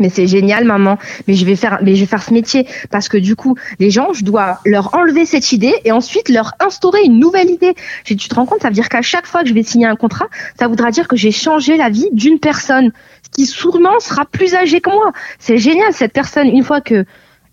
mais 0.00 0.10
c'est 0.10 0.26
génial, 0.26 0.64
maman. 0.64 0.98
Mais 1.26 1.34
je 1.34 1.44
vais 1.44 1.56
faire, 1.56 1.78
mais 1.82 1.94
je 1.94 2.00
vais 2.00 2.06
faire 2.06 2.22
ce 2.22 2.32
métier 2.32 2.66
parce 2.90 3.08
que 3.08 3.16
du 3.16 3.36
coup, 3.36 3.56
les 3.78 3.90
gens, 3.90 4.12
je 4.12 4.24
dois 4.24 4.60
leur 4.64 4.94
enlever 4.94 5.26
cette 5.26 5.52
idée 5.52 5.74
et 5.84 5.92
ensuite 5.92 6.28
leur 6.28 6.52
instaurer 6.60 7.02
une 7.04 7.18
nouvelle 7.18 7.50
idée. 7.50 7.74
Tu 8.04 8.16
te 8.16 8.34
rends 8.34 8.46
compte, 8.46 8.62
ça 8.62 8.68
veut 8.68 8.74
dire 8.74 8.88
qu'à 8.88 9.02
chaque 9.02 9.26
fois 9.26 9.42
que 9.42 9.48
je 9.48 9.54
vais 9.54 9.62
signer 9.62 9.86
un 9.86 9.96
contrat, 9.96 10.26
ça 10.58 10.68
voudra 10.68 10.90
dire 10.90 11.08
que 11.08 11.16
j'ai 11.16 11.32
changé 11.32 11.76
la 11.76 11.88
vie 11.88 12.08
d'une 12.12 12.38
personne 12.38 12.92
qui 13.32 13.46
sûrement 13.46 13.98
sera 14.00 14.24
plus 14.24 14.54
âgée 14.54 14.80
que 14.80 14.90
moi. 14.90 15.12
C'est 15.38 15.58
génial 15.58 15.92
cette 15.92 16.12
personne. 16.12 16.48
Une 16.48 16.64
fois 16.64 16.80
que 16.80 17.04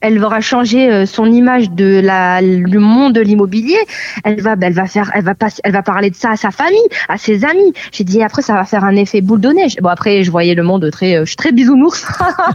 elle 0.06 0.24
aura 0.24 0.40
changé 0.40 0.92
euh, 0.92 1.06
son 1.08 1.26
image 1.32 1.72
de 1.72 2.00
la 2.00 2.40
le 2.42 2.80
monde 2.80 3.14
de 3.14 3.22
l'immobilier. 3.22 3.78
Elle 4.24 4.40
va, 4.40 4.56
elle 4.62 4.74
va 4.74 4.86
faire, 4.86 5.12
elle 5.16 5.24
va 5.24 5.34
elle 5.64 5.72
va 5.72 5.82
parler 5.82 6.12
de 6.12 6.16
ça 6.16 6.32
à 6.32 6.36
sa 6.36 6.52
famille, 6.52 6.88
à 7.10 7.18
ses 7.18 7.44
amis. 7.44 7.74
J'ai 7.92 8.04
dit 8.04 8.22
après 8.22 8.44
ça 8.44 8.54
va 8.54 8.66
faire 8.66 8.84
un 8.84 8.96
effet 8.96 9.22
boule 9.22 9.42
de 9.42 9.50
neige. 9.50 9.78
Bon 9.82 9.90
après 9.90 10.24
je 10.24 10.30
voyais 10.30 10.54
le 10.54 10.62
monde 10.62 10.88
très, 10.92 11.16
euh, 11.16 11.22
je 11.22 11.30
suis 11.30 11.38
très 11.38 11.52
bisounours. 11.52 12.06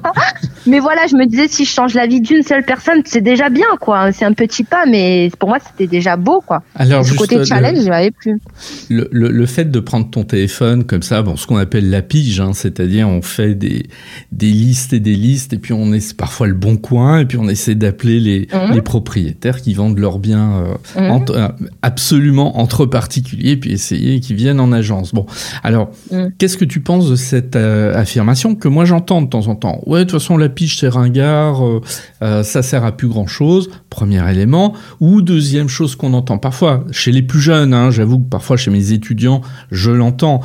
mais 0.66 0.78
voilà, 0.78 1.06
je 1.08 1.16
me 1.16 1.26
disais 1.26 1.48
si 1.48 1.64
je 1.64 1.70
change 1.70 1.94
la 1.94 2.06
vie 2.06 2.20
d'une 2.20 2.44
seule 2.44 2.62
personne, 2.62 3.02
c'est 3.04 3.20
déjà 3.20 3.48
bien 3.48 3.66
quoi. 3.80 4.12
C'est 4.12 4.24
un 4.24 4.32
petit 4.32 4.62
pas, 4.62 4.86
mais 4.86 5.30
pour 5.38 5.48
moi 5.48 5.58
c'était 5.58 5.88
déjà 5.88 6.16
beau 6.16 6.40
quoi. 6.40 6.62
Alors 6.76 7.04
ce 7.04 7.14
côté 7.14 7.44
challenge, 7.44 7.78
je 7.82 7.88
n'avais 7.88 8.12
plus. 8.12 8.38
Le, 8.88 9.08
le, 9.10 9.28
le, 9.28 9.46
fait 9.46 9.70
de 9.72 9.80
prendre 9.80 10.08
ton 10.08 10.22
téléphone 10.22 10.84
comme 10.84 11.02
ça, 11.02 11.22
bon, 11.22 11.36
ce 11.36 11.48
qu'on 11.48 11.56
appelle 11.56 11.90
la 11.90 12.02
pige, 12.02 12.40
hein, 12.40 12.52
c'est-à-dire 12.54 13.08
on 13.08 13.22
fait 13.22 13.54
des 13.54 13.88
des 14.30 14.50
listes 14.50 14.92
et 14.92 15.00
des 15.00 15.16
listes 15.16 15.52
et 15.52 15.58
puis 15.58 15.72
on 15.72 15.92
est 15.92 16.16
parfois 16.16 16.46
le 16.46 16.54
bon 16.54 16.76
coin 16.76 17.18
et 17.18 17.24
puis 17.24 17.39
on 17.40 17.48
essaie 17.48 17.74
d'appeler 17.74 18.20
les, 18.20 18.48
mhm. 18.52 18.74
les, 18.74 18.82
propriétaires 18.82 19.60
qui 19.60 19.74
vendent 19.74 19.98
leurs 19.98 20.18
biens 20.18 20.76
euh, 20.96 21.18
mhm. 21.18 21.24
euh, 21.30 21.48
absolument 21.82 22.58
entre 22.58 22.86
particuliers, 22.86 23.56
puis 23.56 23.72
essayer 23.72 24.20
qu'ils 24.20 24.36
viennent 24.36 24.60
en 24.60 24.72
agence. 24.72 25.14
Bon, 25.14 25.26
alors, 25.62 25.90
mhm. 26.10 26.32
qu'est-ce 26.38 26.56
que 26.56 26.64
tu 26.64 26.80
penses 26.80 27.08
de 27.08 27.16
cette 27.16 27.56
euh, 27.56 27.94
affirmation 27.94 28.54
que 28.54 28.68
moi 28.68 28.84
j'entends 28.84 29.22
de 29.22 29.28
temps 29.28 29.48
en 29.48 29.54
temps? 29.54 29.80
Ouais, 29.86 30.00
de 30.00 30.04
toute 30.04 30.20
façon, 30.20 30.36
la 30.36 30.48
piche 30.48 30.78
c'est 30.78 30.88
ringard, 30.88 31.62
ça 32.20 32.62
sert 32.62 32.84
à 32.84 32.92
plus 32.92 33.08
grand-chose, 33.08 33.70
premier 33.88 34.28
élément. 34.30 34.74
Ou 35.00 35.22
deuxième 35.22 35.68
chose 35.68 35.96
qu'on 35.96 36.12
entend 36.14 36.38
parfois, 36.38 36.84
chez 36.90 37.12
les 37.12 37.22
plus 37.22 37.40
jeunes, 37.40 37.74
hein, 37.74 37.90
j'avoue 37.90 38.18
que 38.18 38.28
parfois 38.28 38.56
chez 38.56 38.70
mes 38.70 38.92
étudiants, 38.92 39.40
je 39.70 39.90
l'entends. 39.90 40.40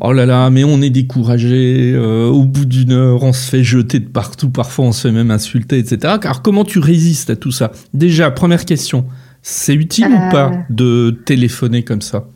Oh 0.00 0.12
là 0.12 0.26
là, 0.26 0.50
mais 0.50 0.64
on 0.64 0.80
est 0.82 0.90
découragé, 0.90 1.96
au 1.96 2.44
bout 2.44 2.64
d'une 2.64 2.92
heure, 2.92 3.22
on 3.22 3.32
se 3.32 3.48
fait 3.48 3.64
jeter 3.64 3.98
de 3.98 4.08
partout, 4.08 4.50
parfois 4.50 4.86
on 4.86 4.92
se 4.92 5.08
fait 5.08 5.12
même 5.12 5.30
insulter, 5.30 5.78
etc. 5.78 6.14
Alors 6.36 6.42
comment 6.42 6.64
tu 6.64 6.80
résistes 6.80 7.30
à 7.30 7.36
tout 7.36 7.50
ça? 7.50 7.72
Déjà, 7.94 8.30
première 8.30 8.66
question, 8.66 9.06
c'est 9.40 9.72
utile 9.74 10.08
ou 10.08 10.30
pas 10.30 10.50
euh. 10.50 10.56
de 10.68 11.18
téléphoner 11.24 11.82
comme 11.82 12.02
ça? 12.02 12.26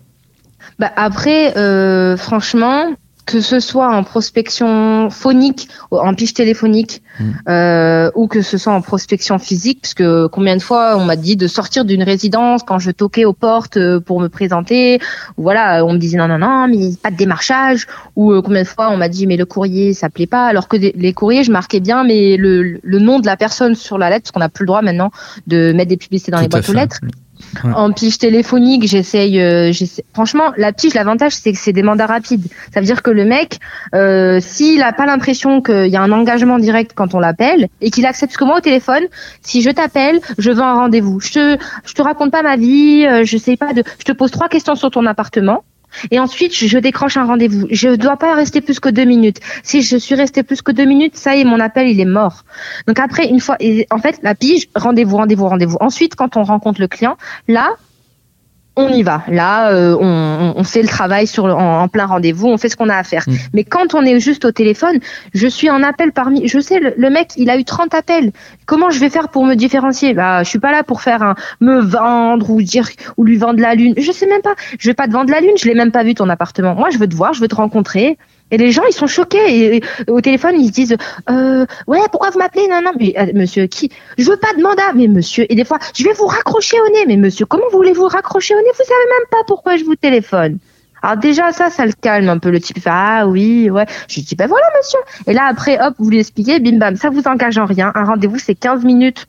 Bah 0.79 0.91
Après, 0.97 1.55
euh, 1.59 2.17
franchement, 2.17 2.95
que 3.31 3.41
ce 3.41 3.61
soit 3.61 3.95
en 3.95 4.03
prospection 4.03 5.09
phonique, 5.11 5.69
en 5.91 6.15
piche 6.15 6.35
téléphonique, 6.35 7.03
mm. 7.21 7.25
euh, 7.49 8.11
ou 8.15 8.27
que 8.27 8.43
ce 8.43 8.59
soit 8.59 8.73
en 8.73 8.81
prospection 8.81 9.39
physique, 9.39 9.81
parce 9.83 9.95
que 9.95 10.27
combien 10.27 10.57
de 10.57 10.63
fois 10.63 10.97
on 10.97 11.05
m'a 11.05 11.17
dit 11.17 11.37
de 11.37 11.47
sortir 11.47 11.85
d'une 11.85 12.03
résidence 12.03 12.63
quand 12.65 12.79
je 12.79 12.91
toquais 12.91 13.25
aux 13.25 13.33
portes 13.33 13.77
euh, 13.77 14.01
pour 14.01 14.21
me 14.21 14.29
présenter, 14.29 15.01
voilà, 15.37 15.85
on 15.85 15.93
me 15.93 15.99
disait 15.99 16.19
non 16.19 16.27
non 16.27 16.39
non, 16.39 16.67
mais 16.69 16.91
pas 17.01 17.11
de 17.11 17.17
démarchage, 17.17 17.87
ou 18.17 18.33
euh, 18.33 18.43
combien 18.43 18.63
de 18.63 18.69
fois 18.69 18.91
on 18.91 18.97
m'a 18.97 19.09
dit 19.09 19.27
mais 19.27 19.37
le 19.37 19.47
courrier 19.47 19.95
ça 19.95 20.11
plaît 20.11 20.27
pas, 20.27 20.47
alors 20.47 20.67
que 20.67 20.77
les 20.77 21.13
courriers 21.13 21.45
je 21.45 21.53
marquais 21.53 21.81
bien 21.81 22.03
mais 22.03 22.37
le, 22.37 22.81
le 22.83 22.99
nom 22.99 23.21
de 23.21 23.27
la 23.27 23.37
personne 23.37 23.77
sur 23.77 23.97
la 23.97 24.11
lettre, 24.11 24.25
parce 24.25 24.33
qu'on 24.33 24.41
n'a 24.41 24.49
plus 24.49 24.65
le 24.65 24.69
droit 24.69 24.83
maintenant 24.83 25.11
de 25.47 25.73
mettre 25.73 25.89
des 25.89 25.97
publicités 25.97 26.33
dans 26.33 26.41
les 26.41 26.49
boîtes 26.49 26.69
aux 26.69 26.73
lettres. 26.73 26.99
En 27.65 27.93
pige 27.93 28.19
téléphonique, 28.19 28.87
j'essaye. 28.87 29.41
Euh, 29.41 29.73
franchement, 30.13 30.53
la 30.57 30.73
pige, 30.73 30.95
l'avantage, 30.95 31.33
c'est 31.33 31.53
que 31.53 31.59
c'est 31.59 31.73
des 31.73 31.83
mandats 31.83 32.07
rapides. 32.07 32.47
Ça 32.73 32.81
veut 32.81 32.87
dire 32.87 33.03
que 33.03 33.11
le 33.11 33.25
mec, 33.25 33.59
euh, 33.95 34.39
s'il 34.41 34.83
a 34.83 34.93
pas 34.93 35.07
l'impression 35.07 35.61
qu'il 35.63 35.89
y 35.89 35.97
a 35.97 36.03
un 36.03 36.13
engagement 36.13 36.59
direct 36.59 36.93
quand 36.95 37.15
on 37.15 37.21
l'appelle 37.21 37.69
et 37.81 37.91
qu'il 37.91 38.07
accepte, 38.07 38.33
parce 38.33 38.39
que 38.39 38.45
moi 38.45 38.59
au 38.59 38.61
téléphone, 38.61 39.05
si 39.43 39.63
je 39.63 39.71
t'appelle, 39.71 40.21
je 40.39 40.51
veux 40.51 40.63
un 40.63 40.75
rendez-vous. 40.75 41.21
Je 41.21 41.33
te, 41.33 41.59
je 41.85 41.95
te 41.95 42.03
raconte 42.03 42.31
pas 42.31 42.43
ma 42.43 42.57
vie. 42.57 43.07
Euh, 43.07 43.25
je 43.25 43.37
sais 43.37 43.57
pas 43.57 43.73
de. 43.73 43.83
Je 43.99 44.05
te 44.05 44.13
pose 44.13 44.31
trois 44.31 44.49
questions 44.49 44.75
sur 44.75 44.91
ton 44.91 45.07
appartement. 45.07 45.65
Et 46.11 46.19
ensuite, 46.19 46.55
je 46.55 46.79
décroche 46.79 47.17
un 47.17 47.25
rendez-vous. 47.25 47.67
Je 47.71 47.89
ne 47.89 47.97
dois 47.97 48.17
pas 48.17 48.35
rester 48.35 48.61
plus 48.61 48.81
que 48.81 48.89
deux 48.89 49.05
minutes. 49.05 49.41
Si 49.63 49.83
je 49.83 49.97
suis 49.97 50.15
restée 50.15 50.43
plus 50.43 50.63
que 50.63 50.73
deux 50.73 50.85
minutes, 50.85 51.17
ça 51.17 51.37
y 51.37 51.41
est, 51.41 51.45
mon 51.45 51.61
appel, 51.61 51.89
il 51.89 52.01
est 52.01 52.05
mort. 52.05 52.45
Donc 52.87 52.99
après, 52.99 53.29
une 53.29 53.41
fois, 53.41 53.57
en 53.91 53.99
fait, 53.99 54.21
la 54.23 54.35
pige, 54.35 54.69
rendez-vous, 54.75 55.17
rendez-vous, 55.17 55.49
rendez-vous. 55.49 55.77
Ensuite, 55.81 56.15
quand 56.15 56.37
on 56.37 56.43
rencontre 56.43 56.81
le 56.81 56.89
client, 56.89 57.17
là, 57.49 57.71
on 58.77 58.89
y 58.89 59.03
va. 59.03 59.23
Là, 59.29 59.73
euh, 59.73 59.97
on, 60.01 60.65
fait 60.65 60.83
le 60.83 60.89
travail 60.89 61.27
sur 61.27 61.45
en, 61.45 61.89
plein 61.89 62.07
rendez-vous, 62.07 62.47
on 62.47 62.57
fait 62.57 62.69
ce 62.69 62.77
qu'on 62.77 62.89
a 62.89 62.97
à 62.97 63.03
faire. 63.03 63.25
Mm. 63.27 63.35
Mais 63.55 63.65
quand 63.65 63.95
on 63.95 64.03
est 64.03 64.21
juste 64.21 64.45
au 64.45 64.53
téléphone, 64.53 64.99
je 65.35 65.47
suis 65.47 65.71
en 65.71 65.83
appel 65.83 66.13
parmi. 66.13 66.47
Je 66.47 66.61
sais, 66.61 66.81
le, 66.81 67.11
mec, 67.11 67.33
il 67.37 67.51
a 67.51 67.59
eu 67.59 67.65
30 67.65 67.95
appels. 67.95 68.33
Comment 68.67 68.91
je 68.91 69.01
vais 69.01 69.11
faire 69.11 69.29
pour 69.29 69.45
me 69.45 69.55
différencier? 69.55 70.15
Bah, 70.15 70.43
je 70.43 70.49
suis 70.49 70.59
pas 70.59 70.73
là 70.73 70.83
pour 70.83 71.03
faire 71.03 71.23
un 71.23 71.35
me 71.61 71.81
vendre 71.81 72.51
ou 72.51 72.63
dire 72.63 72.89
ou 73.17 73.25
lui 73.25 73.37
vendre 73.37 73.61
la 73.61 73.75
lune. 73.75 73.95
Je 73.97 74.13
sais 74.13 74.27
même 74.27 74.43
pas. 74.43 74.55
Je 74.79 74.89
vais 74.89 74.95
pas 74.95 75.07
te 75.07 75.13
vendre 75.13 75.31
la 75.31 75.41
lune. 75.41 75.55
Je 75.59 75.67
l'ai 75.67 75.75
même 75.75 75.93
pas 75.93 76.05
vu 76.05 76.15
ton 76.15 76.29
appartement. 76.29 76.75
Moi, 76.75 76.91
je 76.91 76.99
veux 76.99 77.09
te 77.09 77.15
voir, 77.15 77.33
je 77.33 77.41
veux 77.41 77.49
te 77.49 77.57
rencontrer. 77.57 78.19
Et 78.51 78.57
les 78.57 78.71
gens, 78.71 78.83
ils 78.89 78.95
sont 78.95 79.07
choqués. 79.07 79.77
Et, 79.77 79.83
au 80.09 80.21
téléphone, 80.21 80.55
ils 80.59 80.69
se 80.69 80.73
disent 80.73 80.97
euh, 81.29 81.67
Ouais, 81.87 82.01
pourquoi 82.11 82.31
vous 82.31 82.39
m'appelez? 82.39 82.67
Non, 82.69 82.81
non, 82.85 82.93
mais 82.99 83.15
euh, 83.19 83.27
monsieur, 83.35 83.67
qui? 83.67 83.91
Je 84.19 84.31
veux 84.31 84.37
pas 84.37 84.53
de 84.57 84.63
mandat, 84.63 84.93
mais 84.95 85.09
monsieur. 85.09 85.47
Et 85.51 85.55
des 85.55 85.65
fois, 85.65 85.79
je 85.95 86.05
vais 86.05 86.13
vous 86.13 86.27
raccrocher 86.27 86.77
au 86.81 86.93
nez. 86.93 87.05
Mais 87.07 87.17
monsieur, 87.17 87.47
comment 87.47 87.69
voulez-vous 87.73 88.07
raccrocher 88.07 88.55
au 88.55 88.59
nez? 88.59 88.71
Vous 88.73 88.85
savez 88.85 89.09
même 89.19 89.29
pas 89.31 89.45
pourquoi 89.47 89.77
je 89.77 89.85
vous 89.85 89.97
téléphone. 89.97 90.59
Alors 91.03 91.17
déjà 91.17 91.53
ça, 91.53 91.71
ça 91.71 91.87
le 91.87 91.93
calme 91.93 92.29
un 92.29 92.39
peu. 92.39 92.51
Le 92.51 92.61
type 92.61 92.79
ah 92.87 93.27
oui, 93.27 93.71
ouais. 93.71 93.87
Je 94.09 94.21
dis 94.21 94.35
ben 94.35 94.47
voilà 94.47 94.67
monsieur. 94.79 94.99
Et 95.27 95.33
là 95.33 95.47
après 95.49 95.79
hop, 95.81 95.95
vous 95.99 96.11
lui 96.11 96.19
expliquez, 96.19 96.61
bim 96.61 96.79
bam, 96.79 96.97
ça 96.97 97.11
vous 97.11 97.23
engage 97.27 97.59
en 97.59 97.65
rien. 97.65 97.93
Un 97.95 98.05
rendez-vous 98.05 98.39
c'est 98.39 98.55
15 98.55 98.85
minutes. 98.85 99.27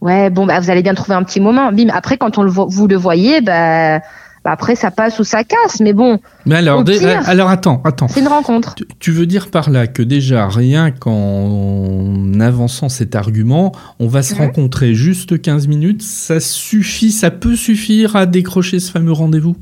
Ouais 0.00 0.30
bon 0.30 0.46
bah 0.46 0.60
vous 0.60 0.70
allez 0.70 0.82
bien 0.82 0.94
trouver 0.94 1.14
un 1.14 1.22
petit 1.22 1.40
moment. 1.40 1.72
Bim 1.72 1.88
après 1.92 2.18
quand 2.18 2.38
on 2.38 2.42
le 2.42 2.50
vous 2.50 2.86
le 2.86 2.96
voyez, 2.96 3.40
bah 3.40 4.00
bah, 4.44 4.50
après, 4.50 4.74
ça 4.74 4.90
passe 4.90 5.20
ou 5.20 5.24
ça 5.24 5.44
casse, 5.44 5.78
mais 5.80 5.92
bon. 5.92 6.18
Mais 6.46 6.56
alors, 6.56 6.84
alors 7.26 7.48
attends, 7.48 7.80
attends. 7.84 8.08
C'est 8.08 8.20
une 8.20 8.28
rencontre. 8.28 8.74
Tu, 8.98 9.12
veux 9.12 9.26
dire 9.26 9.50
par 9.50 9.70
là 9.70 9.86
que 9.86 10.02
déjà, 10.02 10.48
rien 10.48 10.90
qu'en 10.90 12.40
avançant 12.40 12.88
cet 12.88 13.14
argument, 13.14 13.72
on 14.00 14.08
va 14.08 14.22
se 14.22 14.34
rencontrer 14.34 14.94
juste 14.94 15.40
15 15.40 15.68
minutes, 15.68 16.02
ça 16.02 16.40
suffit, 16.40 17.12
ça 17.12 17.30
peut 17.30 17.54
suffire 17.54 18.16
à 18.16 18.26
décrocher 18.26 18.80
ce 18.80 18.90
fameux 18.90 19.12
rendez-vous? 19.12 19.56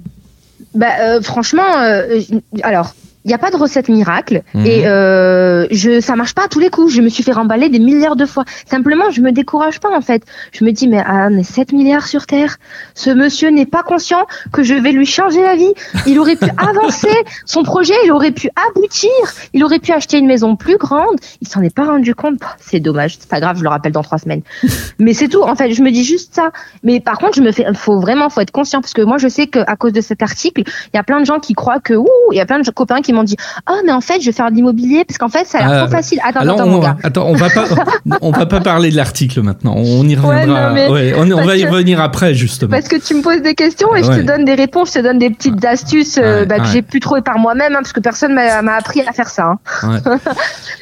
Bah, 0.74 0.86
euh, 1.00 1.20
Franchement, 1.20 1.78
euh, 1.78 2.20
alors, 2.62 2.94
il 3.24 3.28
n'y 3.28 3.34
a 3.34 3.38
pas 3.38 3.50
de 3.50 3.56
recette 3.56 3.88
miracle 3.88 4.42
mhm. 4.54 4.66
et 4.66 4.86
euh, 4.86 5.66
je 5.70 6.00
ça 6.00 6.16
marche 6.16 6.34
pas 6.34 6.44
à 6.44 6.48
tous 6.48 6.58
les 6.58 6.70
coups. 6.70 6.92
Je 6.92 7.02
me 7.02 7.08
suis 7.08 7.22
fait 7.22 7.32
remballer 7.32 7.68
des 7.68 7.78
milliards 7.78 8.16
de 8.16 8.24
fois. 8.24 8.44
Simplement, 8.66 9.10
je 9.10 9.20
me 9.20 9.30
décourage 9.30 9.78
pas 9.78 9.94
en 9.94 10.00
fait. 10.00 10.22
Je 10.52 10.64
me 10.64 10.72
dis 10.72 10.88
mais 10.88 11.02
ah, 11.04 11.28
on 11.30 11.36
est 11.36 11.42
7 11.42 11.72
milliards 11.72 12.06
sur 12.06 12.26
terre. 12.26 12.56
Ce 12.94 13.10
monsieur 13.10 13.50
n'est 13.50 13.66
pas 13.66 13.82
conscient 13.82 14.26
que 14.52 14.62
je 14.62 14.74
vais 14.74 14.92
lui 14.92 15.04
changer 15.04 15.42
la 15.42 15.54
vie. 15.54 15.72
Il 16.06 16.18
aurait 16.18 16.36
pu 16.36 16.48
avancer 16.56 17.12
son 17.44 17.62
projet, 17.62 17.94
il 18.04 18.12
aurait 18.12 18.32
pu 18.32 18.48
aboutir, 18.70 19.10
il 19.52 19.64
aurait 19.64 19.80
pu 19.80 19.92
acheter 19.92 20.18
une 20.18 20.26
maison 20.26 20.56
plus 20.56 20.78
grande. 20.78 21.16
Il 21.42 21.48
s'en 21.48 21.60
est 21.62 21.74
pas 21.74 21.84
rendu 21.84 22.14
compte. 22.14 22.40
C'est 22.58 22.80
dommage, 22.80 23.18
c'est 23.18 23.28
pas 23.28 23.40
grave, 23.40 23.58
je 23.58 23.62
le 23.62 23.68
rappelle 23.68 23.92
dans 23.92 24.02
trois 24.02 24.18
semaines. 24.18 24.42
mais 24.98 25.12
c'est 25.12 25.28
tout. 25.28 25.42
En 25.42 25.56
fait, 25.56 25.72
je 25.72 25.82
me 25.82 25.90
dis 25.90 26.04
juste 26.04 26.34
ça. 26.34 26.50
Mais 26.84 27.00
par 27.00 27.18
contre, 27.18 27.34
je 27.34 27.42
me 27.42 27.52
fais, 27.52 27.66
faut 27.74 28.00
vraiment, 28.00 28.30
faut 28.30 28.40
être 28.40 28.50
conscient 28.50 28.80
parce 28.80 28.94
que 28.94 29.02
moi, 29.02 29.18
je 29.18 29.28
sais 29.28 29.46
qu'à 29.46 29.76
cause 29.76 29.92
de 29.92 30.00
cet 30.00 30.22
article, 30.22 30.62
il 30.64 30.96
y 30.96 30.98
a 30.98 31.02
plein 31.02 31.20
de 31.20 31.26
gens 31.26 31.38
qui 31.38 31.52
croient 31.52 31.80
que 31.80 31.92
ouh, 31.92 32.08
il 32.32 32.36
y 32.36 32.40
a 32.40 32.46
plein 32.46 32.60
de 32.60 32.70
copains 32.70 33.02
qui 33.02 33.09
m'ont 33.14 33.24
dit 33.24 33.36
oh 33.70 33.74
mais 33.84 33.92
en 33.92 34.00
fait 34.00 34.20
je 34.20 34.26
vais 34.26 34.32
faire 34.32 34.50
de 34.50 34.56
l'immobilier 34.56 35.04
parce 35.04 35.18
qu'en 35.18 35.28
fait 35.28 35.46
ça 35.46 35.58
a 35.58 35.60
l'air 35.60 35.78
trop 35.78 35.88
ah, 35.88 35.96
facile 35.96 36.20
attends 36.22 36.40
attends, 36.40 36.68
on, 36.68 36.78
gars. 36.78 36.96
attends 37.02 37.26
on 37.26 37.34
va 37.34 37.50
pas 37.50 37.64
on 38.20 38.30
va 38.30 38.46
pas 38.46 38.60
parler 38.60 38.90
de 38.90 38.96
l'article 38.96 39.42
maintenant. 39.42 39.74
On 39.76 40.06
y 40.06 40.16
reviendra. 40.16 40.72
ouais, 40.72 41.14
on, 41.16 41.44
va 41.44 41.56
y 41.56 41.64
revenir 41.64 42.00
après 42.00 42.34
justement. 42.34 42.70
parce 42.70 42.88
que 42.88 42.96
tu 42.96 43.14
me 43.14 43.22
poses 43.22 43.42
des 43.42 43.54
questions 43.54 43.94
et 43.94 44.02
je 44.02 44.08
te 44.10 44.20
donne 44.20 44.44
des 44.44 44.54
réponses 44.54 44.90
je 44.90 45.00
te 45.00 45.04
donne 45.04 45.18
des 45.18 45.30
petites 45.30 45.64
astuces 45.64 46.18
euh, 46.18 46.44
bah, 46.44 46.60
que 46.60 46.66
j'ai 46.66 46.82
pu 46.82 47.00
trouver 47.00 47.22
par 47.22 47.38
moi-même 47.38 47.72
hein, 47.72 47.80
parce 47.80 47.92
que 47.92 48.00
personne 48.00 48.34
m'a 48.34 48.74
appris 48.74 49.00
à 49.02 49.12
faire 49.12 49.28
ça 49.28 49.56
hein. 49.82 50.00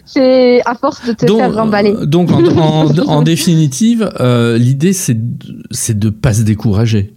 c'est 0.04 0.62
à 0.64 0.74
force 0.74 1.04
de 1.04 1.12
te 1.12 1.26
faire 1.26 1.54
remballer. 1.54 1.94
donc 2.06 2.30
en, 2.30 2.86
en, 3.06 3.22
définitive 3.22 4.10
euh, 4.20 4.58
l'idée 4.58 4.92
c'est 4.92 5.16
c'est 5.70 5.98
de 5.98 6.10
pas 6.10 6.32
se 6.32 6.42
décourager. 6.42 7.14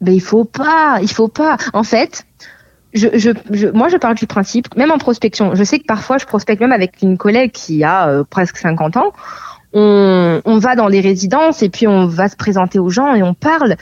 Mais 0.00 0.14
il 0.14 0.20
faut 0.20 0.44
pas 0.44 0.98
il 1.02 1.10
faut 1.10 1.28
pas. 1.28 1.56
En 1.72 1.84
fait 1.84 2.24
je, 2.94 3.08
je, 3.14 3.30
je, 3.50 3.68
moi, 3.68 3.88
je 3.88 3.96
parle 3.96 4.14
du 4.14 4.26
principe, 4.26 4.74
même 4.76 4.90
en 4.90 4.98
prospection. 4.98 5.54
Je 5.54 5.64
sais 5.64 5.78
que 5.78 5.86
parfois, 5.86 6.18
je 6.18 6.26
prospecte 6.26 6.60
même 6.60 6.72
avec 6.72 7.02
une 7.02 7.16
collègue 7.16 7.52
qui 7.52 7.84
a 7.84 8.08
euh, 8.08 8.24
presque 8.28 8.58
50 8.58 8.96
ans. 8.96 9.12
on, 9.72 10.40
on 10.44 10.58
va 10.58 10.76
dans 10.76 10.88
les 10.88 11.00
résidences 11.00 11.62
et 11.62 11.68
puis 11.68 11.86
on 11.86 12.06
va 12.06 12.28
se 12.28 12.36
présenter 12.36 12.78
aux 12.78 12.90
gens 12.90 13.14
et 13.14 13.22
on 13.22 13.34
parle. 13.34 13.76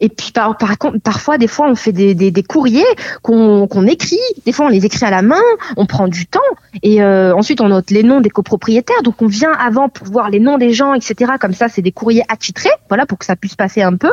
Et 0.00 0.08
puis 0.08 0.30
par, 0.32 0.56
par 0.58 0.76
contre, 0.76 0.98
parfois, 1.00 1.38
des 1.38 1.46
fois, 1.46 1.68
on 1.68 1.74
fait 1.74 1.92
des, 1.92 2.14
des, 2.14 2.30
des 2.30 2.42
courriers 2.42 2.84
qu'on 3.22 3.66
qu'on 3.66 3.86
écrit. 3.86 4.18
Des 4.44 4.52
fois, 4.52 4.66
on 4.66 4.68
les 4.68 4.84
écrit 4.84 5.04
à 5.06 5.10
la 5.10 5.22
main. 5.22 5.40
On 5.76 5.86
prend 5.86 6.08
du 6.08 6.26
temps. 6.26 6.40
Et 6.82 7.02
euh, 7.02 7.34
ensuite, 7.34 7.60
on 7.60 7.68
note 7.68 7.90
les 7.90 8.02
noms 8.02 8.20
des 8.20 8.30
copropriétaires. 8.30 9.02
Donc, 9.02 9.22
on 9.22 9.26
vient 9.26 9.52
avant 9.52 9.88
pour 9.88 10.06
voir 10.06 10.28
les 10.28 10.40
noms 10.40 10.58
des 10.58 10.72
gens, 10.72 10.92
etc. 10.92 11.32
Comme 11.40 11.54
ça, 11.54 11.68
c'est 11.68 11.82
des 11.82 11.92
courriers 11.92 12.24
attitrés. 12.28 12.70
Voilà, 12.88 13.06
pour 13.06 13.18
que 13.18 13.24
ça 13.24 13.36
puisse 13.36 13.56
passer 13.56 13.82
un 13.82 13.96
peu. 13.96 14.12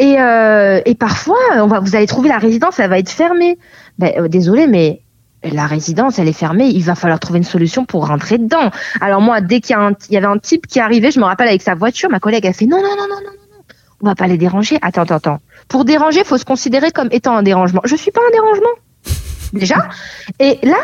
Et, 0.00 0.18
euh, 0.18 0.80
et 0.86 0.94
parfois, 0.94 1.36
on 1.58 1.66
va, 1.66 1.78
vous 1.80 1.94
allez 1.94 2.06
trouver 2.06 2.30
la 2.30 2.38
résidence, 2.38 2.78
elle 2.80 2.88
va 2.88 2.98
être 2.98 3.10
fermée. 3.10 3.58
Ben, 3.98 4.12
euh, 4.18 4.28
désolé, 4.28 4.66
mais 4.66 5.02
la 5.44 5.66
résidence, 5.66 6.18
elle 6.18 6.26
est 6.26 6.32
fermée. 6.32 6.68
Il 6.68 6.82
va 6.82 6.94
falloir 6.94 7.20
trouver 7.20 7.36
une 7.38 7.44
solution 7.44 7.84
pour 7.84 8.06
rentrer 8.08 8.38
dedans. 8.38 8.70
Alors 9.02 9.20
moi, 9.20 9.42
dès 9.42 9.60
qu'il 9.60 9.76
y, 9.76 9.78
a 9.78 9.82
un- 9.82 9.92
y 10.08 10.16
avait 10.16 10.26
un 10.26 10.38
type 10.38 10.66
qui 10.66 10.80
arrivait, 10.80 11.10
je 11.10 11.20
me 11.20 11.24
rappelle 11.26 11.48
avec 11.48 11.60
sa 11.60 11.74
voiture, 11.74 12.08
ma 12.10 12.18
collègue 12.18 12.46
a 12.46 12.54
fait 12.54 12.64
non, 12.66 12.78
non, 12.78 12.96
non, 12.96 12.96
non, 12.96 13.08
non, 13.08 13.16
non, 13.26 13.56
non. 13.58 13.62
On 14.02 14.06
va 14.06 14.14
pas 14.14 14.26
les 14.26 14.38
déranger. 14.38 14.78
Attends, 14.80 15.02
attends, 15.02 15.16
attends. 15.16 15.38
Pour 15.68 15.84
déranger, 15.84 16.24
faut 16.24 16.38
se 16.38 16.46
considérer 16.46 16.90
comme 16.92 17.08
étant 17.10 17.36
un 17.36 17.42
dérangement. 17.42 17.82
Je 17.84 17.94
suis 17.94 18.10
pas 18.10 18.22
un 18.26 18.32
dérangement. 18.32 18.70
Déjà. 19.52 19.88
Et 20.38 20.58
là, 20.62 20.78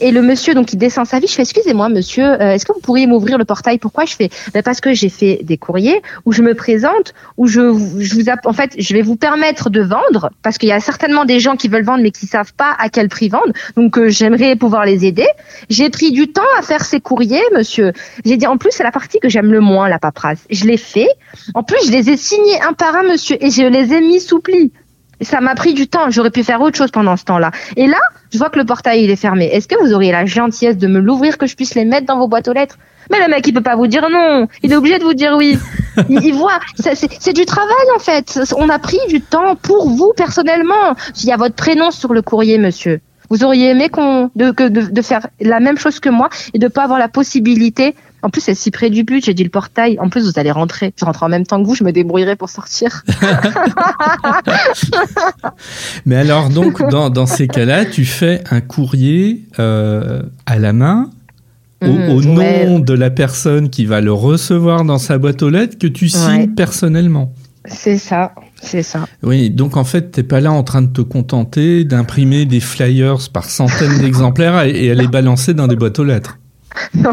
et 0.00 0.12
le 0.12 0.22
monsieur 0.22 0.54
donc 0.54 0.72
il 0.72 0.76
descend 0.76 1.06
sa 1.06 1.18
vie. 1.18 1.26
Je 1.26 1.34
fais 1.34 1.42
excusez-moi 1.42 1.88
monsieur, 1.88 2.24
euh, 2.24 2.52
est-ce 2.52 2.64
que 2.64 2.72
vous 2.72 2.80
pourriez 2.80 3.06
m'ouvrir 3.06 3.36
le 3.36 3.44
portail? 3.44 3.78
Pourquoi? 3.78 4.04
Je 4.04 4.14
fais 4.14 4.30
ben, 4.54 4.62
parce 4.62 4.80
que 4.80 4.94
j'ai 4.94 5.08
fait 5.08 5.40
des 5.42 5.58
courriers 5.58 6.02
où 6.24 6.32
je 6.32 6.42
me 6.42 6.54
présente, 6.54 7.14
où 7.36 7.46
je, 7.46 7.60
je 7.98 8.14
vous 8.14 8.24
en 8.44 8.52
fait 8.52 8.74
je 8.78 8.94
vais 8.94 9.02
vous 9.02 9.16
permettre 9.16 9.70
de 9.70 9.80
vendre 9.80 10.30
parce 10.42 10.58
qu'il 10.58 10.68
y 10.68 10.72
a 10.72 10.80
certainement 10.80 11.24
des 11.24 11.40
gens 11.40 11.56
qui 11.56 11.68
veulent 11.68 11.84
vendre 11.84 12.02
mais 12.02 12.12
qui 12.12 12.26
savent 12.26 12.54
pas 12.54 12.76
à 12.78 12.88
quel 12.88 13.08
prix 13.08 13.28
vendre. 13.28 13.52
Donc 13.76 13.98
euh, 13.98 14.08
j'aimerais 14.08 14.54
pouvoir 14.56 14.84
les 14.84 15.04
aider. 15.04 15.26
J'ai 15.68 15.90
pris 15.90 16.12
du 16.12 16.28
temps 16.28 16.42
à 16.58 16.62
faire 16.62 16.84
ces 16.84 17.00
courriers, 17.00 17.42
monsieur. 17.54 17.92
J'ai 18.24 18.36
dit 18.36 18.46
en 18.46 18.56
plus 18.56 18.70
c'est 18.70 18.84
la 18.84 18.92
partie 18.92 19.18
que 19.18 19.28
j'aime 19.28 19.50
le 19.50 19.60
moins 19.60 19.88
la 19.88 19.98
paperasse. 19.98 20.44
Je 20.48 20.64
l'ai 20.64 20.76
fait. 20.76 21.08
En 21.54 21.64
plus 21.64 21.78
je 21.86 21.90
les 21.90 22.10
ai 22.10 22.16
signés 22.16 22.60
un 22.62 22.72
par 22.72 22.94
un 22.94 23.02
monsieur 23.02 23.36
et 23.44 23.50
je 23.50 23.62
les 23.62 23.92
ai 23.92 24.00
mis 24.00 24.20
sous 24.20 24.40
pli. 24.40 24.72
Ça 25.22 25.40
m'a 25.40 25.54
pris 25.54 25.74
du 25.74 25.88
temps. 25.88 26.10
J'aurais 26.10 26.30
pu 26.30 26.44
faire 26.44 26.60
autre 26.60 26.76
chose 26.76 26.90
pendant 26.90 27.16
ce 27.16 27.24
temps-là. 27.24 27.50
Et 27.76 27.86
là, 27.86 27.98
je 28.32 28.38
vois 28.38 28.50
que 28.50 28.58
le 28.58 28.64
portail 28.64 29.04
il 29.04 29.10
est 29.10 29.16
fermé. 29.16 29.46
Est-ce 29.46 29.68
que 29.68 29.80
vous 29.80 29.92
auriez 29.92 30.12
la 30.12 30.26
gentillesse 30.26 30.76
de 30.76 30.86
me 30.86 31.00
l'ouvrir 31.00 31.38
que 31.38 31.46
je 31.46 31.54
puisse 31.56 31.74
les 31.74 31.84
mettre 31.84 32.06
dans 32.06 32.18
vos 32.18 32.28
boîtes 32.28 32.48
aux 32.48 32.52
lettres? 32.52 32.78
Mais 33.10 33.20
le 33.20 33.28
mec 33.28 33.46
il 33.46 33.52
peut 33.52 33.62
pas 33.62 33.76
vous 33.76 33.88
dire 33.88 34.08
non. 34.10 34.46
Il 34.62 34.72
est 34.72 34.76
obligé 34.76 34.98
de 34.98 35.04
vous 35.04 35.14
dire 35.14 35.34
oui. 35.36 35.58
Il, 36.08 36.24
il 36.24 36.34
voit. 36.34 36.58
C'est 36.76 37.32
du 37.34 37.44
travail 37.44 37.86
en 37.94 37.98
fait. 37.98 38.40
On 38.56 38.68
a 38.70 38.78
pris 38.78 38.98
du 39.08 39.20
temps 39.20 39.56
pour 39.56 39.90
vous 39.90 40.12
personnellement. 40.16 40.94
Il 41.20 41.26
y 41.26 41.32
a 41.32 41.36
votre 41.36 41.54
prénom 41.54 41.90
sur 41.90 42.14
le 42.14 42.22
courrier, 42.22 42.56
monsieur. 42.56 43.00
Vous 43.28 43.44
auriez 43.44 43.70
aimé 43.70 43.88
qu'on 43.88 44.30
de, 44.36 44.50
que 44.50 44.68
de, 44.68 44.82
de 44.82 45.02
faire 45.02 45.26
la 45.40 45.60
même 45.60 45.78
chose 45.78 46.00
que 46.00 46.08
moi 46.08 46.28
et 46.54 46.58
de 46.58 46.68
pas 46.68 46.84
avoir 46.84 46.98
la 46.98 47.08
possibilité. 47.08 47.94
En 48.22 48.30
plus, 48.30 48.40
c'est 48.40 48.54
si 48.54 48.70
près 48.70 48.88
du 48.90 49.02
but. 49.04 49.24
J'ai 49.24 49.34
dit 49.34 49.42
le 49.44 49.50
portail. 49.50 49.98
En 50.00 50.08
plus, 50.08 50.24
vous 50.30 50.38
allez 50.38 50.50
rentrer. 50.52 50.92
Je 50.98 51.04
rentre 51.04 51.22
en 51.24 51.28
même 51.28 51.44
temps 51.44 51.60
que 51.60 51.66
vous. 51.66 51.74
Je 51.74 51.82
me 51.84 51.92
débrouillerai 51.92 52.36
pour 52.36 52.48
sortir. 52.50 53.02
Mais 56.06 56.16
alors, 56.16 56.48
donc, 56.48 56.88
dans, 56.90 57.10
dans 57.10 57.26
ces 57.26 57.48
cas-là, 57.48 57.84
tu 57.84 58.04
fais 58.04 58.42
un 58.50 58.60
courrier 58.60 59.42
euh, 59.58 60.22
à 60.46 60.58
la 60.58 60.72
main 60.72 61.10
au, 61.82 61.86
Mhm, 61.86 62.08
au 62.10 62.22
nom 62.22 62.36
ouais. 62.36 62.80
de 62.80 62.92
la 62.94 63.10
personne 63.10 63.68
qui 63.68 63.86
va 63.86 64.00
le 64.00 64.12
recevoir 64.12 64.84
dans 64.84 64.98
sa 64.98 65.18
boîte 65.18 65.42
aux 65.42 65.50
lettres 65.50 65.78
que 65.78 65.88
tu 65.88 66.08
signes 66.08 66.42
Ouais. 66.42 66.46
personnellement. 66.48 67.32
C'est 67.64 67.98
ça. 67.98 68.32
C'est 68.60 68.82
ça. 68.84 69.06
Oui, 69.24 69.50
donc 69.50 69.76
en 69.76 69.84
fait, 69.84 70.12
t'es 70.12 70.22
pas 70.22 70.40
là 70.40 70.52
en 70.52 70.62
train 70.62 70.82
de 70.82 70.92
te 70.92 71.00
contenter 71.00 71.84
d'imprimer 71.84 72.44
des 72.44 72.60
flyers 72.60 73.18
par 73.32 73.44
centaines 73.46 73.98
d'exemplaires 73.98 74.62
et, 74.62 74.84
et 74.86 74.90
à 74.92 74.94
les 74.94 75.08
balancer 75.08 75.54
dans 75.54 75.66
des 75.66 75.76
boîtes 75.76 75.98
aux 75.98 76.04
lettres. 76.04 76.38
Non. 76.94 77.12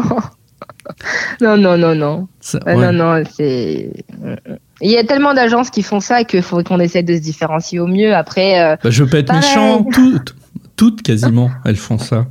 Non, 1.40 1.56
non, 1.56 1.76
non, 1.78 1.94
non. 1.94 2.28
Euh, 2.54 2.58
ouais. 2.66 2.76
Non, 2.76 2.92
non, 2.92 3.22
c'est. 3.36 3.90
Il 4.82 4.90
y 4.90 4.96
a 4.96 5.04
tellement 5.04 5.34
d'agences 5.34 5.70
qui 5.70 5.82
font 5.82 6.00
ça 6.00 6.24
qu'il 6.24 6.42
faut 6.42 6.62
qu'on 6.62 6.80
essaie 6.80 7.02
de 7.02 7.14
se 7.14 7.20
différencier 7.20 7.78
au 7.80 7.86
mieux. 7.86 8.14
Après, 8.14 8.60
euh, 8.60 8.76
Bah, 8.82 8.90
je 8.90 9.04
veux 9.04 9.10
pas 9.10 9.18
être 9.18 9.26
Pareil. 9.26 9.42
méchant, 9.42 9.84
toutes, 9.92 10.34
toutes 10.76 11.02
quasiment, 11.02 11.50
elles 11.64 11.76
font 11.76 11.98
ça. 11.98 12.26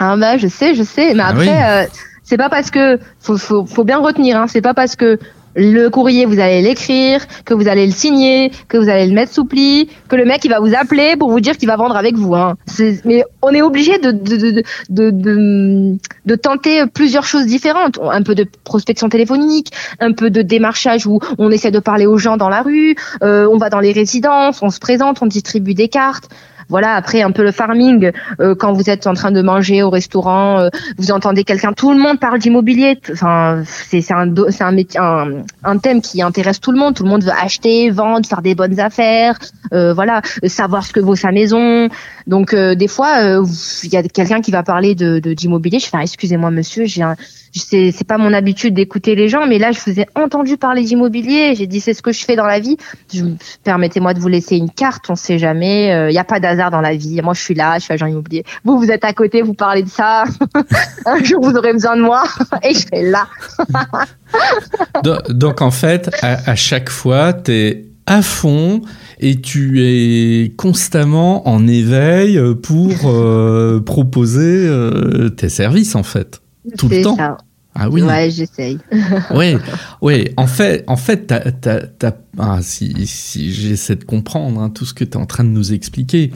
ah 0.00 0.16
bah, 0.16 0.36
je 0.38 0.48
sais, 0.48 0.74
je 0.74 0.82
sais. 0.82 1.14
Mais 1.14 1.22
Ah 1.22 1.28
après, 1.28 1.46
oui. 1.48 1.62
euh, 1.62 1.84
c'est 2.24 2.36
pas 2.36 2.48
parce 2.48 2.70
que 2.70 2.98
faut, 3.20 3.38
faut, 3.38 3.66
faut 3.66 3.84
bien 3.84 3.98
retenir. 3.98 4.36
Hein, 4.40 4.46
c'est 4.48 4.62
pas 4.62 4.74
parce 4.74 4.96
que 4.96 5.18
le 5.56 5.88
courrier 5.88 6.26
vous 6.26 6.38
allez 6.38 6.62
l'écrire, 6.62 7.26
que 7.44 7.54
vous 7.54 7.66
allez 7.66 7.86
le 7.86 7.92
signer, 7.92 8.52
que 8.68 8.76
vous 8.76 8.88
allez 8.88 9.06
le 9.06 9.14
mettre 9.14 9.32
sous 9.32 9.46
pli, 9.46 9.88
que 10.08 10.16
le 10.16 10.24
mec 10.24 10.44
il 10.44 10.50
va 10.50 10.60
vous 10.60 10.74
appeler 10.74 11.16
pour 11.16 11.30
vous 11.30 11.40
dire 11.40 11.56
qu'il 11.56 11.68
va 11.68 11.76
vendre 11.76 11.96
avec 11.96 12.14
vous. 12.14 12.34
Hein. 12.34 12.56
Mais 13.04 13.24
on 13.42 13.50
est 13.50 13.62
obligé 13.62 13.98
de 13.98 14.10
de, 14.10 14.36
de, 14.36 14.62
de, 14.90 15.10
de, 15.10 15.96
de 16.26 16.34
tenter 16.34 16.84
plusieurs 16.86 17.24
choses 17.24 17.46
différentes. 17.46 17.98
Un 18.02 18.22
peu 18.22 18.34
de 18.34 18.46
prospection 18.64 19.08
téléphonique, 19.08 19.72
un 20.00 20.12
peu 20.12 20.30
de 20.30 20.42
démarchage 20.42 21.06
où 21.06 21.20
on 21.38 21.50
essaie 21.50 21.70
de 21.70 21.78
parler 21.78 22.06
aux 22.06 22.18
gens 22.18 22.36
dans 22.36 22.48
la 22.48 22.62
rue, 22.62 22.94
euh, 23.22 23.48
on 23.50 23.56
va 23.56 23.70
dans 23.70 23.80
les 23.80 23.92
résidences, 23.92 24.62
on 24.62 24.70
se 24.70 24.78
présente, 24.78 25.22
on 25.22 25.26
distribue 25.26 25.74
des 25.74 25.88
cartes. 25.88 26.28
Voilà, 26.68 26.94
après 26.94 27.22
un 27.22 27.30
peu 27.30 27.42
le 27.42 27.52
farming, 27.52 28.10
euh, 28.40 28.54
quand 28.54 28.72
vous 28.72 28.90
êtes 28.90 29.06
en 29.06 29.14
train 29.14 29.30
de 29.30 29.40
manger 29.40 29.82
au 29.82 29.90
restaurant, 29.90 30.58
euh, 30.58 30.68
vous 30.98 31.12
entendez 31.12 31.44
quelqu'un, 31.44 31.72
tout 31.72 31.92
le 31.92 31.98
monde 31.98 32.18
parle 32.18 32.38
d'immobilier. 32.38 32.98
Enfin, 33.12 33.62
c'est 33.64 34.10
un, 34.12 34.34
un, 34.60 34.76
un, 34.96 35.28
un 35.64 35.78
thème 35.78 36.00
qui 36.00 36.22
intéresse 36.22 36.60
tout 36.60 36.72
le 36.72 36.78
monde. 36.78 36.94
Tout 36.94 37.04
le 37.04 37.10
monde 37.10 37.24
veut 37.24 37.30
acheter, 37.30 37.90
vendre, 37.90 38.26
faire 38.26 38.42
des 38.42 38.54
bonnes 38.54 38.80
affaires, 38.80 39.38
euh, 39.72 39.94
voilà, 39.94 40.22
savoir 40.46 40.84
ce 40.84 40.92
que 40.92 41.00
vaut 41.00 41.16
sa 41.16 41.30
maison. 41.30 41.88
Donc 42.26 42.54
euh, 42.54 42.74
des 42.74 42.88
fois, 42.88 43.18
euh, 43.22 43.46
il 43.84 43.92
y 43.92 43.96
a 43.96 44.02
quelqu'un 44.02 44.40
qui 44.40 44.50
va 44.50 44.62
parler 44.62 44.94
de 44.94 45.18
d'immobilier. 45.20 45.78
Je 45.78 45.86
fais, 45.86 45.96
ah, 45.98 46.02
excusez-moi 46.02 46.50
monsieur, 46.50 46.84
j'ai 46.84 47.04
c'est 47.54 48.06
pas 48.06 48.18
mon 48.18 48.32
habitude 48.34 48.74
d'écouter 48.74 49.14
les 49.14 49.28
gens, 49.28 49.46
mais 49.46 49.58
là 49.58 49.72
je 49.72 49.78
vous 49.86 49.98
ai 50.00 50.06
entendu 50.14 50.56
parler 50.58 50.82
d'immobilier. 50.82 51.54
J'ai 51.56 51.66
dit 51.66 51.80
c'est 51.80 51.94
ce 51.94 52.02
que 52.02 52.12
je 52.12 52.24
fais 52.24 52.36
dans 52.36 52.44
la 52.44 52.58
vie. 52.60 52.76
Permettez-moi 53.64 54.12
de 54.12 54.18
vous 54.20 54.28
laisser 54.28 54.56
une 54.56 54.70
carte. 54.70 55.08
On 55.08 55.14
sait 55.16 55.38
jamais. 55.38 55.88
Il 56.08 56.12
n'y 56.12 56.18
a 56.18 56.24
pas 56.24 56.40
d'hasard 56.40 56.70
dans 56.70 56.80
la 56.82 56.94
vie. 56.96 57.20
Moi 57.22 57.32
je 57.34 57.40
suis 57.40 57.54
là, 57.54 57.78
je 57.78 57.84
suis 57.84 57.94
agent 57.94 58.06
immobilier. 58.06 58.44
Vous 58.64 58.78
vous 58.78 58.90
êtes 58.90 59.04
à 59.04 59.12
côté, 59.12 59.40
vous 59.42 59.54
parlez 59.54 59.82
de 59.84 59.88
ça. 59.88 60.24
un 61.06 61.22
jour 61.24 61.40
vous 61.42 61.56
aurez 61.56 61.72
besoin 61.72 61.96
de 61.96 62.02
moi 62.02 62.24
et 62.62 62.74
je 62.74 62.80
serai 62.80 63.02
là. 63.10 63.26
Do- 65.02 65.22
Donc 65.28 65.62
en 65.62 65.70
fait, 65.70 66.10
à, 66.22 66.50
à 66.50 66.54
chaque 66.56 66.90
fois, 66.90 67.32
tu 67.32 67.52
es 67.52 67.84
à 68.06 68.22
fond 68.22 68.82
et 69.18 69.40
tu 69.40 69.82
es 69.82 70.50
constamment 70.56 71.48
en 71.48 71.66
éveil 71.66 72.40
pour 72.62 72.92
euh, 73.04 73.80
proposer 73.80 74.66
euh, 74.66 75.28
tes 75.28 75.48
services 75.48 75.94
en 75.94 76.02
fait. 76.02 76.40
Tout 76.78 76.88
le 76.88 77.02
temps. 77.02 77.16
Ah 77.78 77.90
oui. 77.90 78.02
Ouais, 78.02 78.30
j'essaye. 78.30 78.78
Oui, 79.34 79.56
oui. 80.00 80.30
En 80.36 80.46
fait, 80.46 80.82
en 80.86 80.96
fait, 80.96 81.32
ah, 82.38 82.58
si, 82.62 83.06
si 83.06 83.52
j'essaie 83.52 83.96
de 83.96 84.04
comprendre 84.04 84.60
hein, 84.60 84.70
tout 84.70 84.86
ce 84.86 84.94
que 84.94 85.04
tu 85.04 85.10
es 85.12 85.16
en 85.16 85.26
train 85.26 85.44
de 85.44 85.50
nous 85.50 85.74
expliquer, 85.74 86.32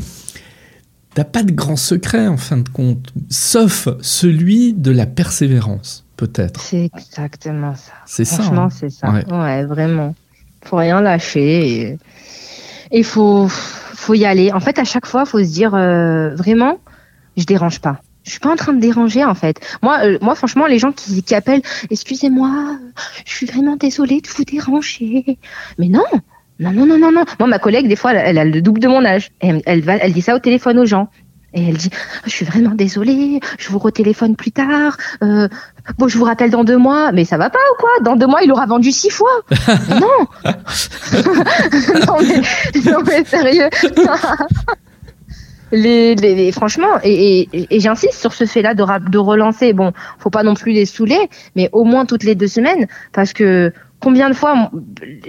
t'as 1.14 1.25
pas 1.25 1.43
de 1.43 1.53
grand 1.53 1.77
secret 1.77 2.27
en 2.27 2.37
fin 2.37 2.59
de 2.59 2.68
compte, 2.68 3.12
sauf 3.31 3.89
celui 4.03 4.75
de 4.75 4.91
la 4.91 5.07
persévérance, 5.07 6.05
peut-être. 6.16 6.61
C'est 6.61 6.91
exactement 6.95 7.75
ça. 7.75 7.93
C'est 8.05 8.27
ça. 8.27 8.43
Franchement, 8.43 8.64
hein. 8.64 8.71
c'est 8.71 8.91
ça. 8.91 9.11
Ouais. 9.11 9.25
Ouais. 9.33 9.64
vraiment. 9.64 10.14
Faut 10.64 10.76
rien 10.76 11.00
lâcher. 11.00 11.98
Et 12.90 12.98
il 12.98 13.04
faut, 13.04 13.48
faut 13.48 14.14
y 14.14 14.24
aller. 14.24 14.52
En 14.52 14.61
fait, 14.61 14.78
à 14.78 14.84
chaque 14.84 15.06
fois, 15.06 15.24
faut 15.24 15.38
se 15.38 15.52
dire 15.52 15.74
euh, 15.74 16.34
vraiment, 16.34 16.78
je 17.36 17.44
dérange 17.44 17.80
pas. 17.80 18.00
Je 18.24 18.32
suis 18.32 18.40
pas 18.40 18.52
en 18.52 18.56
train 18.56 18.72
de 18.74 18.80
déranger 18.80 19.24
en 19.24 19.34
fait. 19.34 19.61
Moi, 19.82 19.98
euh, 20.04 20.18
moi, 20.20 20.34
franchement, 20.34 20.66
les 20.66 20.78
gens 20.78 20.92
qui, 20.92 21.34
appellent, 21.34 21.62
excusez-moi, 21.90 22.78
je 23.24 23.32
suis 23.32 23.46
vraiment 23.46 23.76
désolée 23.76 24.20
de 24.20 24.28
vous 24.28 24.44
déranger. 24.44 25.38
Mais 25.78 25.88
non, 25.88 26.04
non, 26.58 26.72
non, 26.72 26.86
non, 26.86 26.98
non, 26.98 27.12
non. 27.12 27.24
Moi, 27.38 27.48
ma 27.48 27.58
collègue, 27.58 27.88
des 27.88 27.96
fois, 27.96 28.12
elle, 28.12 28.38
a 28.38 28.44
le 28.44 28.61
double 28.61 28.80
de 28.80 28.88
mon 28.88 29.04
âge. 29.04 29.30
Elle 29.40 30.12
dit 30.12 30.22
ça 30.22 30.34
au 30.34 30.38
téléphone 30.38 30.78
aux 30.78 30.84
gens. 30.84 31.08
Et 31.53 31.68
elle 31.68 31.76
dit, 31.76 31.90
je 32.26 32.30
suis 32.30 32.44
vraiment 32.44 32.74
désolée, 32.76 33.40
je 33.59 33.68
vous 33.70 33.78
retéléphone 33.78 34.36
plus 34.36 34.53
tard. 34.53 34.96
Euh, 35.24 35.48
bon, 35.98 36.07
je 36.07 36.16
vous 36.16 36.24
rappelle 36.24 36.51
dans 36.51 36.62
deux 36.62 36.76
mois. 36.78 37.11
Mais 37.12 37.24
ça 37.24 37.38
va 37.38 37.51
pas 37.51 37.59
ou 37.72 37.80
quoi? 37.80 37.90
Dans 38.03 38.14
deux 38.16 38.26
mois, 38.28 38.42
il 38.44 38.53
aura 38.53 38.66
vendu 38.66 38.92
six 38.92 39.11
fois. 39.11 39.30
Mais 39.51 39.98
non 40.01 40.26
non, 42.07 42.16
mais, 42.22 42.90
non, 42.92 42.98
mais 43.05 43.24
sérieux. 43.24 43.68
Les, 45.72 46.16
les, 46.16 46.34
les- 46.34 46.51
franchement, 46.53 46.98
et, 47.05 47.48
et, 47.53 47.66
et 47.76 47.78
j'insiste 47.80 48.14
sur 48.20 48.32
ce 48.32 48.44
fait-là 48.44 48.74
de, 48.74 48.84
de 49.09 49.18
relancer. 49.18 49.72
Bon, 49.72 49.92
faut 50.18 50.30
pas 50.30 50.42
non 50.42 50.55
plus 50.55 50.72
les 50.72 50.84
saouler, 50.84 51.28
mais 51.55 51.68
au 51.72 51.84
moins 51.84 52.07
toutes 52.07 52.24
les 52.24 52.34
deux 52.34 52.48
semaines, 52.48 52.88
parce 53.12 53.32
que 53.32 53.72
combien 54.01 54.28
de 54.28 54.34
fois 54.34 54.70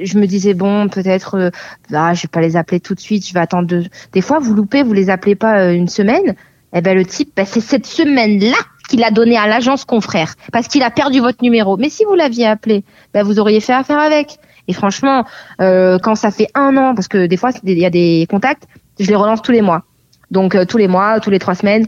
je 0.02 0.18
me 0.18 0.26
disais 0.26 0.54
bon, 0.54 0.88
peut-être, 0.90 1.36
euh, 1.36 1.50
ah, 1.94 2.14
je 2.14 2.24
vais 2.24 2.30
pas 2.30 2.42
les 2.42 2.56
appeler 2.56 2.80
tout 2.80 2.96
de 2.96 3.00
suite, 3.00 3.28
je 3.28 3.34
vais 3.34 3.40
attendre 3.40 3.68
deux. 3.68 3.84
Des 4.14 4.22
fois, 4.22 4.40
vous 4.40 4.54
loupez, 4.54 4.84
vous 4.84 4.94
les 4.94 5.10
appelez 5.10 5.36
pas 5.36 5.60
euh, 5.60 5.74
une 5.74 5.88
semaine. 5.88 6.36
Eh 6.74 6.82
ben 6.82 6.96
le 6.96 7.06
type, 7.06 7.32
ben, 7.36 7.46
c'est 7.46 7.60
cette 7.60 7.86
semaine-là 7.86 8.56
qu'il 8.90 9.04
a 9.04 9.12
donné 9.12 9.38
à 9.38 9.48
l'agence 9.48 9.86
confrère, 9.86 10.36
parce 10.52 10.68
qu'il 10.68 10.84
a 10.84 10.90
perdu 10.90 11.20
votre 11.20 11.44
numéro. 11.44 11.78
Mais 11.78 11.90
si 11.90 12.04
vous 12.06 12.16
l'aviez 12.16 12.48
appelé, 12.48 12.84
ben 13.14 13.24
vous 13.24 13.40
auriez 13.40 13.60
fait 13.60 13.74
affaire 13.74 14.00
avec. 14.00 14.38
Et 14.68 14.74
franchement, 14.74 15.26
euh, 15.60 15.98
quand 16.00 16.16
ça 16.16 16.32
fait 16.32 16.48
un 16.56 16.78
an, 16.78 16.96
parce 16.96 17.08
que 17.08 17.26
des 17.26 17.38
fois 17.38 17.52
il 17.64 17.78
y 17.78 17.86
a 17.86 17.90
des 17.90 18.28
contacts, 18.30 18.68
je 19.00 19.08
les 19.08 19.16
relance 19.16 19.42
tous 19.42 19.52
les 19.52 19.62
mois. 19.62 19.84
Donc 20.30 20.56
euh, 20.56 20.66
tous 20.66 20.78
les 20.78 20.88
mois, 20.88 21.20
tous 21.20 21.30
les 21.30 21.40
trois 21.40 21.56
semaines. 21.56 21.88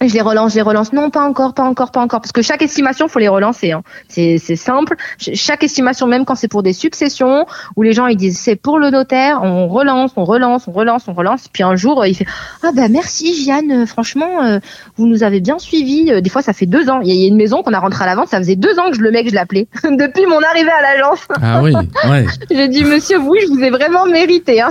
Je 0.00 0.14
les 0.14 0.20
relance, 0.20 0.52
je 0.52 0.56
les 0.56 0.62
relance. 0.62 0.92
Non, 0.92 1.10
pas 1.10 1.22
encore, 1.22 1.54
pas 1.54 1.64
encore, 1.64 1.90
pas 1.90 2.00
encore. 2.00 2.20
Parce 2.20 2.32
que 2.32 2.42
chaque 2.42 2.62
estimation, 2.62 3.08
faut 3.08 3.18
les 3.18 3.28
relancer. 3.28 3.72
Hein. 3.72 3.82
C'est 4.08 4.38
simple. 4.38 4.96
Chaque 5.18 5.64
estimation, 5.64 6.06
même 6.06 6.24
quand 6.24 6.34
c'est 6.34 6.48
pour 6.48 6.62
des 6.62 6.72
successions, 6.72 7.46
où 7.76 7.82
les 7.82 7.92
gens 7.92 8.06
ils 8.06 8.16
disent 8.16 8.38
c'est 8.38 8.56
pour 8.56 8.78
le 8.78 8.90
notaire, 8.90 9.40
on 9.42 9.68
relance, 9.68 10.12
on 10.16 10.24
relance, 10.24 10.68
on 10.68 10.72
relance, 10.72 11.04
on 11.08 11.14
relance. 11.14 11.48
Puis 11.48 11.62
un 11.62 11.76
jour, 11.76 12.04
il 12.06 12.14
fait 12.14 12.26
ah 12.62 12.70
ben 12.74 12.90
merci 12.90 13.44
Jeanne, 13.44 13.86
franchement, 13.86 14.44
euh, 14.44 14.58
vous 14.96 15.06
nous 15.06 15.22
avez 15.22 15.40
bien 15.40 15.58
suivi. 15.58 16.10
Euh, 16.10 16.20
des 16.20 16.30
fois, 16.30 16.42
ça 16.42 16.52
fait 16.52 16.66
deux 16.66 16.88
ans. 16.88 17.00
Il 17.02 17.12
y 17.12 17.24
a 17.24 17.28
une 17.28 17.36
maison 17.36 17.62
qu'on 17.62 17.72
a 17.72 17.80
rentré 17.80 18.04
à 18.04 18.06
la 18.06 18.14
vente, 18.14 18.28
ça 18.28 18.38
faisait 18.38 18.56
deux 18.56 18.78
ans 18.78 18.90
que 18.90 18.96
je 18.96 19.02
le 19.02 19.10
mec, 19.10 19.28
je 19.28 19.34
l'appelais 19.34 19.66
depuis 19.84 20.26
mon 20.26 20.40
arrivée 20.42 20.70
à 20.70 20.82
l'agence. 20.82 21.20
Ah 21.42 21.62
oui, 21.62 21.74
ouais. 22.08 22.26
J'ai 22.50 22.68
dit 22.68 22.84
monsieur, 22.84 23.18
oui, 23.18 23.38
je 23.42 23.52
vous 23.52 23.60
ai 23.60 23.70
vraiment 23.70 24.06
mérité. 24.06 24.60
Hein. 24.60 24.70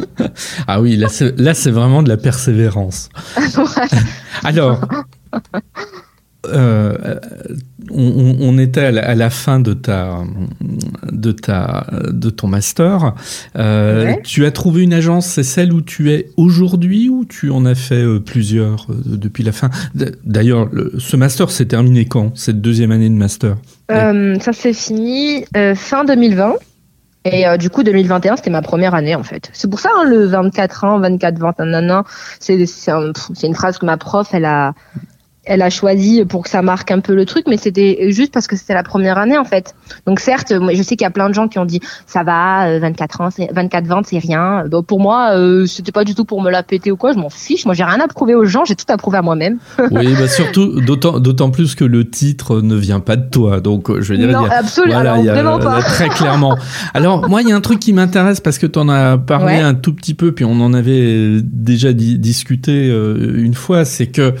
ah 0.66 0.80
oui, 0.80 0.96
là 0.96 1.54
c'est 1.54 1.70
vraiment 1.70 2.02
de 2.02 2.08
la 2.08 2.16
persévérance. 2.16 3.08
Alors, 4.50 4.80
euh, 6.48 7.20
on, 7.92 8.58
était 8.58 8.80
à 8.80 9.14
la, 9.14 9.30
fin 9.30 9.60
de 9.60 9.74
ta, 9.74 10.24
de 11.12 11.30
ta, 11.30 11.86
de 12.10 12.30
ton 12.30 12.48
master. 12.48 13.14
Euh, 13.56 14.14
tu 14.24 14.44
as 14.46 14.50
trouvé 14.50 14.82
une 14.82 14.92
agence, 14.92 15.26
c'est 15.26 15.44
celle 15.44 15.72
où 15.72 15.82
tu 15.82 16.10
es 16.10 16.30
aujourd'hui 16.36 17.08
ou 17.08 17.24
tu 17.24 17.50
en 17.50 17.64
as 17.64 17.76
fait 17.76 18.02
euh, 18.02 18.18
plusieurs 18.18 18.88
depuis 18.88 19.44
la 19.44 19.52
fin? 19.52 19.70
D'ailleurs, 20.24 20.68
ce 20.98 21.16
master 21.16 21.48
s'est 21.52 21.66
terminé 21.66 22.06
quand? 22.06 22.36
Cette 22.36 22.60
deuxième 22.60 22.90
année 22.90 23.08
de 23.08 23.14
master? 23.14 23.56
Ça 23.88 24.52
s'est 24.52 24.72
fini 24.72 25.44
fin 25.76 26.04
2020. 26.04 26.54
Et 27.24 27.44
du 27.58 27.68
coup, 27.68 27.82
2021, 27.82 28.36
c'était 28.36 28.50
ma 28.50 28.62
première 28.62 28.94
année 28.94 29.14
en 29.14 29.22
fait. 29.22 29.50
C'est 29.52 29.68
pour 29.68 29.78
ça 29.78 29.90
hein, 29.94 30.04
le 30.04 30.24
24 30.24 30.84
ans, 30.84 30.98
24, 31.00 31.38
21 31.38 31.90
ans, 31.90 32.04
c'est 32.38 32.56
une 33.42 33.54
phrase 33.54 33.78
que 33.78 33.84
ma 33.84 33.98
prof, 33.98 34.28
elle 34.32 34.46
a, 34.46 34.72
elle 35.50 35.62
a 35.62 35.70
choisi 35.70 36.24
pour 36.24 36.44
que 36.44 36.48
ça 36.48 36.62
marque 36.62 36.92
un 36.92 37.00
peu 37.00 37.12
le 37.12 37.26
truc, 37.26 37.46
mais 37.48 37.56
c'était 37.56 38.12
juste 38.12 38.32
parce 38.32 38.46
que 38.46 38.54
c'était 38.54 38.72
la 38.72 38.84
première 38.84 39.18
année 39.18 39.36
en 39.36 39.44
fait. 39.44 39.74
Donc 40.06 40.20
certes, 40.20 40.52
moi, 40.52 40.72
je 40.74 40.82
sais 40.84 40.94
qu'il 40.94 41.04
y 41.04 41.08
a 41.08 41.10
plein 41.10 41.28
de 41.28 41.34
gens 41.34 41.48
qui 41.48 41.58
ont 41.58 41.64
dit 41.64 41.80
ça 42.06 42.22
va, 42.22 42.78
24 42.78 43.20
euh, 43.20 43.24
ans, 43.24 43.28
24 43.52 43.86
ventes, 43.86 44.06
c'est 44.06 44.20
rien. 44.20 44.66
Donc 44.68 44.86
pour 44.86 45.00
moi, 45.00 45.32
euh, 45.32 45.66
c'était 45.66 45.90
pas 45.90 46.04
du 46.04 46.14
tout 46.14 46.24
pour 46.24 46.40
me 46.40 46.52
la 46.52 46.62
péter 46.62 46.92
ou 46.92 46.96
quoi. 46.96 47.12
Je 47.14 47.18
m'en 47.18 47.30
fiche. 47.30 47.64
Moi, 47.66 47.74
j'ai 47.74 47.82
rien 47.82 47.98
à 47.98 48.06
prouver 48.06 48.36
aux 48.36 48.44
gens. 48.44 48.64
J'ai 48.64 48.76
tout 48.76 48.84
à 48.88 48.96
prouver 48.96 49.18
à 49.18 49.22
moi-même. 49.22 49.58
oui, 49.90 50.14
bah 50.16 50.28
surtout 50.28 50.80
d'autant 50.80 51.18
d'autant 51.18 51.50
plus 51.50 51.74
que 51.74 51.84
le 51.84 52.08
titre 52.08 52.60
ne 52.60 52.76
vient 52.76 53.00
pas 53.00 53.16
de 53.16 53.28
toi. 53.28 53.58
Donc 53.58 53.88
je 54.00 54.12
veux 54.12 54.18
dire, 54.18 54.30
non, 54.30 54.46
absolument, 54.48 55.02
vraiment 55.02 55.58
pas. 55.58 55.82
très 55.82 56.10
clairement. 56.10 56.56
Alors 56.94 57.28
moi, 57.28 57.42
il 57.42 57.48
y 57.48 57.52
a 57.52 57.56
un 57.56 57.60
truc 57.60 57.80
qui 57.80 57.92
m'intéresse 57.92 58.38
parce 58.40 58.58
que 58.58 58.68
tu 58.68 58.78
en 58.78 58.88
as 58.88 59.18
parlé 59.18 59.56
un 59.56 59.74
tout 59.74 59.94
petit 59.94 60.14
peu, 60.14 60.30
puis 60.30 60.44
on 60.44 60.60
en 60.60 60.72
avait 60.74 61.40
déjà 61.42 61.92
discuté 61.92 62.88
euh, 62.88 63.34
une 63.34 63.54
fois, 63.54 63.84
c'est 63.84 64.06
que 64.06 64.34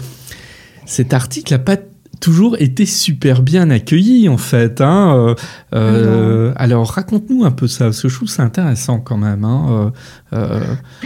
cet 0.90 1.14
article 1.14 1.52
n'a 1.52 1.58
pas 1.58 1.76
toujours 2.20 2.56
été 2.58 2.84
super 2.84 3.42
bien 3.42 3.70
accueilli 3.70 4.28
en 4.28 4.36
fait. 4.36 4.80
Hein. 4.80 5.14
Euh, 5.16 5.34
euh, 5.74 6.52
alors 6.56 6.90
raconte-nous 6.90 7.44
un 7.44 7.52
peu 7.52 7.68
ça, 7.68 7.86
parce 7.86 8.02
que 8.02 8.08
je 8.08 8.16
trouve 8.16 8.28
c'est 8.28 8.42
intéressant 8.42 8.98
quand 8.98 9.16
même. 9.16 9.44
Hein. 9.44 9.92
Euh, 10.32 10.60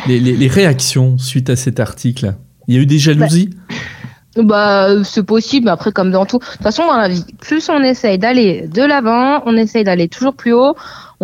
les, 0.09 0.49
réactions 0.49 1.19
suite 1.19 1.51
à 1.51 1.57
cet 1.57 1.81
article. 1.81 2.35
Il 2.67 2.75
y 2.75 2.79
a 2.79 2.81
eu 2.81 2.87
des 2.87 2.99
jalousies? 2.99 3.51
Bah, 4.37 4.43
bah 4.43 5.05
c'est 5.05 5.23
possible, 5.23 5.69
après 5.69 5.93
comme 5.93 6.11
dans 6.11 6.25
tout. 6.25 6.39
De 6.39 6.45
toute 6.45 6.63
façon, 6.63 6.87
dans 6.87 6.97
la 6.97 7.09
vie, 7.09 7.27
plus 7.41 7.69
on 7.69 7.83
essaye 7.83 8.19
d'aller 8.19 8.67
de 8.67 8.83
l'avant, 8.83 9.43
on 9.45 9.57
essaye 9.57 9.85
d'aller 9.85 10.09
toujours 10.09 10.35
plus 10.35 10.55
haut, 10.55 10.75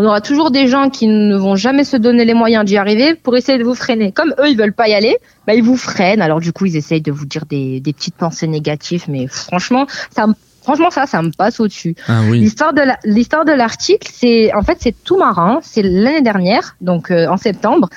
on 0.01 0.05
aura 0.07 0.23
toujours 0.23 0.51
des 0.51 0.67
gens 0.67 0.89
qui 0.89 1.07
ne 1.07 1.37
vont 1.37 1.57
jamais 1.57 1.85
se 1.85 1.99
donner 1.99 2.25
les 2.25 2.33
moyens 2.33 2.65
d'y 2.65 2.79
arriver 2.79 3.15
pour 3.15 3.37
essayer 3.37 3.59
de 3.59 3.65
vous 3.65 3.75
freiner. 3.75 4.13
Comme 4.13 4.35
eux, 4.39 4.49
ils 4.49 4.57
veulent 4.57 4.73
pas 4.73 4.89
y 4.89 4.95
aller, 4.95 5.19
bah, 5.47 5.53
ils 5.53 5.63
vous 5.63 5.77
freinent. 5.77 6.23
Alors 6.23 6.41
du 6.41 6.55
coup, 6.55 6.65
ils 6.65 6.77
essayent 6.77 7.03
de 7.03 7.13
vous 7.13 7.27
dire 7.27 7.45
des, 7.45 7.81
des 7.81 7.93
petites 7.93 8.15
pensées 8.15 8.47
négatives, 8.47 9.05
mais 9.09 9.27
franchement, 9.27 9.87
ça 10.15 10.27
Franchement, 10.63 10.91
ça, 10.91 11.07
ça 11.07 11.23
me 11.23 11.31
passe 11.31 11.59
au-dessus. 11.59 11.95
Ah, 12.07 12.21
oui. 12.29 12.41
L'histoire 12.41 12.75
de 12.75 12.83
l'histoire 13.05 13.47
de 13.47 13.53
l'article, 13.53 14.11
c'est 14.13 14.53
en 14.55 14.61
fait 14.61 14.77
c'est 14.79 14.95
tout 15.05 15.17
marrant. 15.17 15.61
C'est 15.63 15.83
l'année 15.83 16.21
dernière, 16.21 16.77
donc 16.83 17.11
euh, 17.11 17.27
en 17.29 17.39
septembre, 17.39 17.89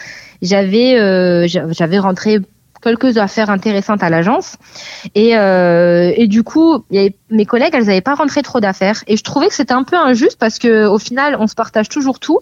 j'avais 0.42 0.98
euh, 0.98 1.46
j'avais 1.46 2.00
rentré 2.00 2.40
quelques 2.84 3.18
affaires 3.18 3.50
intéressantes 3.50 4.04
à 4.04 4.10
l'agence. 4.10 4.58
Et, 5.16 5.38
euh, 5.38 6.12
et 6.16 6.28
du 6.28 6.44
coup, 6.44 6.84
mes 6.90 7.46
collègues, 7.46 7.74
elles 7.74 7.86
n'avaient 7.86 8.02
pas 8.02 8.16
rentré 8.16 8.42
trop 8.42 8.60
d'affaires. 8.60 9.04
Et 9.08 9.18
je 9.18 9.24
trouvais 9.24 9.48
que 9.48 9.54
c'était 9.54 9.74
un 9.74 9.84
peu 9.84 9.96
injuste 9.96 10.38
parce 10.40 10.60
que 10.60 10.86
au 10.86 11.00
final, 11.00 11.38
on 11.40 11.48
se 11.48 11.56
partage 11.56 11.90
toujours 11.90 12.20
tout. 12.20 12.40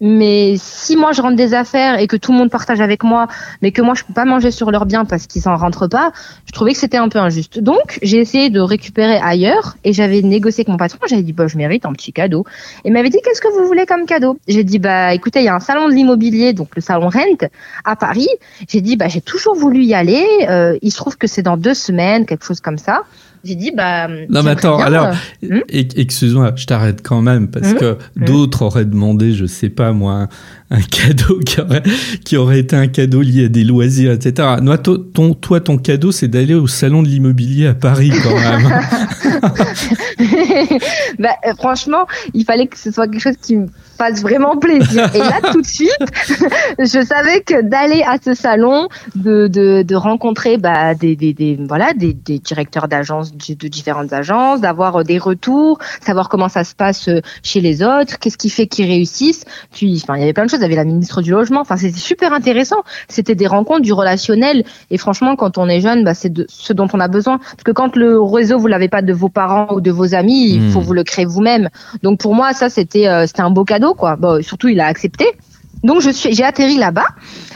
Mais 0.00 0.54
si 0.56 0.96
moi 0.96 1.12
je 1.12 1.20
rentre 1.20 1.36
des 1.36 1.52
affaires 1.52 1.98
et 1.98 2.06
que 2.06 2.16
tout 2.16 2.32
le 2.32 2.38
monde 2.38 2.50
partage 2.50 2.80
avec 2.80 3.04
moi, 3.04 3.28
mais 3.60 3.70
que 3.70 3.82
moi 3.82 3.94
je 3.94 4.04
peux 4.04 4.14
pas 4.14 4.24
manger 4.24 4.50
sur 4.50 4.70
leurs 4.70 4.86
biens 4.86 5.04
parce 5.04 5.26
qu'ils 5.26 5.42
s'en 5.42 5.56
rentrent 5.56 5.88
pas, 5.88 6.12
je 6.46 6.52
trouvais 6.52 6.72
que 6.72 6.78
c'était 6.78 6.96
un 6.96 7.08
peu 7.08 7.18
injuste. 7.18 7.60
Donc 7.60 7.98
j'ai 8.02 8.16
essayé 8.16 8.48
de 8.48 8.60
récupérer 8.60 9.18
ailleurs 9.18 9.76
et 9.84 9.92
j'avais 9.92 10.22
négocié 10.22 10.62
avec 10.62 10.68
mon 10.68 10.78
patron. 10.78 10.98
J'avais 11.06 11.22
dit 11.22 11.34
bah 11.34 11.46
je 11.46 11.58
mérite 11.58 11.84
un 11.84 11.92
petit 11.92 12.12
cadeau. 12.12 12.46
Et 12.84 12.88
il 12.88 12.92
m'avait 12.92 13.10
dit 13.10 13.18
qu'est-ce 13.22 13.42
que 13.42 13.48
vous 13.48 13.66
voulez 13.66 13.84
comme 13.84 14.06
cadeau? 14.06 14.38
J'ai 14.48 14.64
dit 14.64 14.78
bah 14.78 15.12
écoutez 15.12 15.40
il 15.40 15.44
y 15.44 15.48
a 15.48 15.54
un 15.54 15.60
salon 15.60 15.88
de 15.88 15.92
l'immobilier 15.92 16.54
donc 16.54 16.74
le 16.76 16.80
salon 16.80 17.10
Rent 17.10 17.48
à 17.84 17.96
Paris. 17.96 18.28
J'ai 18.68 18.80
dit 18.80 18.96
bah 18.96 19.08
j'ai 19.08 19.20
toujours 19.20 19.54
voulu 19.54 19.84
y 19.84 19.94
aller. 19.94 20.26
Euh, 20.48 20.78
il 20.80 20.90
se 20.90 20.96
trouve 20.96 21.18
que 21.18 21.26
c'est 21.26 21.42
dans 21.42 21.58
deux 21.58 21.74
semaines 21.74 22.24
quelque 22.24 22.44
chose 22.44 22.60
comme 22.60 22.78
ça. 22.78 23.02
J'ai 23.44 23.54
dit, 23.54 23.72
bah. 23.74 24.06
Non, 24.28 24.42
mais 24.42 24.50
attends, 24.50 24.78
alors, 24.78 25.14
euh, 25.44 25.60
hmm 25.60 25.60
excuse-moi, 25.70 26.52
je 26.56 26.66
t'arrête 26.66 27.00
quand 27.02 27.22
même, 27.22 27.48
parce 27.48 27.72
hmm 27.72 27.76
que 27.76 27.92
hmm 28.16 28.24
d'autres 28.24 28.62
auraient 28.62 28.84
demandé, 28.84 29.32
je 29.32 29.46
sais 29.46 29.70
pas 29.70 29.92
moi, 29.92 30.28
un 30.70 30.80
cadeau 30.80 31.38
qui 31.40 31.60
aurait, 31.60 31.82
qui 32.24 32.36
aurait 32.36 32.60
été 32.60 32.76
un 32.76 32.86
cadeau 32.86 33.22
lié 33.22 33.46
à 33.46 33.48
des 33.48 33.64
loisirs, 33.64 34.12
etc. 34.12 34.56
Toi, 34.82 34.98
ton, 35.12 35.34
toi, 35.34 35.60
ton 35.60 35.78
cadeau, 35.78 36.12
c'est 36.12 36.28
d'aller 36.28 36.54
au 36.54 36.66
salon 36.66 37.02
de 37.02 37.08
l'immobilier 37.08 37.66
à 37.66 37.74
Paris, 37.74 38.10
quand 38.22 38.34
même. 38.34 38.68
bah, 41.18 41.30
euh, 41.46 41.54
franchement, 41.56 42.06
il 42.34 42.44
fallait 42.44 42.66
que 42.66 42.78
ce 42.78 42.90
soit 42.90 43.06
quelque 43.06 43.20
chose 43.20 43.36
qui 43.40 43.56
me 43.56 43.66
fasse 44.00 44.22
vraiment 44.22 44.56
plaisir. 44.56 45.14
Et 45.14 45.18
là, 45.18 45.40
tout 45.52 45.60
de 45.60 45.66
suite, 45.78 45.90
je 46.78 47.04
savais 47.04 47.42
que 47.42 47.62
d'aller 47.62 48.02
à 48.02 48.16
ce 48.22 48.34
salon, 48.34 48.88
de, 49.14 49.46
de, 49.46 49.82
de 49.82 49.94
rencontrer 49.94 50.56
bah, 50.56 50.94
des, 50.94 51.16
des, 51.16 51.34
des, 51.34 51.58
voilà, 51.68 51.92
des, 51.92 52.14
des 52.14 52.38
directeurs 52.38 52.88
d'agences, 52.88 53.32
de 53.32 53.68
différentes 53.68 54.12
agences, 54.12 54.60
d'avoir 54.60 54.96
euh, 54.96 55.02
des 55.02 55.18
retours, 55.18 55.78
savoir 56.00 56.28
comment 56.28 56.48
ça 56.48 56.64
se 56.64 56.74
passe 56.74 57.08
euh, 57.08 57.20
chez 57.42 57.60
les 57.60 57.82
autres, 57.82 58.18
qu'est-ce 58.18 58.38
qui 58.38 58.50
fait 58.50 58.66
qu'ils 58.66 58.86
réussissent. 58.86 59.44
Puis, 59.72 60.00
enfin, 60.02 60.16
il 60.16 60.20
y 60.20 60.22
avait 60.22 60.32
plein 60.32 60.44
de 60.44 60.50
choses. 60.50 60.60
Il 60.60 60.62
y 60.62 60.66
avait 60.66 60.76
la 60.76 60.84
ministre 60.84 61.22
du 61.22 61.30
logement. 61.30 61.60
Enfin, 61.60 61.76
c'était 61.76 61.98
super 61.98 62.32
intéressant. 62.32 62.82
C'était 63.08 63.34
des 63.34 63.46
rencontres, 63.46 63.82
du 63.82 63.92
relationnel. 63.92 64.64
Et 64.90 64.98
franchement, 64.98 65.36
quand 65.36 65.58
on 65.58 65.68
est 65.68 65.80
jeune, 65.80 66.04
bah, 66.04 66.14
c'est 66.14 66.32
de 66.32 66.46
ce 66.48 66.72
dont 66.72 66.88
on 66.92 67.00
a 67.00 67.08
besoin. 67.08 67.38
Parce 67.38 67.64
que 67.64 67.72
quand 67.72 67.96
le 67.96 68.20
réseau, 68.20 68.58
vous 68.58 68.66
l'avez 68.66 68.88
pas 68.88 69.02
de 69.02 69.12
vos 69.12 69.28
parents 69.30 69.74
ou 69.74 69.80
de 69.80 69.90
vos 69.90 70.14
amis, 70.14 70.50
il 70.54 70.70
faut 70.70 70.80
hmm. 70.80 70.84
vous 70.84 70.92
le 70.92 71.04
créer 71.04 71.24
vous-même. 71.24 71.68
Donc 72.02 72.20
pour 72.20 72.34
moi, 72.34 72.52
ça 72.52 72.68
c'était 72.68 73.08
euh, 73.08 73.26
c'était 73.26 73.42
un 73.42 73.50
beau 73.50 73.64
cadeau 73.64 73.94
quoi. 73.94 74.16
Bon, 74.16 74.42
surtout 74.42 74.68
il 74.68 74.80
a 74.80 74.86
accepté. 74.86 75.26
Donc 75.82 76.00
je 76.02 76.10
suis 76.10 76.32
j'ai 76.34 76.44
atterri 76.44 76.76
là-bas 76.76 77.06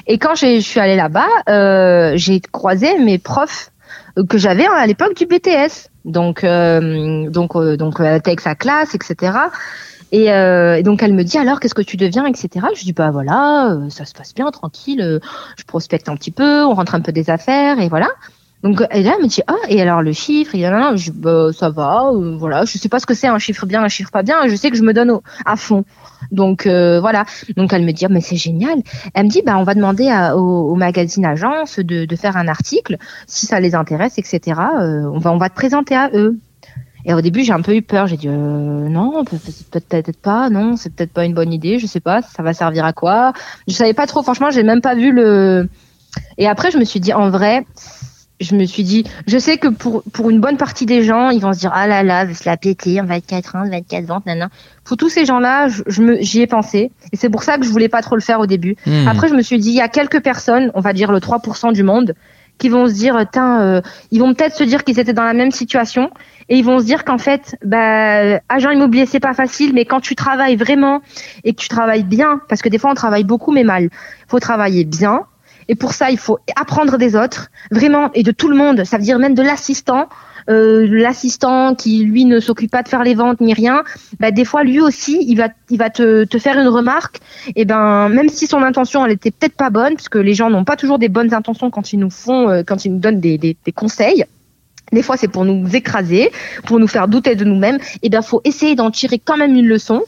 et 0.07 0.19
quand 0.19 0.35
je 0.35 0.61
suis 0.61 0.81
allée 0.81 0.97
là-bas, 0.97 1.29
euh, 1.49 2.13
j'ai 2.17 2.41
croisé 2.41 2.99
mes 2.99 3.19
profs 3.19 3.71
euh, 4.19 4.25
que 4.25 4.39
j'avais 4.39 4.67
à 4.67 4.87
l'époque 4.87 5.17
du 5.17 5.27
BTS. 5.27 5.89
Donc 6.05 6.45
euh, 6.45 7.29
donc 7.31 7.57
donc 7.57 7.95
elle 8.01 8.17
était 8.17 8.31
avec 8.31 8.41
sa 8.41 8.55
classe, 8.55 8.95
etc. 8.95 9.33
Et, 10.13 10.31
euh, 10.31 10.83
donc 10.83 11.03
elle 11.03 11.15
me 11.15 11.25
dit 11.25 11.39
alors 11.39 11.59
qu'est-ce 11.61 11.75
que 11.75 11.83
tu 11.83 11.97
deviens, 11.97 12.27
etc. 12.27 12.67
Je 12.75 12.85
dis 12.85 12.93
bah 12.93 13.11
voilà, 13.11 13.79
ça 13.89 14.05
se 14.05 14.13
passe 14.13 14.35
bien, 14.35 14.51
tranquille. 14.51 15.21
je 15.57 15.65
prospecte 15.65 16.09
un 16.09 16.17
petit 16.17 16.31
peu, 16.31 16.65
on 16.65 16.75
rentre 16.75 16.95
un 16.95 17.01
peu 17.01 17.13
des 17.13 17.31
affaires 17.31 17.81
et 17.81 17.89
voilà. 17.89 18.09
Donc 18.65 18.81
et 18.91 19.03
là, 19.03 19.13
elle 19.17 19.23
me 19.23 19.29
dit 19.29 19.43
ah 19.47 19.57
et 19.69 19.83
alors 19.83 20.01
le 20.01 20.13
chiffre, 20.13 20.55
et 20.55 20.63
là, 20.63 20.97
je, 20.97 21.11
bah, 21.13 21.51
ça 21.53 21.69
va, 21.69 22.09
euh, 22.11 22.35
voilà, 22.39 22.65
je 22.65 22.79
sais 22.79 22.89
pas 22.89 22.99
ce 22.99 23.05
que 23.05 23.13
c'est 23.13 23.27
un 23.27 23.39
chiffre 23.39 23.67
bien, 23.67 23.85
un 23.85 23.89
chiffre 23.89 24.11
pas 24.11 24.23
bien, 24.23 24.49
je 24.49 24.57
sais 24.57 24.71
que 24.71 24.77
je 24.79 24.83
me 24.83 24.95
donne 24.95 25.21
à 25.45 25.57
fond. 25.57 25.85
Donc 26.33 26.67
euh, 26.67 26.99
voilà, 26.99 27.27
donc 27.59 27.75
elle 27.75 27.85
me 27.85 27.93
dit 27.93 28.07
ah, 28.07 28.09
mais 28.11 28.23
c'est 28.23 28.37
génial. 28.37 28.79
Elle 29.13 29.27
me 29.27 29.29
dit 29.29 29.43
bah 29.43 29.59
on 29.59 29.65
va 29.65 29.75
demander 29.75 30.11
au, 30.35 30.75
magazine 30.77 31.27
agence 31.27 31.79
de, 31.79 32.07
de, 32.07 32.17
faire 32.17 32.39
un 32.39 32.49
article 32.49 32.97
si 33.27 33.45
ça 33.45 33.61
les 33.61 33.75
intéresse, 33.75 34.17
etc. 34.17 34.41
Euh, 34.81 35.03
on 35.13 35.19
va 35.19 35.31
on 35.31 35.37
va 35.37 35.51
te 35.51 35.55
présenter 35.55 35.95
à 35.95 36.11
eux. 36.15 36.39
Et 37.05 37.13
au 37.13 37.21
début, 37.21 37.45
j'ai 37.45 37.53
un 37.53 37.61
peu 37.61 37.77
eu 37.77 37.83
peur. 37.83 38.07
J'ai 38.07 38.17
dit 38.17 38.29
non, 38.29 39.27
peut-être 39.73 40.17
pas, 40.17 40.49
non, 40.49 40.77
c'est 40.77 40.91
peut-être 40.91 41.13
pas 41.13 41.27
une 41.27 41.35
bonne 41.35 41.53
idée, 41.53 41.79
je 41.79 41.87
sais 41.87 42.01
pas, 42.01 42.23
ça 42.23 42.43
va 42.43 42.55
servir 42.55 42.87
à 42.87 42.95
quoi? 42.95 43.35
Je 43.69 43.75
savais 43.75 43.93
pas 43.93 44.07
trop, 44.07 44.23
franchement, 44.23 44.51
j'ai 44.51 44.63
même 44.63 44.81
pas 44.81 44.95
vu 44.95 45.13
le. 45.13 45.69
Et 46.39 46.49
après, 46.49 46.71
je 46.71 46.79
me 46.79 46.85
suis 46.85 47.01
dit 47.01 47.13
en 47.13 47.29
vrai, 47.29 47.67
je 48.41 48.55
me 48.55 48.65
suis 48.65 48.83
dit, 48.83 49.05
je 49.27 49.39
sais 49.39 49.59
que 49.59 49.69
pour, 49.69 50.03
pour 50.13 50.31
une 50.31 50.41
bonne 50.41 50.57
partie 50.57 50.87
des 50.87 51.05
gens, 51.05 51.31
ils 51.31 51.41
vont 51.41 51.53
se 51.53 51.61
dire, 51.61 51.71
ah 51.73 51.87
là 51.87 52.03
là, 52.03 52.25
va 52.25 52.35
se 52.35 52.45
la 52.47 52.57
péter 52.57 53.01
en 53.01 53.05
24 53.05 53.57
ans, 53.57 53.69
24 53.69 54.05
ventes, 54.05 54.27
nan. 54.27 54.49
Pour 54.85 54.97
tous 54.97 55.09
ces 55.09 55.25
gens-là, 55.25 55.69
je, 55.69 56.03
me, 56.03 56.21
j'y 56.21 56.41
ai 56.43 56.47
pensé. 56.47 56.91
Et 57.13 57.17
c'est 57.17 57.31
pour 57.31 57.43
ça 57.43 57.59
que 57.59 57.65
je 57.65 57.71
voulais 57.71 57.89
pas 57.89 58.03
trop 58.03 58.17
le 58.17 58.21
faire 58.21 58.41
au 58.41 58.47
début. 58.47 58.77
Hmm. 58.87 59.09
Après, 59.09 59.29
je 59.29 59.35
me 59.35 59.43
suis 59.43 59.59
dit, 59.59 59.71
il 59.71 59.77
y 59.77 59.81
a 59.81 59.89
quelques 59.89 60.21
personnes, 60.21 60.71
on 60.75 60.81
va 60.81 60.93
dire 60.93 61.13
le 61.13 61.19
3% 61.19 61.73
du 61.73 61.83
monde, 61.83 62.15
qui 62.59 62.69
vont 62.69 62.87
se 62.87 62.93
dire, 62.93 63.25
tiens, 63.33 63.61
euh, 63.61 63.81
ils 64.11 64.21
vont 64.21 64.35
peut-être 64.35 64.55
se 64.55 64.65
dire 64.65 64.85
qu'ils 64.85 64.99
étaient 65.01 65.13
dans 65.13 65.25
la 65.25 65.35
même 65.35 65.51
situation. 65.51 66.11
Et 66.49 66.57
ils 66.57 66.65
vont 66.65 66.79
se 66.79 66.85
dire 66.85 67.05
qu'en 67.05 67.19
fait, 67.19 67.57
bah, 67.65 68.41
agent 68.49 68.71
immobilier, 68.71 69.07
c'est 69.07 69.21
pas 69.21 69.35
facile, 69.35 69.73
mais 69.75 69.85
quand 69.85 70.01
tu 70.01 70.15
travailles 70.15 70.57
vraiment 70.57 71.01
et 71.43 71.55
que 71.55 71.61
tu 71.61 71.69
travailles 71.69 72.05
bien, 72.05 72.41
parce 72.49 72.61
que 72.63 72.69
des 72.69 72.79
fois 72.79 72.91
on 72.91 72.95
travaille 72.95 73.25
beaucoup 73.25 73.51
mais 73.51 73.65
mal, 73.65 73.89
faut 74.29 74.41
travailler 74.41 74.85
bien, 74.85 75.23
Et 75.69 75.75
pour 75.75 75.93
ça, 75.93 76.11
il 76.11 76.19
faut 76.19 76.39
apprendre 76.57 76.99
des 76.99 77.17
autres, 77.17 77.51
vraiment, 77.71 78.11
et 78.15 78.23
de 78.23 78.31
tout 78.31 78.49
le 78.49 78.57
monde. 78.57 78.85
Ça 78.85 78.99
veut 78.99 79.05
dire 79.05 79.19
même 79.19 79.35
de 79.35 79.43
l'assistant. 79.43 80.09
Euh, 80.51 80.87
l'assistant 80.91 81.75
qui 81.75 82.05
lui 82.05 82.27
ne 82.27 82.39
s'occupe 82.39 82.71
pas 82.71 82.83
de 82.83 82.89
faire 82.89 83.03
les 83.03 83.15
ventes 83.15 83.41
ni 83.41 83.55
rien, 83.55 83.83
bah, 84.21 84.31
des 84.31 84.45
fois 84.45 84.63
lui 84.63 84.79
aussi 84.79 85.25
il 85.27 85.37
va 85.39 85.49
il 85.71 85.79
va 85.79 85.89
te, 85.89 86.25
te 86.25 86.39
faire 86.39 86.59
une 86.59 86.69
remarque 86.69 87.21
et 87.57 87.65
ben 87.65 88.11
même 88.11 88.29
si 88.29 88.47
son 88.47 88.63
intention 88.63 89.07
elle 89.07 89.13
était 89.13 89.31
peut-être 89.31 89.57
pas 89.57 89.71
bonne 89.71 89.95
parce 89.95 90.11
que 90.11 90.19
les 90.19 90.35
gens 90.35 90.51
n'ont 90.51 90.65
pas 90.65 90.77
toujours 90.77 90.99
des 90.99 91.09
bonnes 91.09 91.33
intentions 91.33 91.71
quand 91.71 91.95
ils 91.95 91.99
nous 91.99 92.11
font 92.11 92.51
euh, 92.51 92.63
quand 92.63 92.85
ils 92.85 92.93
nous 92.93 92.99
donnent 92.99 93.21
des, 93.21 93.39
des, 93.39 93.57
des 93.65 93.73
conseils. 93.73 94.27
Des 94.93 95.03
fois, 95.03 95.17
c'est 95.17 95.29
pour 95.29 95.45
nous 95.45 95.75
écraser, 95.75 96.31
pour 96.67 96.79
nous 96.79 96.87
faire 96.87 97.09
douter 97.09 97.35
de 97.35 97.45
nous-mêmes. 97.45 97.79
Et 98.03 98.11
ben, 98.11 98.23
faut 98.23 98.41
essayer 98.45 98.75
d'en 98.75 98.91
tirer 98.91 99.19
quand 99.19 99.37
même 99.37 99.57
une 99.57 99.67
leçon. 99.67 100.03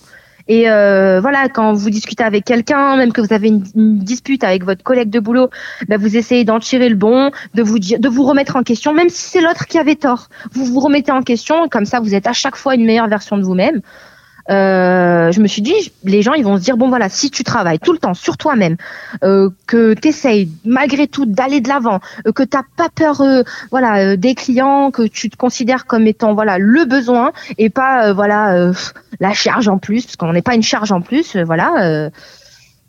Et 0.48 0.70
euh, 0.70 1.20
voilà, 1.20 1.48
quand 1.48 1.72
vous 1.72 1.90
discutez 1.90 2.22
avec 2.22 2.44
quelqu'un, 2.44 2.96
même 2.96 3.12
que 3.12 3.20
vous 3.20 3.32
avez 3.32 3.48
une, 3.48 3.62
dispute 3.98 4.44
avec 4.44 4.64
votre 4.64 4.82
collègue 4.84 5.10
de 5.10 5.18
boulot, 5.18 5.50
ben 5.88 5.98
vous 5.98 6.16
essayez 6.16 6.44
d'en 6.44 6.60
tirer 6.60 6.88
le 6.88 6.94
bon, 6.94 7.30
de 7.54 7.62
vous 7.62 7.78
dire, 7.78 7.98
de 7.98 8.08
vous 8.08 8.24
remettre 8.24 8.56
en 8.56 8.62
question, 8.62 8.92
même 8.92 9.08
si 9.08 9.22
c'est 9.30 9.40
l'autre 9.40 9.66
qui 9.66 9.78
avait 9.78 9.96
tort. 9.96 10.28
Vous 10.52 10.64
vous 10.64 10.80
remettez 10.80 11.10
en 11.10 11.22
question, 11.22 11.68
comme 11.68 11.84
ça, 11.84 12.00
vous 12.00 12.14
êtes 12.14 12.26
à 12.26 12.32
chaque 12.32 12.56
fois 12.56 12.74
une 12.74 12.84
meilleure 12.84 13.08
version 13.08 13.36
de 13.36 13.42
vous-même. 13.42 13.80
Euh, 14.50 15.32
je 15.32 15.40
me 15.40 15.46
suis 15.46 15.62
dit, 15.62 15.92
les 16.04 16.22
gens, 16.22 16.34
ils 16.34 16.44
vont 16.44 16.56
se 16.56 16.62
dire, 16.62 16.76
bon 16.76 16.88
voilà, 16.88 17.08
si 17.08 17.30
tu 17.30 17.44
travailles 17.44 17.78
tout 17.78 17.92
le 17.92 17.98
temps 17.98 18.14
sur 18.14 18.36
toi-même, 18.36 18.76
euh, 19.24 19.50
que 19.66 19.94
tu 19.94 20.08
essayes 20.08 20.50
malgré 20.64 21.06
tout 21.06 21.26
d'aller 21.26 21.60
de 21.60 21.68
l'avant, 21.68 22.00
euh, 22.26 22.32
que 22.32 22.42
t'as 22.42 22.62
pas 22.76 22.88
peur, 22.94 23.22
voilà, 23.70 24.16
des 24.16 24.34
clients, 24.34 24.90
que 24.90 25.02
tu 25.02 25.30
te 25.30 25.36
considères 25.36 25.86
comme 25.86 26.06
étant 26.06 26.34
voilà 26.34 26.58
le 26.58 26.84
besoin 26.84 27.32
et 27.58 27.70
pas 27.70 28.12
voilà 28.12 28.72
la 29.20 29.32
charge 29.32 29.68
en 29.68 29.78
plus, 29.78 30.04
parce 30.04 30.16
qu'on 30.16 30.32
n'est 30.32 30.42
pas 30.42 30.54
une 30.54 30.62
charge 30.62 30.92
en 30.92 31.00
plus, 31.00 31.36
voilà. 31.36 32.10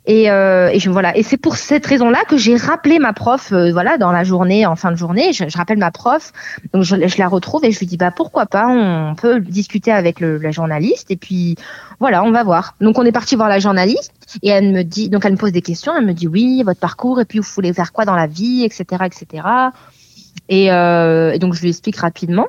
Et, 0.08 0.30
euh, 0.30 0.70
et 0.72 0.80
je, 0.80 0.88
voilà. 0.88 1.14
Et 1.18 1.22
c'est 1.22 1.36
pour 1.36 1.56
cette 1.56 1.84
raison-là 1.84 2.24
que 2.26 2.38
j'ai 2.38 2.56
rappelé 2.56 2.98
ma 2.98 3.12
prof, 3.12 3.52
euh, 3.52 3.70
voilà, 3.72 3.98
dans 3.98 4.10
la 4.10 4.24
journée, 4.24 4.64
en 4.64 4.74
fin 4.74 4.90
de 4.90 4.96
journée, 4.96 5.34
je, 5.34 5.50
je 5.50 5.56
rappelle 5.58 5.76
ma 5.76 5.90
prof, 5.90 6.32
donc 6.72 6.82
je, 6.82 6.96
je, 7.06 7.18
la 7.18 7.28
retrouve 7.28 7.62
et 7.66 7.72
je 7.72 7.78
lui 7.78 7.84
dis 7.84 7.98
bah 7.98 8.10
pourquoi 8.10 8.46
pas, 8.46 8.66
on 8.66 9.14
peut 9.14 9.38
discuter 9.40 9.92
avec 9.92 10.20
le, 10.20 10.38
la 10.38 10.50
journaliste 10.50 11.10
et 11.10 11.16
puis 11.16 11.56
voilà, 12.00 12.24
on 12.24 12.30
va 12.30 12.42
voir. 12.42 12.74
Donc 12.80 12.98
on 12.98 13.04
est 13.04 13.12
parti 13.12 13.36
voir 13.36 13.50
la 13.50 13.58
journaliste 13.58 14.14
et 14.42 14.48
elle 14.48 14.72
me 14.72 14.82
dit, 14.82 15.10
donc 15.10 15.26
elle 15.26 15.32
me 15.32 15.36
pose 15.36 15.52
des 15.52 15.60
questions, 15.60 15.92
elle 15.94 16.06
me 16.06 16.14
dit 16.14 16.26
oui, 16.26 16.62
votre 16.64 16.80
parcours 16.80 17.20
et 17.20 17.26
puis 17.26 17.38
vous 17.38 17.48
voulez 17.54 17.74
faire 17.74 17.92
quoi 17.92 18.06
dans 18.06 18.16
la 18.16 18.26
vie, 18.26 18.64
etc., 18.64 19.04
etc. 19.04 19.46
Et, 20.48 20.72
euh, 20.72 21.32
et 21.32 21.38
donc 21.38 21.52
je 21.52 21.60
lui 21.60 21.68
explique 21.68 21.96
rapidement. 21.98 22.46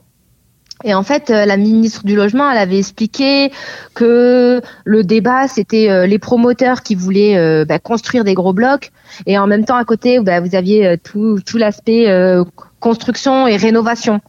Et 0.86 0.94
en 0.94 1.04
fait, 1.04 1.30
euh, 1.30 1.46
la 1.46 1.58
ministre 1.58 2.06
du 2.06 2.16
Logement, 2.16 2.50
elle 2.50 2.58
avait 2.58 2.80
expliqué 2.80 3.52
que 3.96 4.62
le 4.86 5.04
débat, 5.04 5.50
c'était 5.50 5.90
euh, 5.90 6.08
les 6.08 6.20
promoteurs 6.20 6.84
qui 6.84 6.96
voulaient 6.96 7.38
euh, 7.38 7.66
bah, 7.66 7.80
construire 7.80 8.24
des 8.24 8.34
gros 8.34 8.54
blocs, 8.54 8.92
et 9.26 9.38
en 9.38 9.46
même 9.46 9.66
temps, 9.66 9.76
à 9.76 9.84
côté, 9.84 10.22
bah, 10.22 10.40
vous 10.40 10.56
aviez 10.56 10.98
tout, 11.04 11.40
tout 11.46 11.58
l'aspect 11.58 12.08
construction 12.80 13.46
et 13.48 13.58
rénovation. 13.58 14.22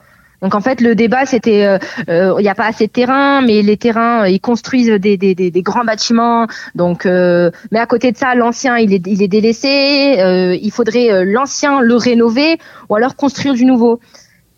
Donc 0.43 0.55
en 0.55 0.61
fait, 0.61 0.81
le 0.81 0.95
débat, 0.95 1.27
c'était, 1.27 1.79
il 2.09 2.35
n'y 2.39 2.49
a 2.49 2.55
pas 2.55 2.67
assez 2.67 2.87
de 2.87 2.93
terrain, 2.93 3.43
mais 3.43 3.63
les 3.63 3.77
terrains, 3.77 4.27
ils 4.27 4.41
construisent 4.41 4.91
des, 4.91 5.17
des, 5.17 5.35
des, 5.35 5.63
grands 5.63 5.85
bâtiments. 5.85 6.47
Donc, 6.75 7.05
mais 7.05 7.79
à 7.79 7.87
côté 7.87 8.11
de 8.11 8.17
ça, 8.17 8.35
l'ancien, 8.35 8.79
il 8.79 8.95
est, 8.95 9.07
il 9.07 9.23
est 9.23 9.29
délaissé. 9.29 10.17
il 10.61 10.71
faudrait 10.71 11.25
l'ancien 11.27 11.81
le 11.81 11.95
rénover 11.95 12.59
ou 12.89 12.97
alors 12.97 13.17
construire 13.17 13.55
du 13.55 13.67
nouveau. 13.67 14.01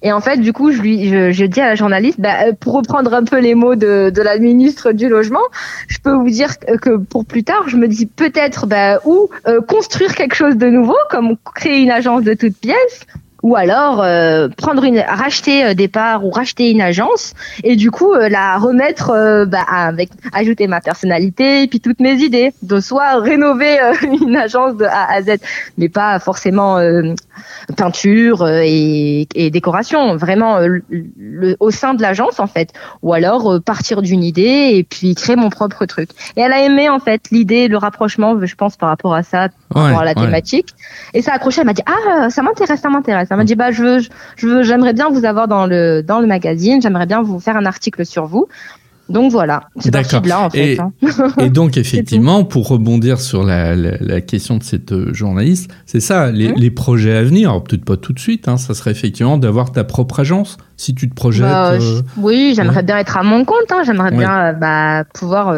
Et 0.02 0.12
en 0.12 0.20
fait, 0.20 0.38
du 0.38 0.52
coup, 0.52 0.72
je 0.72 0.82
lui, 0.82 1.08
je, 1.32 1.44
dis 1.44 1.60
à 1.60 1.68
la 1.68 1.74
journaliste, 1.74 2.20
bah, 2.20 2.46
euh, 2.46 2.52
pour 2.58 2.74
reprendre 2.74 3.14
un 3.14 3.24
peu 3.24 3.38
les 3.38 3.54
mots 3.54 3.76
de, 3.76 4.10
de 4.10 4.22
la 4.22 4.38
ministre 4.38 4.92
du 4.92 5.08
logement, 5.08 5.42
je 5.88 5.98
peux 5.98 6.12
vous 6.12 6.30
dire 6.30 6.58
que 6.58 6.96
pour 6.96 7.24
plus 7.24 7.44
tard, 7.44 7.68
je 7.68 7.76
me 7.76 7.86
dis 7.86 8.06
peut-être, 8.06 8.66
bah, 8.66 8.98
ou 9.04 9.30
euh, 9.46 9.60
construire 9.60 10.14
quelque 10.14 10.34
chose 10.34 10.56
de 10.56 10.66
nouveau, 10.66 10.96
comme 11.10 11.36
créer 11.54 11.80
une 11.80 11.90
agence 11.90 12.22
de 12.24 12.34
toutes 12.34 12.56
pièces, 12.56 13.06
ou 13.42 13.56
alors 13.56 14.02
euh, 14.02 14.48
prendre 14.48 14.84
une 14.84 15.00
racheter 15.00 15.64
euh, 15.64 15.74
des 15.74 15.88
parts 15.88 16.24
ou 16.24 16.30
racheter 16.30 16.70
une 16.70 16.80
agence 16.80 17.34
et 17.64 17.76
du 17.76 17.90
coup 17.90 18.12
euh, 18.12 18.28
la 18.28 18.58
remettre 18.58 19.10
euh, 19.10 19.44
bah, 19.44 19.64
avec 19.68 20.10
ajouter 20.32 20.66
ma 20.66 20.80
personnalité 20.80 21.62
et 21.62 21.66
puis 21.66 21.80
toutes 21.80 22.00
mes 22.00 22.14
idées. 22.14 22.52
De 22.62 22.80
soit 22.80 23.20
rénover 23.20 23.80
euh, 23.80 23.94
une 24.22 24.36
agence 24.36 24.76
de 24.76 24.84
A 24.84 25.12
à 25.12 25.22
Z. 25.22 25.38
Mais 25.78 25.88
pas 25.88 26.18
forcément 26.18 26.78
euh, 26.78 27.14
peinture 27.76 28.48
et, 28.48 29.26
et, 29.34 29.50
décoration. 29.50 30.16
Vraiment 30.16 30.58
le, 30.60 30.82
le, 30.90 31.56
au 31.60 31.70
sein 31.70 31.94
de 31.94 32.02
l'agence 32.02 32.40
en 32.40 32.46
fait. 32.46 32.72
Ou 33.02 33.12
alors 33.12 33.60
partir 33.64 34.02
d'une 34.02 34.22
idée 34.22 34.70
et 34.74 34.84
puis 34.84 35.14
créer 35.14 35.36
mon 35.36 35.50
propre 35.50 35.84
truc. 35.86 36.10
Et 36.36 36.40
elle 36.40 36.52
a 36.52 36.62
aimé 36.62 36.88
en 36.88 36.98
fait 36.98 37.22
l'idée 37.30 37.68
le 37.68 37.78
rapprochement 37.78 38.36
je 38.42 38.54
pense 38.54 38.76
par 38.76 38.88
rapport 38.88 39.14
à 39.14 39.22
ça 39.22 39.48
par 39.70 39.84
rapport 39.84 40.00
à 40.00 40.04
la 40.04 40.12
ouais. 40.12 40.26
thématique. 40.26 40.74
Et 41.14 41.22
ça 41.22 41.32
a 41.32 41.34
accroché 41.36 41.60
elle 41.60 41.66
m'a 41.66 41.72
dit 41.72 41.82
ah 41.86 42.30
ça 42.30 42.42
m'intéresse 42.42 42.80
ça 42.80 42.88
m'intéresse 42.88 43.31
elle 43.32 43.38
m'a 43.38 43.44
dit 43.44 43.54
bah 43.54 43.70
je 43.70 43.82
veux, 43.82 43.98
je 44.36 44.46
veux, 44.46 44.62
j'aimerais 44.62 44.92
bien 44.92 45.08
vous 45.08 45.24
avoir 45.24 45.48
dans 45.48 45.66
le 45.66 46.02
dans 46.02 46.20
le 46.20 46.26
magazine, 46.26 46.80
j'aimerais 46.82 47.06
bien 47.06 47.22
vous 47.22 47.40
faire 47.40 47.56
un 47.56 47.66
article 47.66 48.04
sur 48.04 48.26
vous. 48.26 48.46
Donc 49.08 49.32
voilà, 49.32 49.64
c'est 49.78 49.90
parti 49.90 50.18
de 50.20 50.28
là 50.28 50.40
en 50.40 50.48
fait. 50.50 50.74
Et, 50.74 50.80
hein. 50.80 50.92
et 51.38 51.50
donc 51.50 51.76
effectivement, 51.76 52.44
pour 52.44 52.68
rebondir 52.68 53.20
sur 53.20 53.42
la, 53.42 53.74
la, 53.74 53.96
la, 54.00 54.20
question 54.20 54.56
de 54.56 54.62
cette 54.62 54.92
euh, 54.92 55.12
journaliste, 55.12 55.70
c'est 55.86 56.00
ça, 56.00 56.30
les, 56.30 56.48
mmh. 56.48 56.54
les, 56.56 56.70
projets 56.70 57.16
à 57.16 57.22
venir, 57.22 57.62
peut-être 57.62 57.84
pas 57.84 57.96
tout 57.96 58.12
de 58.12 58.20
suite, 58.20 58.48
hein, 58.48 58.56
ça 58.56 58.74
serait 58.74 58.92
effectivement 58.92 59.38
d'avoir 59.38 59.72
ta 59.72 59.84
propre 59.84 60.20
agence, 60.20 60.56
si 60.76 60.94
tu 60.94 61.10
te 61.10 61.14
projettes. 61.14 61.42
Bah, 61.42 61.72
euh... 61.72 62.00
Oui, 62.16 62.54
j'aimerais 62.56 62.76
ouais. 62.76 62.82
bien 62.84 62.98
être 62.98 63.16
à 63.16 63.22
mon 63.22 63.44
compte, 63.44 63.70
hein, 63.70 63.82
j'aimerais 63.84 64.12
ouais. 64.12 64.18
bien 64.18 64.46
euh, 64.46 64.52
bah, 64.52 65.04
pouvoir 65.12 65.54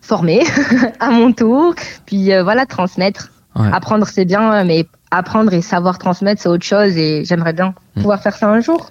former 0.00 0.42
à 1.00 1.10
mon 1.10 1.32
tour, 1.32 1.74
puis 2.06 2.30
voilà, 2.42 2.66
transmettre. 2.66 3.30
Apprendre 3.62 4.06
c'est 4.06 4.24
bien, 4.24 4.64
mais 4.64 4.86
apprendre 5.10 5.52
et 5.52 5.62
savoir 5.62 5.98
transmettre, 5.98 6.40
c'est 6.42 6.48
autre 6.48 6.64
chose 6.64 6.96
et 6.96 7.24
j'aimerais 7.24 7.52
bien 7.52 7.74
mmh. 7.96 8.00
pouvoir 8.00 8.22
faire 8.22 8.36
ça 8.36 8.48
un 8.48 8.60
jour. 8.60 8.90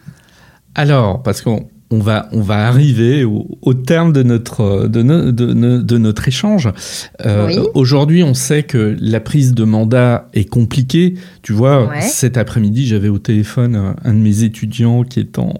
Alors, 0.75 1.23
parce 1.23 1.41
qu'on 1.41 1.67
on 1.91 1.99
va, 1.99 2.29
on 2.31 2.41
va 2.41 2.67
arriver 2.67 3.23
au, 3.23 3.57
au 3.61 3.73
terme 3.73 4.13
de 4.13 4.21
notre, 4.21 4.87
de, 4.87 5.01
no, 5.01 5.31
de, 5.31 5.53
de, 5.53 5.77
de 5.79 5.97
notre 5.97 6.27
échange. 6.27 6.69
Euh, 7.25 7.47
oui. 7.47 7.57
Aujourd'hui, 7.73 8.23
on 8.23 8.33
sait 8.35 8.63
que 8.63 8.95
la 8.99 9.19
prise 9.19 9.53
de 9.53 9.63
mandat 9.63 10.27
est 10.33 10.45
compliquée. 10.45 11.15
Tu 11.41 11.53
vois, 11.53 11.87
ouais. 11.87 12.01
cet 12.01 12.37
après-midi, 12.37 12.85
j'avais 12.85 13.09
au 13.09 13.17
téléphone 13.17 13.95
un, 14.03 14.13
de 14.13 14.19
mes 14.19 14.43
étudiants 14.43 15.03
qui 15.03 15.19
est 15.19 15.39
en, 15.39 15.55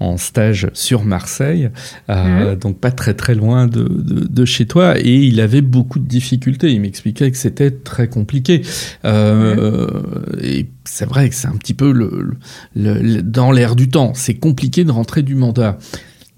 en 0.00 0.16
stage 0.16 0.68
sur 0.72 1.04
Marseille, 1.04 1.70
euh, 2.10 2.54
mmh. 2.54 2.58
donc 2.58 2.78
pas 2.78 2.90
très 2.90 3.14
très 3.14 3.34
loin 3.34 3.66
de, 3.66 3.82
de, 3.82 4.26
de, 4.26 4.44
chez 4.44 4.66
toi, 4.66 4.98
et 4.98 5.24
il 5.24 5.40
avait 5.40 5.62
beaucoup 5.62 5.98
de 5.98 6.06
difficultés. 6.06 6.72
Il 6.72 6.80
m'expliquait 6.80 7.30
que 7.30 7.36
c'était 7.36 7.70
très 7.70 8.08
compliqué. 8.08 8.62
Euh, 9.04 9.86
mmh. 9.86 10.38
Et 10.42 10.70
c'est 10.84 11.06
vrai 11.06 11.28
que 11.28 11.34
c'est 11.34 11.48
un 11.48 11.56
petit 11.56 11.74
peu 11.74 11.92
le, 11.92 12.32
le, 12.74 12.94
le 13.00 13.22
dans 13.22 13.52
l'air 13.52 13.76
du 13.76 13.88
temps. 13.88 14.12
C'est 14.14 14.34
compliqué 14.34 14.84
de 14.84 14.90
rentrer 14.90 15.22
du 15.22 15.34
mandat. 15.34 15.78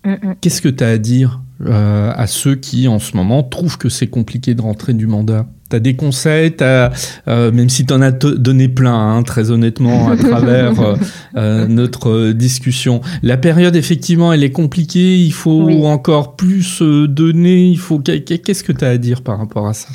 Mmh. 0.04 0.34
Qu'est-ce 0.40 0.62
que 0.62 0.68
tu 0.68 0.84
as 0.84 0.88
à 0.88 0.98
dire 0.98 1.40
euh, 1.66 2.12
à 2.14 2.26
ceux 2.26 2.54
qui, 2.54 2.86
en 2.86 2.98
ce 2.98 3.16
moment, 3.16 3.42
trouvent 3.42 3.78
que 3.78 3.88
c'est 3.88 4.08
compliqué 4.08 4.54
de 4.54 4.62
rentrer 4.62 4.92
du 4.92 5.06
mandat? 5.06 5.46
T'as 5.68 5.80
des 5.80 5.96
conseils, 5.96 6.54
as, 6.60 6.92
euh, 7.26 7.50
même 7.50 7.68
si 7.68 7.84
tu 7.84 7.92
en 7.92 8.00
as 8.00 8.12
donné 8.12 8.68
plein, 8.68 8.94
hein, 8.94 9.22
très 9.24 9.50
honnêtement, 9.50 10.10
à 10.10 10.16
travers 10.16 10.80
euh, 10.80 10.94
euh, 11.36 11.66
notre 11.66 12.32
discussion. 12.32 13.00
La 13.22 13.36
période, 13.36 13.74
effectivement, 13.74 14.32
elle 14.32 14.44
est 14.44 14.52
compliquée. 14.52 15.16
Il 15.16 15.32
faut 15.32 15.64
oui. 15.64 15.84
encore 15.84 16.36
plus 16.36 16.82
donner. 16.82 17.66
Il 17.66 17.78
faut. 17.78 17.98
Qu'est-ce 17.98 18.62
que 18.62 18.72
tu 18.72 18.84
as 18.84 18.90
à 18.90 18.96
dire 18.96 19.22
par 19.22 19.38
rapport 19.38 19.66
à 19.66 19.74
ça? 19.74 19.88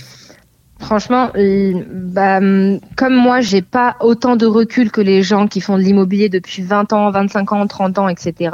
Franchement, 0.80 1.30
bah, 1.93 2.39
comme 2.97 3.13
moi, 3.13 3.39
j'ai 3.39 3.61
pas 3.61 3.95
autant 4.01 4.36
de 4.36 4.47
recul 4.47 4.91
que 4.91 4.99
les 4.99 5.22
gens 5.22 5.47
qui 5.47 5.61
font 5.61 5.78
de 5.78 5.84
l'immobilier 5.84 6.28
depuis 6.28 6.63
20 6.63 6.91
ans, 6.91 7.11
25 7.11 7.51
ans, 7.53 7.67
30 7.67 7.99
ans, 7.99 8.09
etc. 8.09 8.49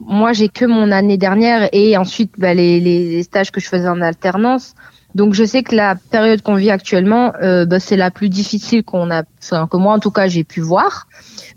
Moi, 0.00 0.34
j'ai 0.34 0.48
que 0.48 0.66
mon 0.66 0.92
année 0.92 1.16
dernière 1.16 1.70
et 1.72 1.96
ensuite 1.96 2.32
bah, 2.38 2.52
les, 2.52 2.78
les, 2.80 3.22
stages 3.22 3.50
que 3.50 3.60
je 3.60 3.68
faisais 3.68 3.88
en 3.88 4.02
alternance. 4.02 4.74
Donc 5.16 5.32
je 5.32 5.44
sais 5.44 5.62
que 5.62 5.74
la 5.74 5.94
période 5.94 6.42
qu'on 6.42 6.56
vit 6.56 6.70
actuellement, 6.70 7.32
euh, 7.42 7.64
bah, 7.64 7.80
c'est 7.80 7.96
la 7.96 8.10
plus 8.10 8.28
difficile 8.28 8.84
qu'on 8.84 9.10
a, 9.10 9.22
enfin, 9.42 9.66
que 9.66 9.78
moi 9.78 9.94
en 9.94 9.98
tout 9.98 10.10
cas 10.10 10.28
j'ai 10.28 10.44
pu 10.44 10.60
voir. 10.60 11.06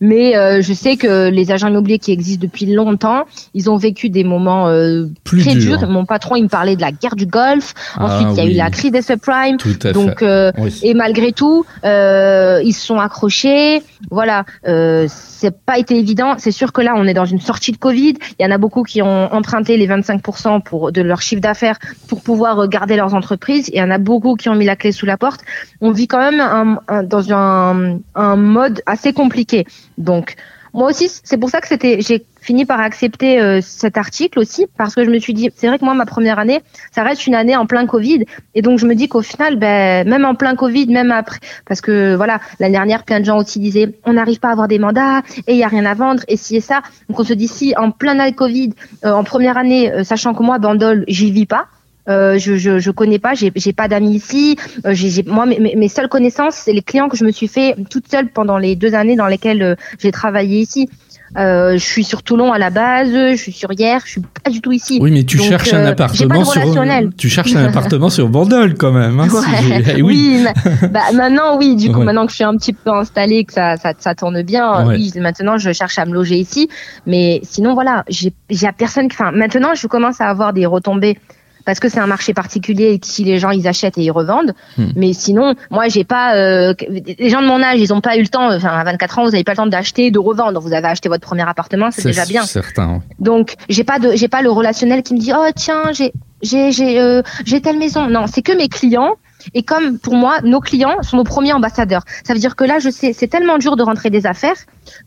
Mais 0.01 0.37
euh, 0.37 0.61
je 0.61 0.71
sais 0.71 0.95
que 0.95 1.29
les 1.29 1.51
agents 1.51 1.67
immobiliers 1.67 1.99
qui 1.99 2.13
existent 2.13 2.41
depuis 2.41 2.65
longtemps, 2.67 3.25
ils 3.53 3.69
ont 3.69 3.75
vécu 3.75 4.09
des 4.09 4.23
moments 4.23 4.69
euh, 4.69 5.07
très 5.25 5.55
dur. 5.55 5.77
durs. 5.77 5.89
Mon 5.89 6.05
patron, 6.05 6.37
il 6.37 6.43
me 6.43 6.47
parlait 6.47 6.77
de 6.77 6.81
la 6.81 6.93
guerre 6.93 7.17
du 7.17 7.25
Golfe. 7.25 7.73
Ah, 7.95 8.05
Ensuite, 8.05 8.29
il 8.31 8.37
y 8.37 8.41
a 8.41 8.45
oui. 8.45 8.53
eu 8.53 8.57
la 8.57 8.69
crise 8.69 8.91
des 8.91 9.01
subprimes. 9.01 9.57
Donc, 9.93 10.21
euh, 10.21 10.53
oui. 10.57 10.79
et 10.83 10.93
malgré 10.93 11.33
tout, 11.33 11.65
ils 11.83 12.73
se 12.73 12.85
sont 12.85 12.97
accrochés. 12.97 13.81
Voilà, 14.09 14.45
c'est 14.63 15.57
pas 15.65 15.77
été 15.77 15.97
évident. 15.97 16.35
C'est 16.37 16.51
sûr 16.51 16.71
que 16.71 16.81
là, 16.81 16.93
on 16.95 17.05
est 17.05 17.13
dans 17.13 17.25
une 17.25 17.41
sortie 17.41 17.73
de 17.73 17.77
Covid. 17.77 18.13
Il 18.39 18.43
y 18.43 18.45
en 18.45 18.51
a 18.51 18.57
beaucoup 18.57 18.83
qui 18.83 19.01
ont 19.01 19.33
emprunté 19.33 19.75
les 19.75 19.87
25% 19.87 20.63
pour 20.63 20.93
de 20.93 21.01
leur 21.01 21.21
chiffre 21.21 21.41
d'affaires 21.41 21.77
pour 22.07 22.21
pouvoir 22.21 22.69
garder 22.69 22.95
leurs 22.95 23.15
entreprises. 23.15 23.48
Il 23.57 23.75
y 23.75 23.81
en 23.81 23.91
a 23.91 23.97
beaucoup 23.97 24.35
qui 24.35 24.49
ont 24.49 24.55
mis 24.55 24.65
la 24.65 24.75
clé 24.75 24.91
sous 24.91 25.05
la 25.05 25.17
porte. 25.17 25.41
On 25.81 25.91
vit 25.91 26.07
quand 26.07 26.19
même 26.19 26.79
dans 27.05 27.33
un, 27.33 28.35
mode 28.35 28.81
assez 28.85 29.13
compliqué. 29.13 29.65
Donc 29.97 30.35
moi 30.73 30.89
aussi, 30.89 31.09
c'est 31.23 31.37
pour 31.37 31.49
ça 31.49 31.61
que 31.61 31.67
j'ai 31.99 32.25
fini 32.41 32.65
par 32.65 32.79
accepter 32.79 33.39
euh, 33.41 33.59
cet 33.61 33.97
article 33.97 34.39
aussi, 34.39 34.67
parce 34.77 34.95
que 34.95 35.03
je 35.03 35.09
me 35.09 35.19
suis 35.19 35.33
dit, 35.33 35.49
c'est 35.55 35.67
vrai 35.67 35.79
que 35.79 35.85
moi, 35.85 35.93
ma 35.93 36.05
première 36.05 36.39
année, 36.39 36.61
ça 36.91 37.03
reste 37.03 37.27
une 37.27 37.35
année 37.35 37.55
en 37.55 37.65
plein 37.65 37.85
Covid, 37.85 38.25
et 38.55 38.61
donc 38.61 38.79
je 38.79 38.85
me 38.85 38.95
dis 38.95 39.07
qu'au 39.07 39.21
final, 39.21 39.57
ben, 39.57 40.07
même 40.07 40.25
en 40.25 40.35
plein 40.35 40.55
Covid, 40.55 40.87
même 40.87 41.11
après, 41.11 41.39
parce 41.67 41.81
que 41.81 42.15
voilà, 42.15 42.39
l'année 42.59 42.73
dernière, 42.73 43.03
plein 43.03 43.19
de 43.19 43.25
gens 43.25 43.37
aussi 43.37 43.59
disaient, 43.59 43.93
on 44.05 44.13
n'arrive 44.13 44.39
pas 44.39 44.49
à 44.49 44.51
avoir 44.51 44.67
des 44.67 44.79
mandats, 44.79 45.21
et 45.47 45.53
il 45.53 45.57
y 45.57 45.63
a 45.63 45.67
rien 45.67 45.85
à 45.85 45.93
vendre, 45.95 46.23
et 46.27 46.37
si 46.37 46.55
et 46.55 46.61
ça, 46.61 46.81
donc 47.09 47.19
on 47.19 47.23
se 47.23 47.33
dit 47.33 47.47
si 47.47 47.73
en 47.75 47.91
plein 47.91 48.31
Covid, 48.31 48.73
euh, 49.05 49.11
en 49.11 49.23
première 49.23 49.57
année, 49.57 49.91
euh, 49.91 50.03
sachant 50.03 50.33
que 50.33 50.43
moi, 50.43 50.59
Bandol, 50.59 51.03
j'y 51.07 51.31
vis 51.31 51.45
pas. 51.45 51.67
Euh, 52.09 52.37
je, 52.37 52.55
je, 52.55 52.79
je 52.79 52.91
connais 52.91 53.19
pas, 53.19 53.33
j'ai 53.35 53.51
j'ai 53.55 53.73
pas 53.73 53.87
d'amis 53.87 54.15
ici. 54.15 54.57
Euh, 54.85 54.91
j'ai 54.93 55.23
moi, 55.23 55.45
mes, 55.45 55.59
mes- 55.75 55.87
seules 55.89 56.07
connaissances, 56.09 56.55
c'est 56.55 56.73
les 56.73 56.81
clients 56.81 57.07
que 57.09 57.17
je 57.17 57.23
me 57.25 57.31
suis 57.31 57.47
fait 57.47 57.75
toute 57.89 58.09
seule 58.09 58.29
pendant 58.29 58.57
les 58.57 58.75
deux 58.75 58.95
années 58.95 59.15
dans 59.15 59.27
lesquelles 59.27 59.61
euh, 59.61 59.75
j'ai 59.99 60.11
travaillé 60.11 60.59
ici. 60.59 60.89
Euh, 61.37 61.73
je 61.73 61.77
suis 61.85 62.03
sur 62.03 62.23
Toulon 62.23 62.51
à 62.51 62.57
la 62.57 62.71
base, 62.71 63.11
je 63.11 63.35
suis 63.35 63.51
sur 63.51 63.71
hier, 63.71 64.01
je 64.03 64.11
suis 64.13 64.21
pas 64.43 64.49
du 64.49 64.61
tout 64.61 64.71
ici. 64.71 64.97
Oui, 64.99 65.11
mais 65.11 65.23
tu 65.23 65.37
Donc, 65.37 65.45
cherches 65.45 65.71
un 65.73 65.85
euh, 65.85 65.91
appartement 65.91 66.43
sur. 66.43 66.61
Tu 67.17 67.29
cherches 67.29 67.55
un 67.55 67.65
appartement 67.65 68.09
sur 68.09 68.29
Bandol 68.29 68.73
quand 68.73 68.91
même. 68.91 69.19
hein, 69.19 69.27
Ouais. 69.31 69.83
eh 69.97 70.01
oui, 70.01 70.43
mais- 70.43 70.87
bah, 70.89 71.01
maintenant 71.13 71.55
oui, 71.59 71.75
du 71.75 71.91
coup 71.91 71.99
Ouais. 71.99 72.05
maintenant 72.05 72.25
que 72.25 72.31
je 72.31 72.37
suis 72.37 72.43
un 72.43 72.57
petit 72.57 72.73
peu 72.73 72.89
installée, 72.91 73.43
que 73.45 73.53
ça, 73.53 73.77
ça, 73.77 73.93
ça 73.99 74.15
tourne 74.15 74.41
bien, 74.41 74.87
Ouais. 74.87 74.95
oui, 74.95 75.11
maintenant 75.17 75.59
je 75.59 75.71
cherche 75.71 75.99
à 75.99 76.05
me 76.05 76.13
loger 76.15 76.37
ici. 76.37 76.67
Mais 77.05 77.41
sinon 77.43 77.75
voilà, 77.75 78.03
j'ai 78.09 78.33
j'ai 78.49 78.67
personne. 78.75 79.05
Enfin 79.11 79.31
maintenant 79.31 79.75
je 79.75 79.85
commence 79.85 80.21
à 80.21 80.29
avoir 80.29 80.51
des 80.53 80.65
retombées 80.65 81.19
parce 81.69 81.79
que 81.79 81.87
c'est 81.87 81.99
un 81.99 82.07
marché 82.07 82.33
particulier 82.33 82.93
et 82.93 82.99
que 82.99 83.05
si 83.05 83.23
les 83.23 83.37
gens 83.37 83.51
ils 83.51 83.67
achètent 83.67 83.99
et 83.99 84.01
ils 84.01 84.09
revendent. 84.09 84.53
Hmm. 84.75 84.87
Mais 84.95 85.13
sinon 85.13 85.53
moi 85.69 85.87
j'ai 85.87 86.03
pas 86.03 86.33
euh, 86.35 86.73
les 86.89 87.29
gens 87.29 87.43
de 87.43 87.47
mon 87.47 87.61
âge 87.61 87.79
ils 87.79 87.93
ont 87.93 88.01
pas 88.01 88.17
eu 88.17 88.21
le 88.21 88.27
temps. 88.27 88.51
Enfin 88.51 88.69
à 88.69 88.83
24 88.83 89.19
ans 89.19 89.23
vous 89.25 89.35
avez 89.35 89.43
pas 89.43 89.51
le 89.51 89.57
temps 89.57 89.67
d'acheter, 89.67 90.09
de 90.09 90.17
revendre. 90.17 90.59
Vous 90.61 90.73
avez 90.73 90.87
acheté 90.87 91.09
votre 91.09 91.21
premier 91.21 91.47
appartement, 91.47 91.91
c'est 91.91 92.03
déjà 92.03 92.25
bien. 92.25 92.43
certain. 92.43 93.03
Donc 93.19 93.53
j'ai 93.69 93.83
pas 93.83 93.99
de 93.99 94.15
j'ai 94.15 94.27
pas 94.27 94.41
le 94.41 94.49
relationnel 94.49 95.03
qui 95.03 95.13
me 95.13 95.19
dit 95.19 95.31
oh 95.31 95.45
tiens 95.55 95.91
j'ai 95.91 96.11
j'ai 96.41 96.71
j'ai 96.71 96.99
euh, 96.99 97.21
j'ai 97.45 97.61
telle 97.61 97.77
maison. 97.77 98.07
Non, 98.07 98.25
c'est 98.25 98.41
que 98.41 98.57
mes 98.57 98.67
clients. 98.67 99.13
Et 99.53 99.63
comme 99.63 99.99
pour 99.99 100.15
moi, 100.15 100.37
nos 100.43 100.59
clients 100.59 101.01
sont 101.01 101.17
nos 101.17 101.23
premiers 101.23 101.53
ambassadeurs. 101.53 102.03
Ça 102.25 102.33
veut 102.33 102.39
dire 102.39 102.55
que 102.55 102.63
là, 102.63 102.79
je 102.79 102.89
sais, 102.89 103.13
c'est 103.13 103.27
tellement 103.27 103.57
dur 103.57 103.75
de 103.75 103.83
rentrer 103.83 104.09
des 104.09 104.25
affaires 104.25 104.55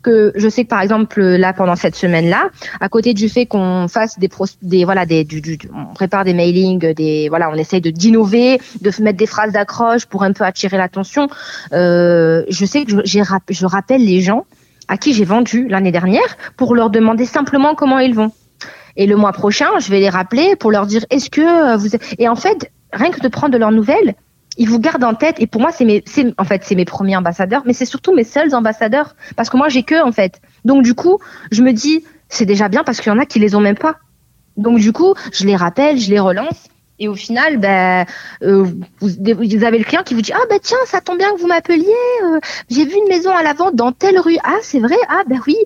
que 0.02 0.32
je 0.36 0.48
sais 0.48 0.64
que 0.64 0.68
par 0.68 0.80
exemple 0.80 1.20
là 1.20 1.52
pendant 1.52 1.76
cette 1.76 1.96
semaine-là, 1.96 2.50
à 2.80 2.88
côté 2.88 3.14
du 3.14 3.28
fait 3.28 3.46
qu'on 3.46 3.88
fasse 3.88 4.18
des 4.18 4.28
pros, 4.28 4.46
des 4.62 4.84
voilà 4.84 5.06
des 5.06 5.24
du, 5.24 5.40
du- 5.40 5.58
on 5.74 5.92
prépare 5.94 6.24
des 6.24 6.34
mailings, 6.34 6.92
des 6.94 7.28
voilà, 7.28 7.50
on 7.50 7.54
essaye 7.54 7.80
de 7.80 7.90
d'innover, 7.90 8.60
de 8.80 8.90
mettre 9.02 9.18
des 9.18 9.26
phrases 9.26 9.52
d'accroche 9.52 10.06
pour 10.06 10.22
un 10.22 10.32
peu 10.32 10.44
attirer 10.44 10.76
l'attention. 10.78 11.28
Euh, 11.72 12.44
je 12.48 12.64
sais 12.64 12.84
que 12.84 13.04
je, 13.04 13.22
je 13.50 13.66
rappelle 13.66 14.04
les 14.04 14.20
gens 14.20 14.46
à 14.88 14.96
qui 14.96 15.14
j'ai 15.14 15.24
vendu 15.24 15.68
l'année 15.68 15.92
dernière 15.92 16.36
pour 16.56 16.74
leur 16.74 16.90
demander 16.90 17.26
simplement 17.26 17.74
comment 17.74 17.98
ils 17.98 18.14
vont. 18.14 18.30
Et 18.96 19.06
le 19.06 19.16
mois 19.16 19.32
prochain, 19.32 19.68
je 19.78 19.90
vais 19.90 20.00
les 20.00 20.10
rappeler 20.10 20.54
pour 20.56 20.70
leur 20.70 20.86
dire 20.86 21.04
est-ce 21.10 21.30
que 21.30 21.40
euh, 21.40 21.76
vous 21.76 21.88
et 22.18 22.28
en 22.28 22.36
fait 22.36 22.70
rien 22.92 23.10
que 23.10 23.20
de 23.20 23.28
prendre 23.28 23.52
de 23.52 23.58
leurs 23.58 23.72
nouvelles, 23.72 24.14
ils 24.58 24.68
vous 24.68 24.78
gardent 24.78 25.04
en 25.04 25.14
tête 25.14 25.36
et 25.40 25.46
pour 25.46 25.60
moi 25.60 25.72
c'est 25.72 25.84
mes 25.84 26.04
en 26.36 26.44
fait 26.44 26.62
c'est 26.64 26.74
mes 26.74 26.84
premiers 26.84 27.16
ambassadeurs 27.16 27.62
mais 27.64 27.72
c'est 27.72 27.86
surtout 27.86 28.14
mes 28.14 28.24
seuls 28.24 28.54
ambassadeurs 28.54 29.16
parce 29.34 29.48
que 29.48 29.56
moi 29.56 29.68
j'ai 29.68 29.82
que 29.82 30.02
en 30.02 30.12
fait. 30.12 30.40
Donc 30.64 30.82
du 30.82 30.94
coup, 30.94 31.18
je 31.50 31.62
me 31.62 31.72
dis 31.72 32.04
c'est 32.28 32.46
déjà 32.46 32.68
bien 32.68 32.84
parce 32.84 33.00
qu'il 33.00 33.12
y 33.12 33.14
en 33.14 33.18
a 33.18 33.26
qui 33.26 33.38
les 33.38 33.54
ont 33.54 33.60
même 33.60 33.78
pas. 33.78 33.96
Donc 34.56 34.78
du 34.78 34.92
coup, 34.92 35.14
je 35.32 35.46
les 35.46 35.56
rappelle, 35.56 35.98
je 35.98 36.10
les 36.10 36.20
relance 36.20 36.68
et 37.02 37.08
au 37.08 37.14
final 37.14 37.58
ben 37.58 38.06
euh, 38.42 38.64
vous, 39.00 39.64
avez 39.64 39.78
le 39.78 39.84
client 39.84 40.02
qui 40.04 40.14
vous 40.14 40.22
dit 40.22 40.32
ah 40.32 40.44
ben 40.48 40.58
tiens, 40.62 40.78
ça 40.86 41.00
tombe 41.00 41.18
bien 41.18 41.34
que 41.34 41.40
vous 41.40 41.48
m'appeliez, 41.48 41.84
euh, 42.24 42.38
j'ai 42.70 42.84
vu 42.84 42.94
une 42.96 43.08
maison 43.08 43.30
à 43.30 43.42
la 43.42 43.54
vente 43.54 43.74
dans 43.74 43.90
telle 43.92 44.18
rue. 44.18 44.36
Ah, 44.44 44.58
c'est 44.62 44.78
vrai? 44.78 44.96
Ah 45.08 45.22
ben 45.26 45.40
oui. 45.46 45.56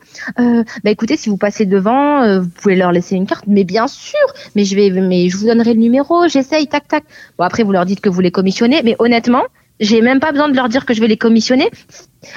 Euh, 0.40 0.64
bah 0.82 0.90
écoutez, 0.90 1.16
si 1.16 1.28
vous 1.28 1.36
passez 1.36 1.66
devant, 1.66 2.40
vous 2.40 2.48
pouvez 2.48 2.74
leur 2.74 2.90
laisser 2.90 3.16
une 3.16 3.26
carte. 3.26 3.44
Mais 3.46 3.64
bien 3.64 3.86
sûr, 3.86 4.18
mais 4.54 4.64
je 4.64 4.74
vais, 4.74 4.90
mais 4.90 5.28
je 5.28 5.36
vous 5.36 5.46
donnerai 5.46 5.74
le 5.74 5.80
numéro. 5.80 6.26
J'essaye, 6.26 6.66
tac 6.68 6.88
tac. 6.88 7.04
Bon 7.38 7.44
après, 7.44 7.62
vous 7.62 7.72
leur 7.72 7.84
dites 7.84 8.00
que 8.00 8.08
vous 8.08 8.20
les 8.20 8.30
commissionnez, 8.30 8.80
mais 8.82 8.96
honnêtement, 8.98 9.42
j'ai 9.78 10.00
même 10.00 10.20
pas 10.20 10.32
besoin 10.32 10.48
de 10.48 10.56
leur 10.56 10.70
dire 10.70 10.86
que 10.86 10.94
je 10.94 11.00
vais 11.00 11.08
les 11.08 11.18
commissionner. 11.18 11.68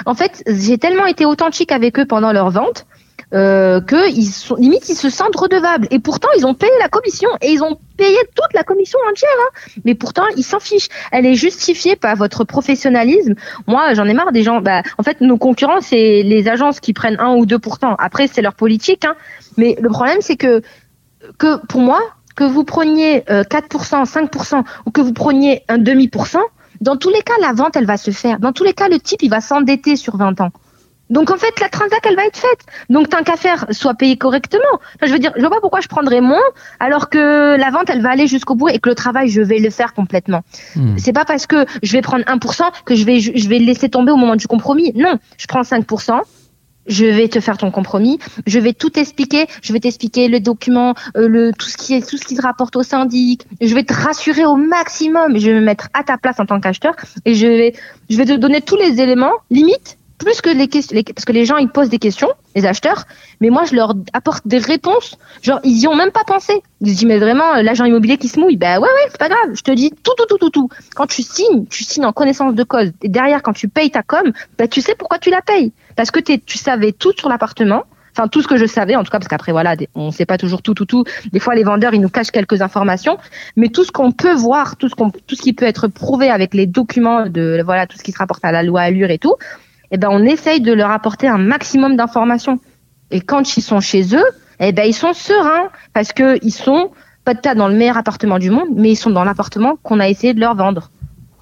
En 0.06 0.14
fait, 0.14 0.44
j'ai 0.46 0.78
tellement 0.78 1.06
été 1.06 1.26
authentique 1.26 1.72
avec 1.72 2.00
eux 2.00 2.06
pendant 2.06 2.34
leur 2.34 2.50
vente 2.50 2.86
euh, 3.34 3.80
que 3.80 4.10
ils 4.10 4.26
sont 4.26 4.56
limite 4.56 4.90
ils 4.90 4.96
se 4.96 5.10
sentent 5.10 5.36
redevables. 5.36 5.88
Et 5.92 6.00
pourtant, 6.00 6.30
ils 6.38 6.46
ont 6.46 6.54
payé 6.54 6.72
la 6.80 6.90
commission 6.90 7.30
et 7.42 7.52
ils 7.52 7.62
ont 7.62 7.78
payé 7.98 8.18
toute 8.36 8.54
la 8.54 8.64
commission 8.64 8.98
entière. 9.10 9.30
Hein. 9.40 9.72
Mais 9.86 9.96
pourtant, 9.96 10.24
ils 10.36 10.44
s'en 10.44 10.60
fichent. 10.60 10.90
Elle 11.12 11.26
est 11.26 11.36
justifiée 11.36 11.96
par 11.96 12.16
votre 12.16 12.44
professionnalisme. 12.44 13.36
Moi, 13.68 13.94
j'en 13.94 14.06
ai 14.06 14.14
marre 14.14 14.32
des 14.32 14.44
gens. 14.44 14.62
Bah, 14.62 14.82
en 14.98 15.04
fait, 15.04 15.22
nos 15.22 15.38
concurrents, 15.38 15.82
c'est 15.82 16.24
les 16.24 16.48
agences 16.48 16.80
qui 16.80 16.94
prennent 16.94 17.20
1 17.20 17.36
ou 17.36 17.46
2 17.46 17.58
Après, 18.00 18.28
c'est 18.28 18.42
leur 18.42 18.56
politique. 18.56 19.06
Hein. 19.06 19.16
Mais 19.58 19.78
le 19.80 19.90
problème, 19.90 20.20
c'est 20.22 20.38
que, 20.38 20.62
que 21.38 21.64
pour 21.68 21.82
moi, 21.82 22.02
que 22.36 22.44
vous 22.46 22.64
preniez 22.64 23.30
euh, 23.30 23.44
4%, 23.44 24.06
5% 24.06 24.64
ou 24.86 24.92
que 24.92 25.02
vous 25.02 25.14
preniez 25.14 25.64
un 25.68 25.78
demi 25.78 26.08
pour 26.08 26.28
cent, 26.28 26.44
dans 26.82 26.96
tous 26.96 27.10
les 27.10 27.22
cas, 27.22 27.34
la 27.42 27.52
vente, 27.52 27.76
elle 27.76 27.86
va 27.86 27.98
se 27.98 28.12
faire. 28.12 28.40
Dans 28.40 28.54
tous 28.54 28.64
les 28.64 28.74
cas, 28.74 28.88
le 28.88 29.00
type, 29.00 29.22
il 29.22 29.30
va 29.30 29.42
s'endetter 29.42 29.98
sur 29.98 30.16
20 30.16 30.40
ans. 30.40 30.52
Donc 31.10 31.32
en 31.32 31.38
fait, 31.38 31.60
la 31.60 31.70
transac, 31.70 32.00
elle 32.04 32.16
va 32.16 32.26
être 32.26 32.38
faite. 32.38 32.66
Donc 32.90 33.10
tant 33.10 33.24
qu'à 33.24 33.36
faire, 33.36 33.66
soit 33.72 33.96
payé 33.96 34.18
correctement. 34.18 34.64
Enfin, 34.74 35.08
je 35.08 35.12
veux 35.12 35.20
dire, 35.20 35.32
je 35.36 35.42
vois 35.42 35.50
pas 35.50 35.62
pourquoi 35.62 35.82
je 35.82 35.88
prendrais 35.88 36.22
moins 36.22 36.42
alors 36.80 37.10
que 37.10 37.58
la 37.58 37.70
vente, 37.72 37.90
elle 37.90 38.02
va 38.02 38.12
aller 38.12 38.28
jusqu'au 38.28 38.56
bout 38.56 38.70
et 38.70 38.80
que 38.80 38.90
le 38.90 38.96
travail, 38.96 39.30
je 39.30 39.42
vais 39.42 39.60
le 39.60 39.70
faire 39.70 39.94
complètement. 39.94 40.42
Hmm. 40.76 40.98
C'est 40.98 41.14
pas 41.14 41.26
parce 41.26 41.48
que 41.48 41.66
je 41.84 41.92
vais 41.94 42.02
prendre 42.02 42.24
1% 42.26 42.64
que 42.86 42.96
je 42.96 43.06
vais 43.06 43.20
je 43.20 43.50
vais 43.50 43.60
laisser 43.60 43.90
tomber 43.90 44.12
au 44.12 44.18
moment 44.18 44.36
du 44.36 44.48
compromis. 44.48 44.92
Non, 44.96 45.18
je 45.38 45.48
prends 45.48 45.62
5%. 45.62 46.22
Je 46.88 47.06
vais 47.06 47.28
te 47.28 47.40
faire 47.40 47.58
ton 47.58 47.70
compromis. 47.70 48.18
Je 48.48 48.58
vais 48.58 48.74
tout 48.74 48.98
expliquer. 48.98 49.46
Je 49.62 49.74
vais 49.74 49.80
t'expliquer 49.80 50.28
le 50.28 50.40
document, 50.40 50.96
euh, 51.16 51.28
le 51.28 51.52
tout 51.54 51.68
ce 51.68 51.78
qui 51.78 51.94
est 51.94 52.08
tout 52.08 52.18
ce 52.18 52.26
qui 52.26 52.36
se 52.36 52.42
rapporte 52.42 52.76
au 52.76 52.84
syndic. 52.84 53.46
Je 53.62 53.76
vais 53.76 53.84
te 53.84 53.94
rassurer 53.94 54.44
au 54.44 54.56
maximum. 54.56 55.38
Je 55.38 55.52
vais 55.52 55.60
me 55.60 55.66
mettre 55.66 55.90
à 55.94 56.04
ta 56.04 56.18
place 56.18 56.40
en 56.40 56.48
tant 56.48 56.60
qu'acheteur 56.60 56.96
et 57.26 57.36
je 57.36 57.46
vais 57.46 57.74
je 58.10 58.18
vais 58.18 58.26
te 58.26 58.34
donner 58.34 58.62
tous 58.62 58.76
les 58.76 59.00
éléments 59.00 59.34
limite 59.52 59.99
plus 60.20 60.42
que 60.42 60.50
les 60.50 60.68
questions 60.68 61.02
parce 61.16 61.26
que 61.26 61.32
les 61.32 61.46
gens 61.46 61.58
ils 61.58 61.70
posent 61.70 61.90
des 61.90 61.98
questions 61.98 62.30
les 62.56 62.66
acheteurs 62.66 63.06
mais 63.42 63.50
moi 63.50 63.64
je 63.64 63.76
leur 63.76 63.94
apporte 64.14 64.48
des 64.48 64.60
réponses. 64.60 65.18
Genre 65.42 65.60
ils 65.64 65.80
y 65.80 65.88
ont 65.88 65.96
même 65.96 66.12
pas 66.12 66.24
pensé. 66.26 66.62
Ils 66.82 66.92
se 66.92 66.98
disent 66.98 67.06
mais 67.06 67.18
vraiment 67.18 67.56
euh, 67.56 67.62
l'agent 67.64 67.86
immobilier 67.86 68.18
qui 68.18 68.28
se 68.28 68.40
mouille 68.40 68.58
bah 68.58 68.80
ouais 68.80 68.88
ouais 68.88 69.08
c'est 69.10 69.18
pas 69.18 69.30
grave 69.30 69.52
je 69.54 69.62
te 69.62 69.72
dis 69.72 69.92
tout 70.04 70.14
tout 70.18 70.26
tout 70.28 70.38
tout 70.38 70.50
tout. 70.50 70.70
Quand 70.96 71.08
tu 71.08 71.24
signes 71.24 71.66
tu 71.68 71.84
signes 71.84 72.06
en 72.06 72.14
connaissance 72.14 72.54
de 72.54 72.64
cause. 72.64 72.92
Et 73.02 73.10
derrière 73.10 73.42
quand 73.42 73.54
tu 73.54 73.68
payes 73.68 73.90
ta 73.90 74.04
com 74.04 74.32
bah 74.58 74.68
tu 74.68 74.82
sais 74.82 74.94
pourquoi 74.96 75.18
tu 75.18 75.30
la 75.30 75.42
payes. 75.42 75.72
Parce 75.96 76.12
que 76.12 76.20
tu 76.20 76.58
savais 76.58 76.92
tout 76.92 77.14
sur 77.18 77.30
l'appartement. 77.30 77.84
Enfin 78.12 78.28
tout 78.28 78.42
ce 78.42 78.48
que 78.48 78.58
je 78.58 78.66
savais 78.66 78.96
en 78.96 79.04
tout 79.04 79.12
cas 79.12 79.20
parce 79.20 79.30
qu'après 79.30 79.54
voilà 79.54 79.76
on 79.96 80.12
sait 80.12 80.26
pas 80.26 80.38
toujours 80.38 80.62
tout 80.62 80.74
tout 80.74 80.86
tout. 80.86 81.06
Des 81.32 81.40
fois 81.40 81.56
les 81.56 81.64
vendeurs 81.64 81.94
ils 81.94 82.02
nous 82.02 82.10
cachent 82.10 82.32
quelques 82.32 82.62
informations. 82.62 83.18
Mais 83.56 83.70
tout 83.70 83.86
ce 83.86 83.92
qu'on 83.92 84.12
peut 84.12 84.34
voir 84.34 84.76
tout 84.76 84.90
ce 84.90 84.96
qu'on 84.96 85.12
tout 85.12 85.36
ce 85.36 85.42
qui 85.42 85.54
peut 85.54 85.66
être 85.66 85.88
prouvé 85.88 86.30
avec 86.30 86.54
les 86.54 86.66
documents 86.66 87.28
de 87.28 87.62
voilà 87.64 87.88
tout 87.88 87.98
ce 87.98 88.04
qui 88.04 88.12
se 88.12 88.18
rapporte 88.18 88.44
à 88.44 88.52
la 88.52 88.64
loi 88.64 88.82
Allure 88.82 89.12
et 89.12 89.20
tout 89.20 89.36
eh 89.92 89.98
ben 89.98 90.10
on 90.12 90.24
essaye 90.24 90.62
de 90.62 90.74
leur 90.74 90.92
apporter 90.92 91.28
un 91.28 91.38
maximum 91.38 91.96
d'informations. 91.96 92.60
Et 93.12 93.22
quand 93.22 93.58
ils 93.58 93.62
sont 93.62 93.80
chez 93.80 94.16
eux 94.16 94.26
eh 94.60 94.72
ben 94.72 94.84
ils 94.88 94.94
sont 94.94 95.14
sereins 95.14 95.70
parce 95.94 96.14
que 96.14 96.38
ils 96.44 96.52
sont 96.52 96.92
pas 97.26 97.34
dans 97.34 97.68
le 97.68 97.76
meilleur 97.76 97.98
appartement 97.98 98.40
du 98.40 98.50
monde 98.50 98.70
mais 98.76 98.92
ils 98.92 98.96
sont 98.96 99.12
dans 99.12 99.24
l'appartement 99.24 99.78
qu'on 99.84 100.00
a 100.00 100.10
essayé 100.10 100.34
de 100.34 100.40
leur 100.40 100.56
vendre. 100.56 100.90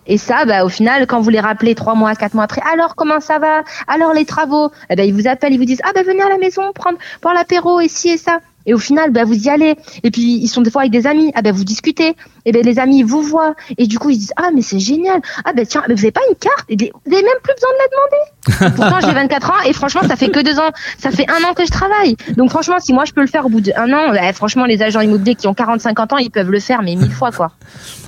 Et 0.10 0.18
ça, 0.18 0.45
bah, 0.45 0.64
au 0.64 0.70
final, 0.70 1.06
quand 1.06 1.20
vous 1.20 1.30
les 1.30 1.41
rappelez 1.41 1.76
trois 1.76 1.93
mois, 1.93 2.16
quatre 2.16 2.34
mois 2.34 2.45
après, 2.45 2.62
alors 2.74 2.95
comment 2.95 3.20
ça 3.20 3.39
va? 3.39 3.64
Alors 3.88 4.14
les 4.14 4.24
travaux? 4.24 4.72
Eh 4.89 4.95
ben, 4.95 5.06
ils 5.06 5.14
vous 5.14 5.28
appellent, 5.28 5.54
ils 5.54 5.58
vous 5.58 5.66
disent 5.66 5.82
ah 5.84 5.91
ben 5.93 6.06
venez 6.06 6.22
à 6.22 6.30
la 6.30 6.38
maison 6.38 6.72
prendre 6.74 6.98
prendre 7.20 7.36
l'apéro 7.36 7.82
et 7.82 7.89
ci 7.89 8.10
et 8.10 8.18
ça. 8.18 8.39
Et 8.68 8.74
au 8.74 8.78
final, 8.78 9.11
bah, 9.11 9.24
vous 9.24 9.34
y 9.34 9.49
allez. 9.49 9.76
Et 10.03 10.11
puis 10.11 10.38
ils 10.38 10.47
sont 10.47 10.61
des 10.61 10.70
fois 10.70 10.82
avec 10.82 10.91
des 10.91 11.07
amis. 11.07 11.32
Ah 11.34 11.41
ben 11.41 11.53
vous 11.53 11.63
discutez. 11.63 12.15
Et 12.45 12.51
ben 12.51 12.63
les 12.63 12.78
amis 12.80 13.01
vous 13.01 13.22
voient. 13.22 13.55
Et 13.78 13.88
du 13.88 13.97
coup 13.97 14.09
ils 14.09 14.18
disent 14.18 14.34
ah 14.36 14.49
mais 14.53 14.61
c'est 14.61 14.80
génial. 14.80 15.22
Ah 15.45 15.53
ben 15.53 15.65
tiens, 15.65 15.84
mais 15.88 15.95
vous 15.95 16.01
avez 16.01 16.11
pas 16.11 16.22
une 16.30 16.36
carte? 16.36 16.65
Et 16.70 16.76
Vous 16.76 17.13
avez 17.13 17.24
même 17.24 17.34
plus 17.41 17.53
besoin 17.55 17.70
de 17.74 17.78
la 17.80 18.68
demander. 18.68 18.76
Pourtant 18.76 18.99
j'ai 19.07 19.13
24 19.13 19.49
ans 19.49 19.61
et 19.65 19.74
franchement 19.74 20.01
ça 20.07 20.15
fait 20.15 20.30
que 20.30 20.41
deux 20.41 20.59
ans. 20.59 20.72
Ça 20.99 21.11
fait 21.11 21.26
un 21.30 21.49
an 21.49 21.53
que 21.53 21.65
je 21.65 21.72
travaille. 21.72 22.15
Donc 22.36 22.49
franchement 22.49 22.80
si 22.80 22.93
moi 22.93 23.05
je 23.05 23.13
peux 23.13 23.22
le 23.22 23.28
faire 23.28 23.45
au 23.45 23.49
bout 23.49 23.61
d'un 23.61 23.91
an, 23.93 24.11
bah, 24.11 24.34
franchement 24.34 24.65
les 24.65 24.82
agents 24.84 25.01
immobiliers 25.01 25.36
qui 25.36 25.47
ont 25.47 25.53
40-50 25.53 26.13
ans 26.13 26.18
ils 26.18 26.30
peuvent 26.30 26.51
le 26.51 26.59
faire 26.59 26.82
mais 26.84 26.95
mille 26.95 27.11
fois 27.11 27.32
quoi. 27.32 27.51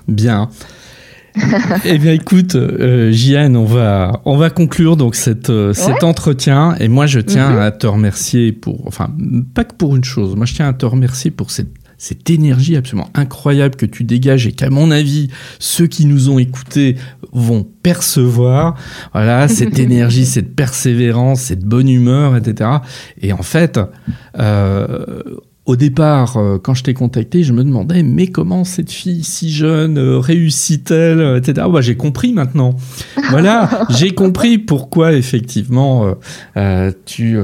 Bien. 0.08 0.50
Eh 1.86 1.98
bien, 1.98 2.14
écoute, 2.14 2.56
euh, 2.56 3.12
Jiane, 3.12 3.56
on 3.56 3.66
va, 3.66 4.22
on 4.26 4.38
va 4.38 4.50
conclure 4.50 4.98
donc 4.98 5.16
cette, 5.16 5.50
euh, 5.50 5.74
cet 5.74 6.04
entretien. 6.04 6.76
Et 6.80 6.88
moi, 6.88 7.06
je 7.08 7.20
tiens 7.20 7.52
Mhm. 7.52 7.60
à 7.60 7.72
te 7.72 7.88
remercier 7.88 8.52
pour, 8.52 8.88
enfin, 8.88 9.10
pas 9.54 9.64
que 9.64 9.74
pour 9.76 9.96
une 9.96 10.04
chose. 10.04 10.36
Moi, 10.36 10.46
je 10.46 10.54
tiens 10.54 10.68
à 10.68 10.74
te 10.74 10.86
remercier 10.86 11.32
pour 11.32 11.52
cette, 11.52 11.70
cette 11.98 12.30
énergie 12.30 12.76
absolument 12.78 13.10
incroyable 13.14 13.76
que 13.76 13.86
tu 13.86 14.04
dégages 14.06 14.48
et 14.48 14.54
qu'à 14.54 14.70
mon 14.70 14.90
avis, 14.92 15.30
ceux 15.60 15.88
qui 15.88 16.06
nous 16.06 16.30
ont 16.30 16.40
écoutés 16.40 16.96
vont 17.34 17.68
percevoir. 17.84 18.76
Voilà, 19.14 19.48
cette 19.50 19.80
énergie, 19.80 20.26
cette 20.26 20.56
persévérance, 20.56 21.42
cette 21.42 21.66
bonne 21.66 21.90
humeur, 21.90 22.38
etc. 22.38 22.70
Et 23.22 23.34
en 23.34 23.44
fait, 23.44 23.80
euh, 24.38 25.06
au 25.70 25.76
départ, 25.76 26.38
euh, 26.38 26.58
quand 26.58 26.74
je 26.74 26.84
t'ai 26.84 26.96
contacté, 26.96 27.44
je 27.44 27.54
me 27.54 27.64
demandais, 27.64 28.02
mais 28.02 28.26
comment 28.26 28.64
cette 28.64 28.92
fille 28.92 29.24
si 29.24 29.52
jeune 29.52 30.00
euh, 30.00 30.18
réussit-elle, 30.18 31.20
euh, 31.20 31.38
etc. 31.38 31.68
Bah, 31.72 31.82
j'ai 31.82 31.96
compris 31.96 32.34
maintenant. 32.34 32.76
Voilà, 33.30 33.86
j'ai 33.92 34.10
compris 34.10 34.58
pourquoi 34.58 35.14
effectivement 35.14 36.16
tu, 37.06 37.38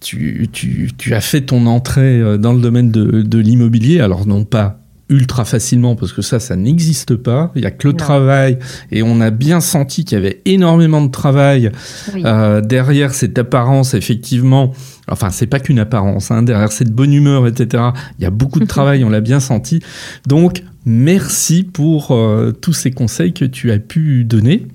tu, 0.00 0.48
tu, 0.52 0.90
tu, 0.98 1.14
as 1.14 1.20
fait 1.22 1.40
ton 1.40 1.64
entrée 1.64 2.36
dans 2.36 2.52
le 2.52 2.60
domaine 2.60 2.90
de, 2.90 3.22
de 3.22 3.38
l'immobilier. 3.38 4.00
Alors 4.00 4.26
non 4.26 4.44
pas 4.44 4.83
ultra 5.08 5.44
facilement 5.44 5.96
parce 5.96 6.12
que 6.12 6.22
ça, 6.22 6.40
ça 6.40 6.56
n'existe 6.56 7.16
pas. 7.16 7.52
Il 7.54 7.62
y 7.62 7.66
a 7.66 7.70
que 7.70 7.88
le 7.88 7.94
travail 7.94 8.58
et 8.90 9.02
on 9.02 9.20
a 9.20 9.30
bien 9.30 9.60
senti 9.60 10.04
qu'il 10.04 10.16
y 10.16 10.20
avait 10.20 10.40
énormément 10.44 11.02
de 11.02 11.10
travail 11.10 11.70
euh, 12.16 12.60
derrière 12.60 13.14
cette 13.14 13.38
apparence, 13.38 13.94
effectivement. 13.94 14.72
Enfin, 15.08 15.30
c'est 15.30 15.46
pas 15.46 15.60
qu'une 15.60 15.78
apparence, 15.78 16.30
hein, 16.30 16.42
derrière 16.42 16.72
cette 16.72 16.90
bonne 16.90 17.12
humeur, 17.12 17.46
etc. 17.46 17.84
Il 18.18 18.22
y 18.22 18.26
a 18.26 18.30
beaucoup 18.30 18.60
de 18.60 18.64
travail, 18.66 19.04
on 19.04 19.10
l'a 19.10 19.20
bien 19.20 19.40
senti. 19.40 19.80
Donc, 20.26 20.62
merci 20.86 21.62
pour 21.62 22.12
euh, 22.12 22.52
tous 22.52 22.72
ces 22.72 22.90
conseils 22.90 23.34
que 23.34 23.44
tu 23.44 23.70
as 23.72 23.78
pu 23.78 24.24
donner. 24.24 24.66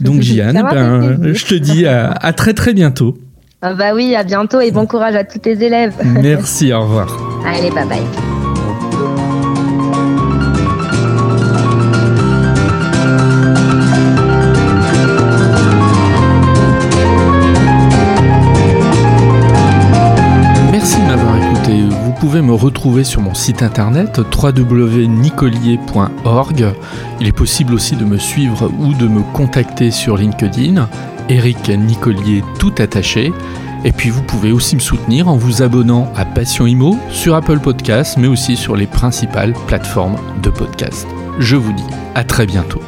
Donc, 0.00 0.20
Jeanne, 0.22 0.62
ben, 0.70 1.34
je 1.34 1.44
te 1.44 1.54
dis 1.54 1.86
à, 1.86 2.12
à 2.12 2.32
très 2.32 2.54
très 2.54 2.72
bientôt. 2.72 3.18
Ah 3.62 3.74
bah 3.74 3.94
oui, 3.94 4.14
à 4.14 4.22
bientôt 4.22 4.60
et 4.60 4.70
bon 4.70 4.86
courage 4.86 5.16
à 5.16 5.24
tous 5.24 5.38
tes 5.38 5.64
élèves. 5.64 5.94
Merci, 6.04 6.72
au 6.72 6.82
revoir. 6.82 7.42
Allez, 7.44 7.70
bye 7.70 7.88
bye. 7.88 8.35
Pouvez 22.18 22.42
me 22.42 22.52
retrouver 22.52 23.04
sur 23.04 23.20
mon 23.20 23.34
site 23.34 23.62
internet 23.62 24.18
www.nicolier.org. 24.18 26.66
Il 27.20 27.26
est 27.26 27.32
possible 27.32 27.74
aussi 27.74 27.96
de 27.96 28.04
me 28.04 28.18
suivre 28.18 28.70
ou 28.78 28.94
de 28.94 29.06
me 29.06 29.22
contacter 29.32 29.90
sur 29.90 30.16
LinkedIn, 30.16 30.88
Eric 31.28 31.68
Nicolier 31.68 32.42
tout 32.58 32.74
attaché. 32.78 33.32
Et 33.84 33.92
puis 33.92 34.10
vous 34.10 34.22
pouvez 34.22 34.52
aussi 34.52 34.74
me 34.74 34.80
soutenir 34.80 35.28
en 35.28 35.36
vous 35.36 35.62
abonnant 35.62 36.10
à 36.16 36.24
Passion 36.24 36.66
Imo 36.66 36.98
sur 37.10 37.34
Apple 37.34 37.60
Podcasts, 37.60 38.16
mais 38.16 38.28
aussi 38.28 38.56
sur 38.56 38.76
les 38.76 38.86
principales 38.86 39.52
plateformes 39.66 40.16
de 40.42 40.50
podcast. 40.50 41.06
Je 41.38 41.56
vous 41.56 41.72
dis 41.72 41.84
à 42.14 42.24
très 42.24 42.46
bientôt. 42.46 42.80